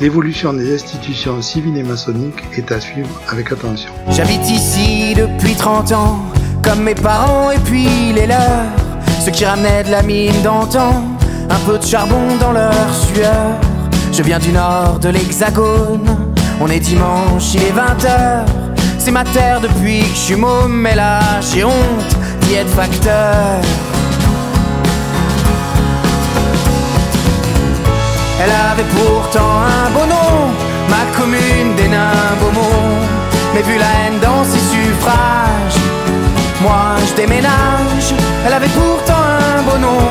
L'évolution 0.00 0.52
des 0.52 0.74
institutions 0.74 1.40
civiles 1.40 1.76
et 1.76 1.84
maçonniques 1.84 2.42
est 2.56 2.72
à 2.72 2.80
suivre 2.80 3.08
avec 3.28 3.52
attention. 3.52 3.90
J'habite 4.10 4.50
ici 4.50 5.14
depuis 5.14 5.54
30 5.54 5.92
ans 5.92 6.18
comme 6.62 6.82
mes 6.82 6.96
parents 6.96 7.52
et 7.52 7.58
puis 7.58 8.12
les 8.12 8.26
leurs, 8.26 8.66
ceux 9.24 9.30
qui 9.30 9.44
ramenaient 9.44 9.84
de 9.84 9.90
la 9.92 10.02
mine 10.02 10.42
d'antan, 10.42 11.04
un 11.48 11.58
peu 11.66 11.78
de 11.78 11.84
charbon 11.84 12.36
dans 12.40 12.50
leur 12.50 12.72
sueur. 12.92 13.60
Je 14.12 14.22
viens 14.22 14.40
du 14.40 14.50
nord 14.50 14.98
de 14.98 15.10
l'hexagone, 15.10 16.34
on 16.60 16.68
est 16.68 16.80
dimanche, 16.80 17.54
il 17.54 17.62
est 17.62 17.72
20h, 17.72 18.46
c'est 18.98 19.12
ma 19.12 19.24
terre 19.24 19.60
depuis 19.60 20.00
que 20.00 20.14
je 20.14 20.20
suis 20.20 20.36
môme, 20.36 20.74
mais 20.74 20.96
là 20.96 21.20
j'ai 21.40 21.62
honte 21.62 22.16
d'y 22.42 22.54
être 22.54 22.70
facteur. 22.70 23.60
Elle 28.44 28.50
avait 28.50 28.90
pourtant 28.94 29.52
un 29.64 29.90
beau 29.90 30.04
nom, 30.04 30.52
ma 30.90 31.18
commune 31.18 31.74
des 31.76 31.88
nains 31.88 32.34
Beaumont. 32.40 32.98
Mais 33.54 33.62
vu 33.62 33.78
la 33.78 33.86
haine 33.86 34.18
dans 34.20 34.44
ses 34.44 34.58
suffrages, 34.58 35.80
moi 36.60 36.96
je 37.08 37.14
déménage. 37.14 38.08
Elle 38.44 38.52
avait 38.52 38.74
pourtant 38.80 39.22
un 39.48 39.62
beau 39.62 39.78
nom, 39.78 40.04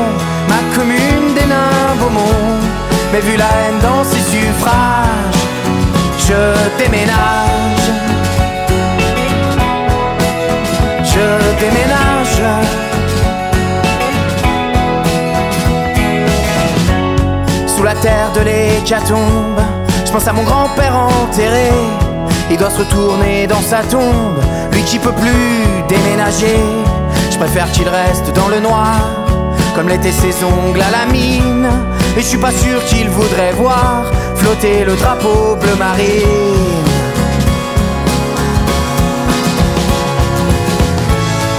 ma 0.49 0.61
commune 0.75 1.35
des 1.35 1.45
nains 1.45 1.93
Beaumont. 1.99 2.57
Mais 3.11 3.19
vu 3.19 3.37
la 3.37 3.45
haine 3.45 3.79
dans 3.83 4.03
ses 4.03 4.23
suffrages, 4.33 5.43
je 6.27 6.41
déménage. 6.81 7.85
Je 11.03 11.25
déménage. 11.63 12.92
Terre 18.03 18.33
de 18.33 18.41
l'hécatombe. 18.41 19.61
Je 20.05 20.11
pense 20.11 20.27
à 20.27 20.33
mon 20.33 20.43
grand-père 20.43 20.93
enterré. 20.93 21.71
Il 22.51 22.57
doit 22.57 22.69
se 22.69 22.79
retourner 22.79 23.47
dans 23.47 23.61
sa 23.61 23.81
tombe, 23.81 24.41
lui 24.73 24.83
qui 24.83 24.99
peut 24.99 25.13
plus 25.13 25.63
déménager. 25.87 26.59
Je 27.31 27.37
préfère 27.37 27.71
qu'il 27.71 27.87
reste 27.87 28.29
dans 28.35 28.49
le 28.49 28.59
noir, 28.59 28.99
comme 29.73 29.87
l'étaient 29.87 30.11
ses 30.11 30.35
ongles 30.43 30.81
à 30.81 30.91
la 30.91 31.05
mine. 31.13 31.69
Et 32.17 32.21
je 32.21 32.25
suis 32.25 32.37
pas 32.37 32.51
sûr 32.51 32.83
qu'il 32.85 33.09
voudrait 33.09 33.53
voir 33.53 34.03
flotter 34.35 34.83
le 34.83 34.95
drapeau 34.95 35.55
bleu 35.55 35.75
marine. 35.75 36.83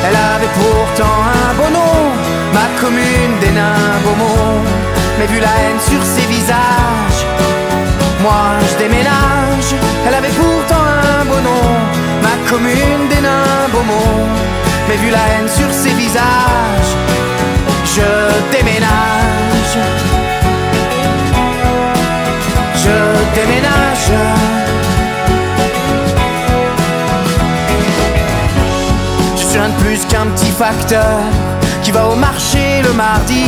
Elle 0.07 0.19
avait 0.35 0.53
pourtant 0.61 1.17
un 1.41 1.55
beau 1.55 1.71
nom, 1.73 1.97
ma 2.53 2.67
commune 2.83 3.35
des 3.41 3.53
nains 3.53 3.97
Beaumont 4.05 4.94
mais 5.19 5.27
vu 5.27 5.41
la 5.41 5.47
haine 5.47 5.81
sur 5.81 6.03
ses 6.03 6.27
visages, 6.27 7.21
moi 8.23 8.59
je 8.69 8.79
déménage. 8.79 9.71
Elle 10.07 10.15
avait 10.15 10.35
pourtant 10.41 10.85
un 10.85 11.25
beau 11.25 11.41
nom, 11.41 11.69
ma 12.23 12.51
commune 12.51 13.09
des 13.09 13.21
nains 13.21 13.69
Beaumont, 13.73 14.27
mais 14.89 14.97
vu 14.97 15.11
la 15.11 15.25
haine 15.31 15.49
sur 15.49 15.71
ses 15.73 15.95
visages, 15.95 16.93
je 17.97 18.57
déménage. 18.57 19.79
Je 22.77 23.41
déménage. 23.41 24.11
Je 29.37 29.43
suis 29.43 29.59
un 29.59 29.69
de 29.69 29.83
plus 29.83 30.05
qu'un 30.07 30.27
petit 30.35 30.51
facteur 30.51 31.21
qui 31.83 31.93
va 31.93 32.09
au 32.09 32.17
marché 32.17 32.83
le 32.83 32.93
mardi 32.93 33.45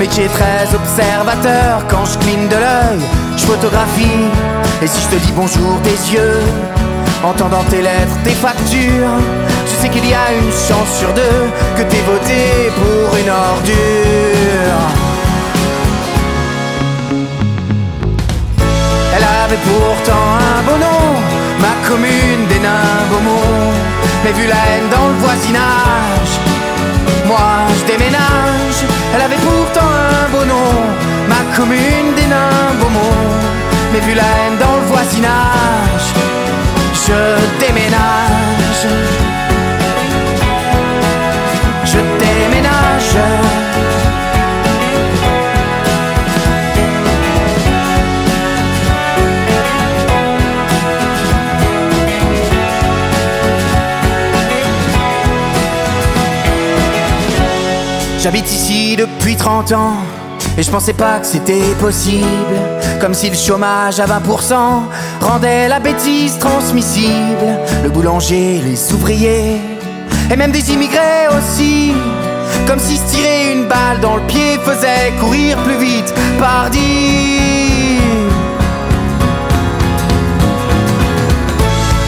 est 0.00 0.28
très 0.28 0.74
observateur. 0.74 1.84
Quand 1.88 2.04
je 2.04 2.18
cligne 2.18 2.46
de 2.48 2.54
l'œil, 2.54 3.00
je 3.36 3.44
photographie. 3.44 4.26
Et 4.82 4.86
si 4.86 5.00
je 5.02 5.16
te 5.16 5.16
dis 5.16 5.32
bonjour 5.32 5.74
des 5.82 6.12
yeux, 6.12 6.40
entendant 7.24 7.64
tes 7.68 7.82
lettres, 7.82 8.16
tes 8.22 8.30
factures, 8.30 9.18
je 9.66 9.82
sais 9.82 9.88
qu'il 9.88 10.08
y 10.08 10.14
a 10.14 10.32
une 10.32 10.52
chance 10.52 10.90
sur 10.98 11.12
deux 11.14 11.42
que 11.76 11.82
t'aies 11.82 12.04
voté 12.06 12.70
pour 12.78 13.16
une 13.16 13.30
ordure. 13.30 14.84
Elle 19.16 19.26
avait 19.44 19.62
pourtant 19.66 20.26
un 20.54 20.62
beau 20.62 20.78
nom, 20.78 21.06
ma 21.60 21.88
commune 21.88 22.46
des 22.48 22.60
nains 22.60 23.02
Beaumont. 23.10 23.72
Mais 24.24 24.32
vu 24.32 24.46
la 24.46 24.54
haine 24.54 24.88
dans 24.90 25.08
le 25.08 25.14
voisinage, 25.14 26.32
moi 27.26 27.66
je 27.80 27.92
déménage. 27.92 28.57
Commune 31.58 32.14
des 32.14 32.28
nains 32.28 32.72
Beaumont. 32.80 33.26
Mais 33.92 34.00
vu 34.00 34.14
la 34.14 34.22
haine 34.22 34.56
dans 34.60 34.76
le 34.80 34.86
voisinage, 34.86 36.06
je 37.06 37.20
déménage. 37.58 38.86
Je 41.84 42.00
déménage. 42.24 43.16
J'habite 58.20 58.50
ici 58.52 58.96
depuis 58.96 59.36
30 59.36 59.72
ans 59.72 59.96
et 60.58 60.62
je 60.62 60.70
pensais 60.70 60.92
pas 60.92 61.20
que 61.20 61.26
c'était 61.26 61.74
possible. 61.80 62.56
Comme 63.00 63.14
si 63.14 63.30
le 63.30 63.36
chômage 63.36 64.00
à 64.00 64.06
20% 64.06 64.54
rendait 65.20 65.68
la 65.68 65.78
bêtise 65.78 66.36
transmissible. 66.38 67.46
Le 67.84 67.90
boulanger, 67.90 68.60
les 68.64 68.92
ouvriers 68.92 69.60
et 70.30 70.36
même 70.36 70.52
des 70.52 70.72
immigrés 70.72 71.28
aussi. 71.36 71.94
Comme 72.66 72.78
si 72.78 72.96
se 72.96 73.14
tirer 73.14 73.52
une 73.54 73.66
balle 73.66 74.00
dans 74.00 74.16
le 74.16 74.22
pied 74.22 74.58
faisait 74.64 75.12
courir 75.20 75.56
plus 75.58 75.78
vite. 75.78 76.12
Pardi. 76.38 78.00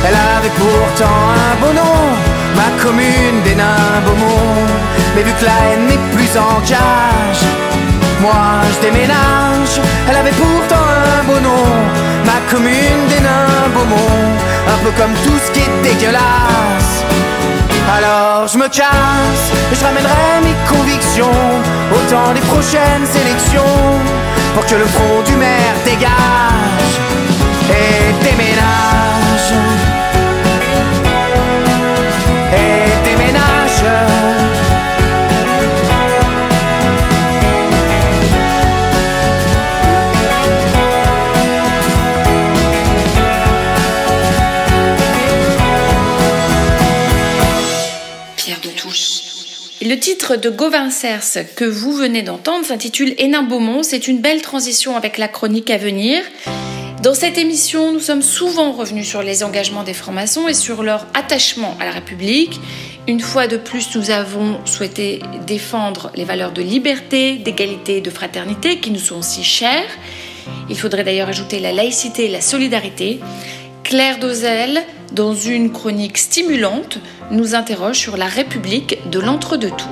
Elle 0.07 0.15
avait 0.15 0.55
pourtant 0.59 1.21
un 1.47 1.61
beau 1.61 1.73
nom, 1.73 2.01
ma 2.57 2.83
commune 2.83 3.43
des 3.45 3.55
nains 3.55 4.01
Beaumont. 4.05 4.67
Mais 5.15 5.23
vu 5.23 5.33
que 5.39 5.45
la 5.45 5.53
haine 5.53 5.87
n'est 5.87 6.17
plus 6.17 6.37
en 6.37 6.61
cage, 6.63 7.45
moi 8.21 8.61
je 8.75 8.81
déménage. 8.89 9.81
Elle 10.09 10.17
avait 10.17 10.37
pourtant 10.45 10.87
un 11.19 11.25
beau 11.25 11.41
nom, 11.41 11.67
ma 12.25 12.39
commune 12.51 13.03
des 13.09 13.21
nains 13.21 13.69
Beaumont. 13.75 14.29
Un 14.75 14.79
peu 14.85 14.91
comme 15.01 15.15
tout 15.25 15.39
ce 15.45 15.51
qui 15.53 15.61
est 15.61 15.83
dégueulasse. 15.83 16.95
Alors 17.97 18.47
je 18.47 18.57
me 18.57 18.69
casse 18.69 19.51
je 19.73 19.85
ramènerai 19.85 20.41
mes 20.43 20.55
convictions 20.69 21.41
au 21.93 22.11
temps 22.11 22.33
des 22.35 22.41
prochaines 22.41 23.09
élections 23.23 23.79
pour 24.55 24.67
que 24.67 24.75
le 24.75 24.85
front 24.85 25.23
du 25.27 25.37
maire 25.37 25.77
dégage 25.85 26.95
et 27.71 28.13
déménage. 28.25 29.90
Le 49.91 49.99
titre 49.99 50.37
de 50.37 50.51
Gauvin 50.51 50.89
Cers 50.89 51.45
que 51.57 51.65
vous 51.65 51.93
venez 51.93 52.23
d'entendre 52.23 52.65
s'intitule 52.65 53.13
Hénin 53.19 53.43
Beaumont. 53.43 53.83
C'est 53.83 54.07
une 54.07 54.21
belle 54.21 54.41
transition 54.41 54.95
avec 54.97 55.19
la 55.19 55.27
chronique 55.27 55.69
à 55.69 55.79
venir. 55.79 56.23
Dans 57.03 57.13
cette 57.13 57.39
émission, 57.39 57.93
nous 57.93 57.99
sommes 57.99 58.23
souvent 58.23 58.71
revenus 58.71 59.09
sur 59.09 59.21
les 59.21 59.43
engagements 59.43 59.83
des 59.83 59.93
francs-maçons 59.93 60.47
et 60.47 60.55
sur 60.55 60.85
leur 60.85 61.09
attachement 61.13 61.77
à 61.81 61.87
la 61.87 61.91
République. 61.91 62.61
Une 63.09 63.19
fois 63.19 63.49
de 63.49 63.57
plus, 63.57 63.97
nous 63.97 64.13
avons 64.13 64.65
souhaité 64.65 65.19
défendre 65.49 66.13
les 66.15 66.25
valeurs 66.25 66.53
de 66.53 66.63
liberté, 66.63 67.39
d'égalité 67.39 67.97
et 67.97 68.01
de 68.01 68.11
fraternité 68.11 68.79
qui 68.79 68.93
nous 68.93 69.01
sont 69.01 69.23
si 69.23 69.43
chères. 69.43 69.91
Il 70.69 70.79
faudrait 70.79 71.03
d'ailleurs 71.03 71.31
ajouter 71.31 71.59
la 71.59 71.73
laïcité 71.73 72.27
et 72.27 72.31
la 72.31 72.43
solidarité. 72.43 73.19
Claire 73.83 74.21
Dozel, 74.21 74.85
dans 75.13 75.35
une 75.35 75.73
chronique 75.73 76.19
stimulante, 76.19 76.99
nous 77.31 77.55
interroge 77.55 77.99
sur 77.99 78.17
la 78.17 78.27
République 78.27 78.99
de 79.11 79.19
l'entre-deux-tours. 79.19 79.87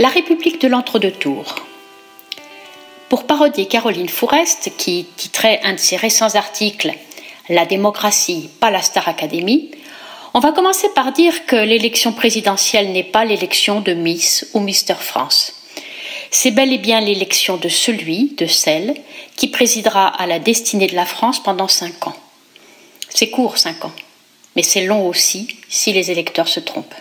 La 0.00 0.08
République 0.08 0.60
de 0.60 0.68
l'entre-deux-tours. 0.68 1.54
Pour 3.08 3.26
parodier 3.26 3.66
Caroline 3.66 4.08
Fourest, 4.08 4.72
qui 4.76 5.06
titrait 5.16 5.60
un 5.62 5.74
de 5.74 5.78
ses 5.78 5.96
récents 5.96 6.34
articles 6.34 6.92
La 7.48 7.64
démocratie, 7.64 8.50
pas 8.58 8.70
la 8.70 8.82
Star 8.82 9.08
Academy, 9.08 9.70
on 10.34 10.40
va 10.40 10.50
commencer 10.50 10.88
par 10.96 11.12
dire 11.12 11.46
que 11.46 11.54
l'élection 11.54 12.12
présidentielle 12.12 12.90
n'est 12.90 13.04
pas 13.04 13.24
l'élection 13.24 13.80
de 13.80 13.94
Miss 13.94 14.48
ou 14.52 14.58
Mister 14.58 14.96
France. 14.98 15.63
C'est 16.30 16.50
bel 16.50 16.72
et 16.72 16.78
bien 16.78 17.00
l'élection 17.00 17.56
de 17.56 17.68
celui, 17.68 18.34
de 18.36 18.46
celle, 18.46 18.94
qui 19.36 19.48
présidera 19.48 20.08
à 20.08 20.26
la 20.26 20.38
destinée 20.38 20.86
de 20.86 20.96
la 20.96 21.06
France 21.06 21.42
pendant 21.42 21.68
cinq 21.68 22.06
ans. 22.06 22.16
C'est 23.08 23.30
court, 23.30 23.58
cinq 23.58 23.84
ans, 23.84 23.92
mais 24.56 24.62
c'est 24.62 24.84
long 24.84 25.06
aussi 25.06 25.48
si 25.68 25.92
les 25.92 26.10
électeurs 26.10 26.48
se 26.48 26.60
trompent. 26.60 26.94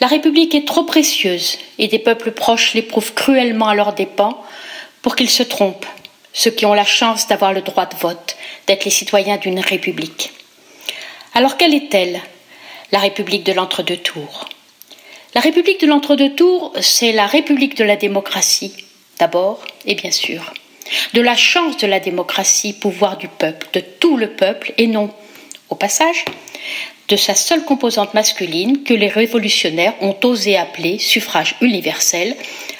La 0.00 0.06
République 0.06 0.54
est 0.54 0.66
trop 0.66 0.84
précieuse 0.84 1.58
et 1.78 1.88
des 1.88 1.98
peuples 1.98 2.32
proches 2.32 2.74
l'éprouvent 2.74 3.14
cruellement 3.14 3.68
à 3.68 3.74
leurs 3.74 3.94
dépens 3.94 4.38
pour 5.02 5.16
qu'ils 5.16 5.30
se 5.30 5.42
trompent, 5.42 5.86
ceux 6.32 6.50
qui 6.50 6.66
ont 6.66 6.74
la 6.74 6.84
chance 6.84 7.28
d'avoir 7.28 7.52
le 7.52 7.62
droit 7.62 7.86
de 7.86 7.96
vote, 7.96 8.36
d'être 8.66 8.84
les 8.84 8.90
citoyens 8.90 9.36
d'une 9.36 9.60
République. 9.60 10.32
Alors 11.34 11.56
quelle 11.56 11.74
est-elle, 11.74 12.20
la 12.92 12.98
République 12.98 13.44
de 13.44 13.52
l'entre-deux 13.52 13.96
tours 13.96 14.48
La 15.34 15.40
République 15.40 15.80
de 15.80 15.88
l'entre-deux 15.88 16.36
tours, 16.36 16.72
c'est 16.80 17.10
la 17.10 17.26
République 17.26 17.76
de 17.76 17.82
la 17.82 17.96
démocratie, 17.96 18.72
d'abord 19.18 19.64
et 19.84 19.96
bien 19.96 20.12
sûr, 20.12 20.54
de 21.12 21.20
la 21.20 21.34
chance 21.34 21.76
de 21.78 21.88
la 21.88 21.98
démocratie, 21.98 22.72
pouvoir 22.72 23.16
du 23.16 23.26
peuple, 23.26 23.66
de 23.72 23.80
tout 23.80 24.16
le 24.16 24.30
peuple, 24.30 24.72
et 24.78 24.86
non, 24.86 25.12
au 25.70 25.74
passage, 25.74 26.24
de 27.08 27.16
sa 27.16 27.34
seule 27.34 27.64
composante 27.64 28.14
masculine 28.14 28.84
que 28.84 28.94
les 28.94 29.08
révolutionnaires 29.08 29.94
ont 30.02 30.16
osé 30.22 30.56
appeler 30.56 31.00
suffrage 31.00 31.56
universel, 31.60 32.36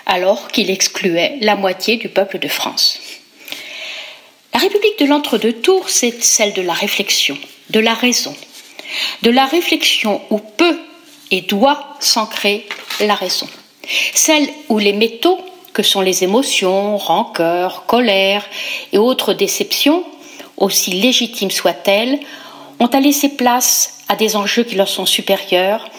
alors 0.07 0.47
qu'il 0.47 0.71
excluait 0.71 1.39
la 1.41 1.57
moitié 1.57 1.97
du 1.97 2.09
peuple 2.09 2.39
de 2.39 2.49
France. 2.49 3.01
La 4.53 4.61
République 4.61 5.01
de 5.01 5.07
l'entre-deux 5.07 5.55
tours, 5.55 5.91
c'est 5.91 6.23
celle 6.23 6.53
de 6.53 6.63
la 6.63 6.73
réflexion, 6.73 7.37
de 7.71 7.81
la 7.81 7.95
raison, 7.95 8.37
de 9.23 9.31
la 9.31 9.45
réflexion 9.45 10.23
où 10.31 10.39
peut 10.39 10.79
et 11.31 11.43
doit 11.43 11.97
s'ancrer 12.01 12.67
la 13.01 13.15
raison, 13.15 13.49
celle 14.15 14.49
où 14.69 14.79
les 14.79 14.93
métaux 14.93 15.39
que 15.73 15.83
sont 15.83 16.01
les 16.01 16.25
émotions, 16.25 16.97
rancœur, 16.97 17.85
colère 17.87 18.45
et 18.93 18.99
autres 18.99 19.35
déceptions, 19.35 20.05
aussi 20.57 20.93
légitimes 20.93 21.51
soient-elles, 21.51 22.21
ont 22.81 22.87
à 22.87 23.01
laisser 23.01 23.31
place 23.31 23.99
à 24.09 24.17
des 24.17 24.37
enjeux 24.37 24.63
qui 24.63 24.77
leur 24.77 24.89
sont 24.89 25.07
supérieurs, 25.07 25.91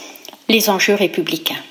les 0.48 0.70
enjeux 0.70 0.96
républicains. 0.96 1.62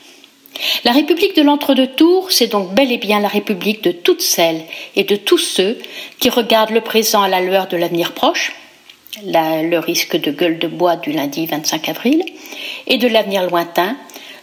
La 0.85 0.93
République 0.93 1.37
de 1.37 1.43
l'entre-deux 1.43 1.89
tours, 1.89 2.31
c'est 2.31 2.47
donc 2.47 2.75
bel 2.75 2.93
et 2.93 2.99
bien 2.99 3.21
la 3.21 3.29
République 3.29 3.83
de 3.83 3.91
toutes 3.91 4.23
celles 4.23 4.63
et 4.95 5.05
de 5.05 5.17
tous 5.17 5.39
ceux 5.39 5.79
qui 6.21 6.31
regardent 6.31 6.71
le 6.71 6.81
présent 6.81 7.23
à 7.23 7.29
la 7.29 7.41
lueur 7.41 7.67
de 7.67 7.77
l'avenir 7.77 8.13
proche, 8.13 8.53
le 9.23 9.79
risque 9.79 10.17
de 10.17 10.31
gueule 10.31 10.59
de 10.59 10.69
bois 10.69 10.97
du 10.97 11.13
lundi 11.13 11.47
25 11.47 11.89
avril, 11.89 12.25
et 12.87 12.99
de 12.99 13.09
l'avenir 13.09 13.49
lointain, 13.49 13.97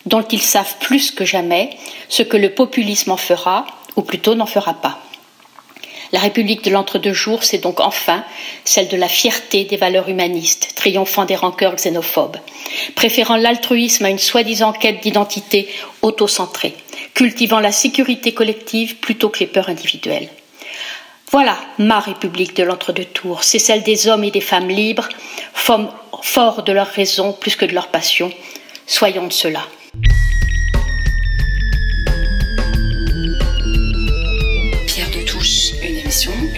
dont 0.05 0.23
ils 0.23 0.41
savent 0.41 0.77
plus 0.79 1.11
que 1.11 1.25
jamais 1.25 1.71
ce 2.09 2.23
que 2.23 2.37
le 2.37 2.53
populisme 2.53 3.11
en 3.11 3.17
fera, 3.17 3.65
ou 3.95 4.01
plutôt 4.01 4.35
n'en 4.35 4.45
fera 4.45 4.73
pas. 4.75 4.99
La 6.11 6.19
République 6.19 6.63
de 6.65 6.71
l'entre-deux 6.71 7.13
jours, 7.13 7.43
c'est 7.43 7.59
donc 7.59 7.79
enfin 7.79 8.25
celle 8.65 8.89
de 8.89 8.97
la 8.97 9.07
fierté 9.07 9.63
des 9.63 9.77
valeurs 9.77 10.09
humanistes, 10.09 10.73
triomphant 10.75 11.23
des 11.23 11.35
rancœurs 11.37 11.75
xénophobes, 11.75 12.37
préférant 12.95 13.37
l'altruisme 13.37 14.05
à 14.05 14.09
une 14.09 14.19
soi-disant 14.19 14.73
quête 14.73 15.01
d'identité 15.01 15.69
autocentrée, 16.01 16.75
cultivant 17.13 17.61
la 17.61 17.71
sécurité 17.71 18.33
collective 18.33 18.97
plutôt 18.97 19.29
que 19.29 19.39
les 19.39 19.47
peurs 19.47 19.69
individuelles. 19.69 20.29
Voilà 21.31 21.57
ma 21.77 21.99
République 21.99 22.55
de 22.55 22.63
l'entre-deux 22.63 23.05
tours, 23.05 23.43
c'est 23.43 23.59
celle 23.59 23.83
des 23.83 24.07
hommes 24.07 24.23
et 24.23 24.31
des 24.31 24.41
femmes 24.41 24.69
libres, 24.69 25.07
forts 25.53 26.63
de 26.63 26.71
leur 26.71 26.87
raison 26.87 27.33
plus 27.33 27.55
que 27.55 27.65
de 27.65 27.73
leur 27.73 27.87
passion. 27.87 28.31
Soyons 28.85 29.27
de 29.27 29.33
cela. 29.33 29.61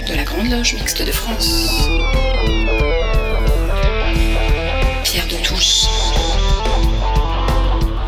de 0.07 0.15
la 0.15 0.23
Grande 0.23 0.49
Loge 0.49 0.73
Mixte 0.73 1.05
de 1.05 1.11
France. 1.11 2.32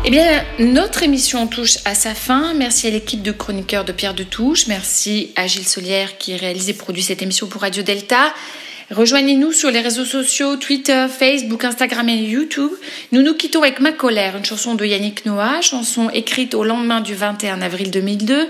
Eh 0.08 0.10
bien, 0.10 0.44
notre 0.60 1.02
émission 1.02 1.48
touche 1.48 1.78
à 1.84 1.96
sa 1.96 2.14
fin. 2.14 2.54
Merci 2.54 2.86
à 2.86 2.90
l'équipe 2.90 3.22
de 3.22 3.32
chroniqueurs 3.32 3.84
de 3.84 3.90
Pierre 3.90 4.14
de 4.14 4.22
Touche. 4.22 4.68
Merci 4.68 5.32
à 5.34 5.48
Gilles 5.48 5.66
Solière 5.66 6.16
qui 6.16 6.36
réalise 6.36 6.68
et 6.68 6.74
produit 6.74 7.02
cette 7.02 7.22
émission 7.22 7.48
pour 7.48 7.62
Radio 7.62 7.82
Delta. 7.82 8.32
Rejoignez-nous 8.92 9.50
sur 9.50 9.72
les 9.72 9.80
réseaux 9.80 10.04
sociaux, 10.04 10.54
Twitter, 10.58 11.06
Facebook, 11.08 11.64
Instagram 11.64 12.08
et 12.08 12.18
YouTube. 12.18 12.70
Nous 13.10 13.22
nous 13.22 13.34
quittons 13.34 13.62
avec 13.62 13.80
Ma 13.80 13.90
colère, 13.90 14.36
une 14.36 14.44
chanson 14.44 14.76
de 14.76 14.84
Yannick 14.84 15.26
Noah, 15.26 15.60
chanson 15.60 16.08
écrite 16.10 16.54
au 16.54 16.62
lendemain 16.62 17.00
du 17.00 17.16
21 17.16 17.60
avril 17.60 17.90
2002 17.90 18.48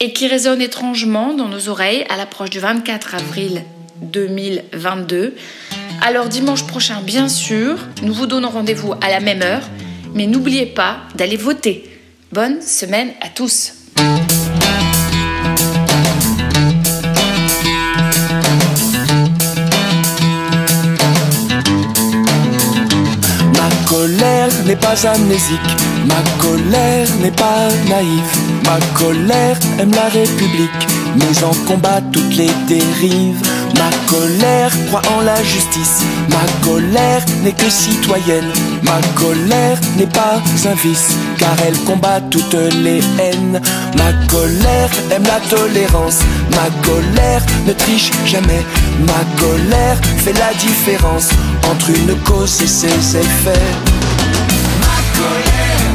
et 0.00 0.14
qui 0.14 0.28
résonne 0.28 0.62
étrangement 0.62 1.34
dans 1.34 1.48
nos 1.48 1.68
oreilles 1.68 2.06
à 2.08 2.16
l'approche 2.16 2.48
du 2.48 2.58
24 2.58 3.16
avril 3.16 3.64
2022. 4.00 5.34
Alors 6.00 6.28
dimanche 6.30 6.66
prochain, 6.66 7.02
bien 7.02 7.28
sûr, 7.28 7.76
nous 8.02 8.14
vous 8.14 8.26
donnons 8.26 8.48
rendez-vous 8.48 8.94
à 9.02 9.10
la 9.10 9.20
même 9.20 9.42
heure, 9.42 9.68
mais 10.16 10.26
n'oubliez 10.26 10.66
pas 10.66 11.02
d'aller 11.14 11.36
voter. 11.36 11.84
Bonne 12.32 12.60
semaine 12.60 13.12
à 13.20 13.28
tous. 13.28 13.75
N'est 24.66 24.76
pas 24.76 25.06
amnésique, 25.06 25.70
ma 26.06 26.22
colère 26.42 27.08
n'est 27.22 27.30
pas 27.30 27.68
naïve. 27.88 28.36
Ma 28.64 28.78
colère 28.98 29.56
aime 29.78 29.92
la 29.94 30.08
République, 30.08 30.86
mais 31.16 31.44
en 31.44 31.54
combat 31.68 32.00
toutes 32.12 32.36
les 32.36 32.50
dérives. 32.66 33.40
Ma 33.76 33.90
colère 34.08 34.72
croit 34.88 35.02
en 35.16 35.20
la 35.20 35.40
justice, 35.44 36.02
ma 36.30 36.66
colère 36.66 37.24
n'est 37.44 37.52
que 37.52 37.70
citoyenne. 37.70 38.50
Ma 38.82 39.00
colère 39.14 39.78
n'est 39.96 40.06
pas 40.06 40.42
un 40.64 40.74
vice, 40.74 41.16
car 41.38 41.54
elle 41.66 41.78
combat 41.84 42.20
toutes 42.30 42.54
les 42.82 43.00
haines. 43.20 43.60
Ma 43.96 44.12
colère 44.26 44.90
aime 45.12 45.24
la 45.24 45.40
tolérance, 45.48 46.18
ma 46.50 46.68
colère 46.84 47.42
ne 47.66 47.72
triche 47.72 48.10
jamais. 48.24 48.64
Ma 49.06 49.40
colère 49.40 49.98
fait 50.24 50.32
la 50.32 50.52
différence 50.54 51.28
entre 51.70 51.90
une 51.90 52.16
cause 52.24 52.62
et 52.62 52.66
ses 52.66 53.16
effets. 53.16 54.05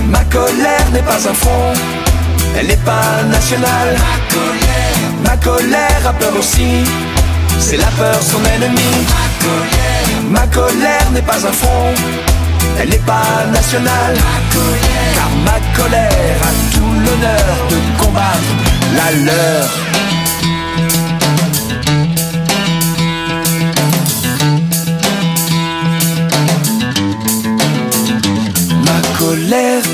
Ma 0.10 0.24
colère, 0.26 0.86
n'est 0.94 1.04
pas 1.04 1.28
un 1.30 1.34
front 1.34 1.74
elle 2.58 2.68
n'est 2.68 2.76
pas 2.78 3.24
nationale. 3.30 3.96
Ma 5.24 5.38
colère, 5.38 6.02
a 6.06 6.14
peur 6.14 6.34
aussi. 6.38 6.84
C'est 7.60 7.78
la 7.78 7.88
peur 7.98 8.22
son 8.22 8.44
ennemi. 8.56 8.92
Ma 10.30 10.48
colère, 10.48 11.12
n'est 11.14 11.22
pas 11.22 11.38
un 11.38 11.52
front. 11.52 11.94
Elle 12.80 12.90
n'est 12.90 12.98
pas 12.98 13.46
nationale. 13.52 14.16
Car 15.16 15.30
ma 15.46 15.60
colère 15.76 16.38
a 16.44 16.76
tout 16.76 16.94
l'honneur 17.06 17.58
de 17.70 18.04
combattre 18.04 18.52
la 18.96 19.12
leur. 19.26 20.01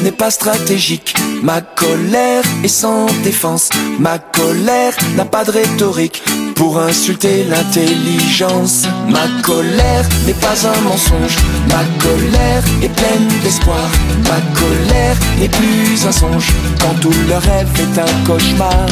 N'est 0.08 0.14
pas 0.14 0.32
stratégique 0.32 1.16
Ma 1.44 1.60
colère 1.60 2.44
est 2.64 2.70
sans 2.70 3.08
défense, 3.26 3.70
ma 4.00 4.18
colère 4.18 4.94
n'a 5.18 5.26
pas 5.26 5.44
de 5.44 5.52
rhétorique 5.52 6.24
pour 6.56 6.80
insulter 6.80 7.44
l'intelligence. 7.44 8.84
Ma 9.10 9.28
colère 9.44 10.06
n'est 10.26 10.40
pas 10.46 10.58
un 10.66 10.82
mensonge, 10.82 11.38
ma 11.68 11.84
colère 12.02 12.64
est 12.82 12.94
pleine 13.02 13.28
d'espoir. 13.44 13.88
Ma 14.32 14.40
colère 14.58 15.18
n'est 15.40 15.50
plus 15.50 16.06
un 16.08 16.12
songe 16.14 16.48
quand 16.80 16.96
tout 17.02 17.20
le 17.28 17.36
rêve 17.36 17.68
est 17.84 18.00
un 18.00 18.26
cauchemar. 18.26 18.86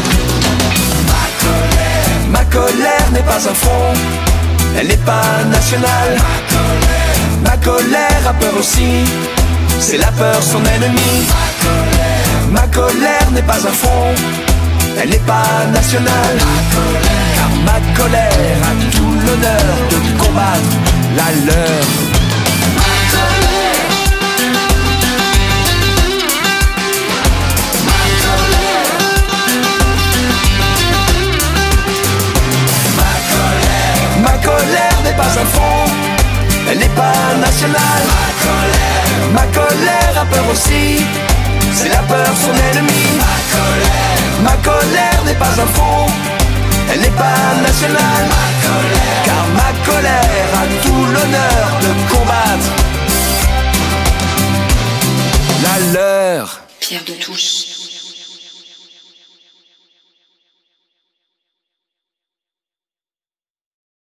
Ma 1.11 1.25
colère, 1.45 2.09
ma 2.29 2.43
colère 2.45 3.07
n'est 3.13 3.27
pas 3.31 3.41
un 3.49 3.53
front, 3.53 3.93
elle 4.77 4.87
n'est 4.87 5.05
pas 5.11 5.45
nationale. 5.49 6.17
Ma 6.27 6.37
colère, 6.57 7.19
ma 7.45 7.57
colère 7.57 8.23
a 8.27 8.33
peur 8.33 8.53
aussi, 8.59 9.05
c'est 9.79 9.97
la 9.97 10.11
peur 10.11 10.41
son 10.41 10.63
ennemi. 10.63 11.25
Ma 11.31 11.47
colère, 11.63 12.51
Ma 12.51 12.67
colère 12.67 13.31
n'est 13.31 13.41
pas 13.41 13.57
un 13.67 13.73
front, 13.73 14.13
elle 15.01 15.09
n'est 15.09 15.17
pas 15.19 15.65
nationale. 15.73 16.37
car 17.35 17.49
ma 17.65 17.79
colère 17.95 18.59
a 18.69 18.95
tout 18.95 19.13
l'honneur 19.25 19.75
de 19.91 20.23
combattre 20.23 20.75
la 21.17 21.29
leur. 21.45 21.85
Ma 34.23 34.31
colère. 34.43 35.01
N'est 35.03 35.13
pas 35.13 35.23
un 35.23 35.45
front, 35.45 35.85
elle 36.71 36.79
n'est 36.79 36.89
pas 36.89 37.35
nationale. 37.39 38.03
Ma 38.07 38.43
colère. 38.43 38.94
Ma 39.33 39.45
colère 39.47 40.21
a 40.21 40.25
peur 40.25 40.45
aussi 40.51 41.05
c'est 41.75 41.89
la 41.89 42.03
peur 42.03 42.27
son 42.41 42.53
ennemi. 42.53 43.19
Ma 44.43 44.55
colère, 44.63 45.15
sans 45.55 45.61
info, 45.61 46.11
elle 46.91 47.01
n'est 47.01 47.09
pas 47.09 47.61
nationale. 47.61 48.27
Car 49.25 49.45
ma 49.59 49.71
colère 49.85 50.49
a 50.61 50.65
tout 50.83 51.05
l'honneur 51.05 51.65
de 51.81 52.13
combattre 52.13 52.71
la 55.63 55.93
leur. 55.93 56.61
Pierre 56.79 57.03
de 57.05 57.13
Touche. 57.13 57.84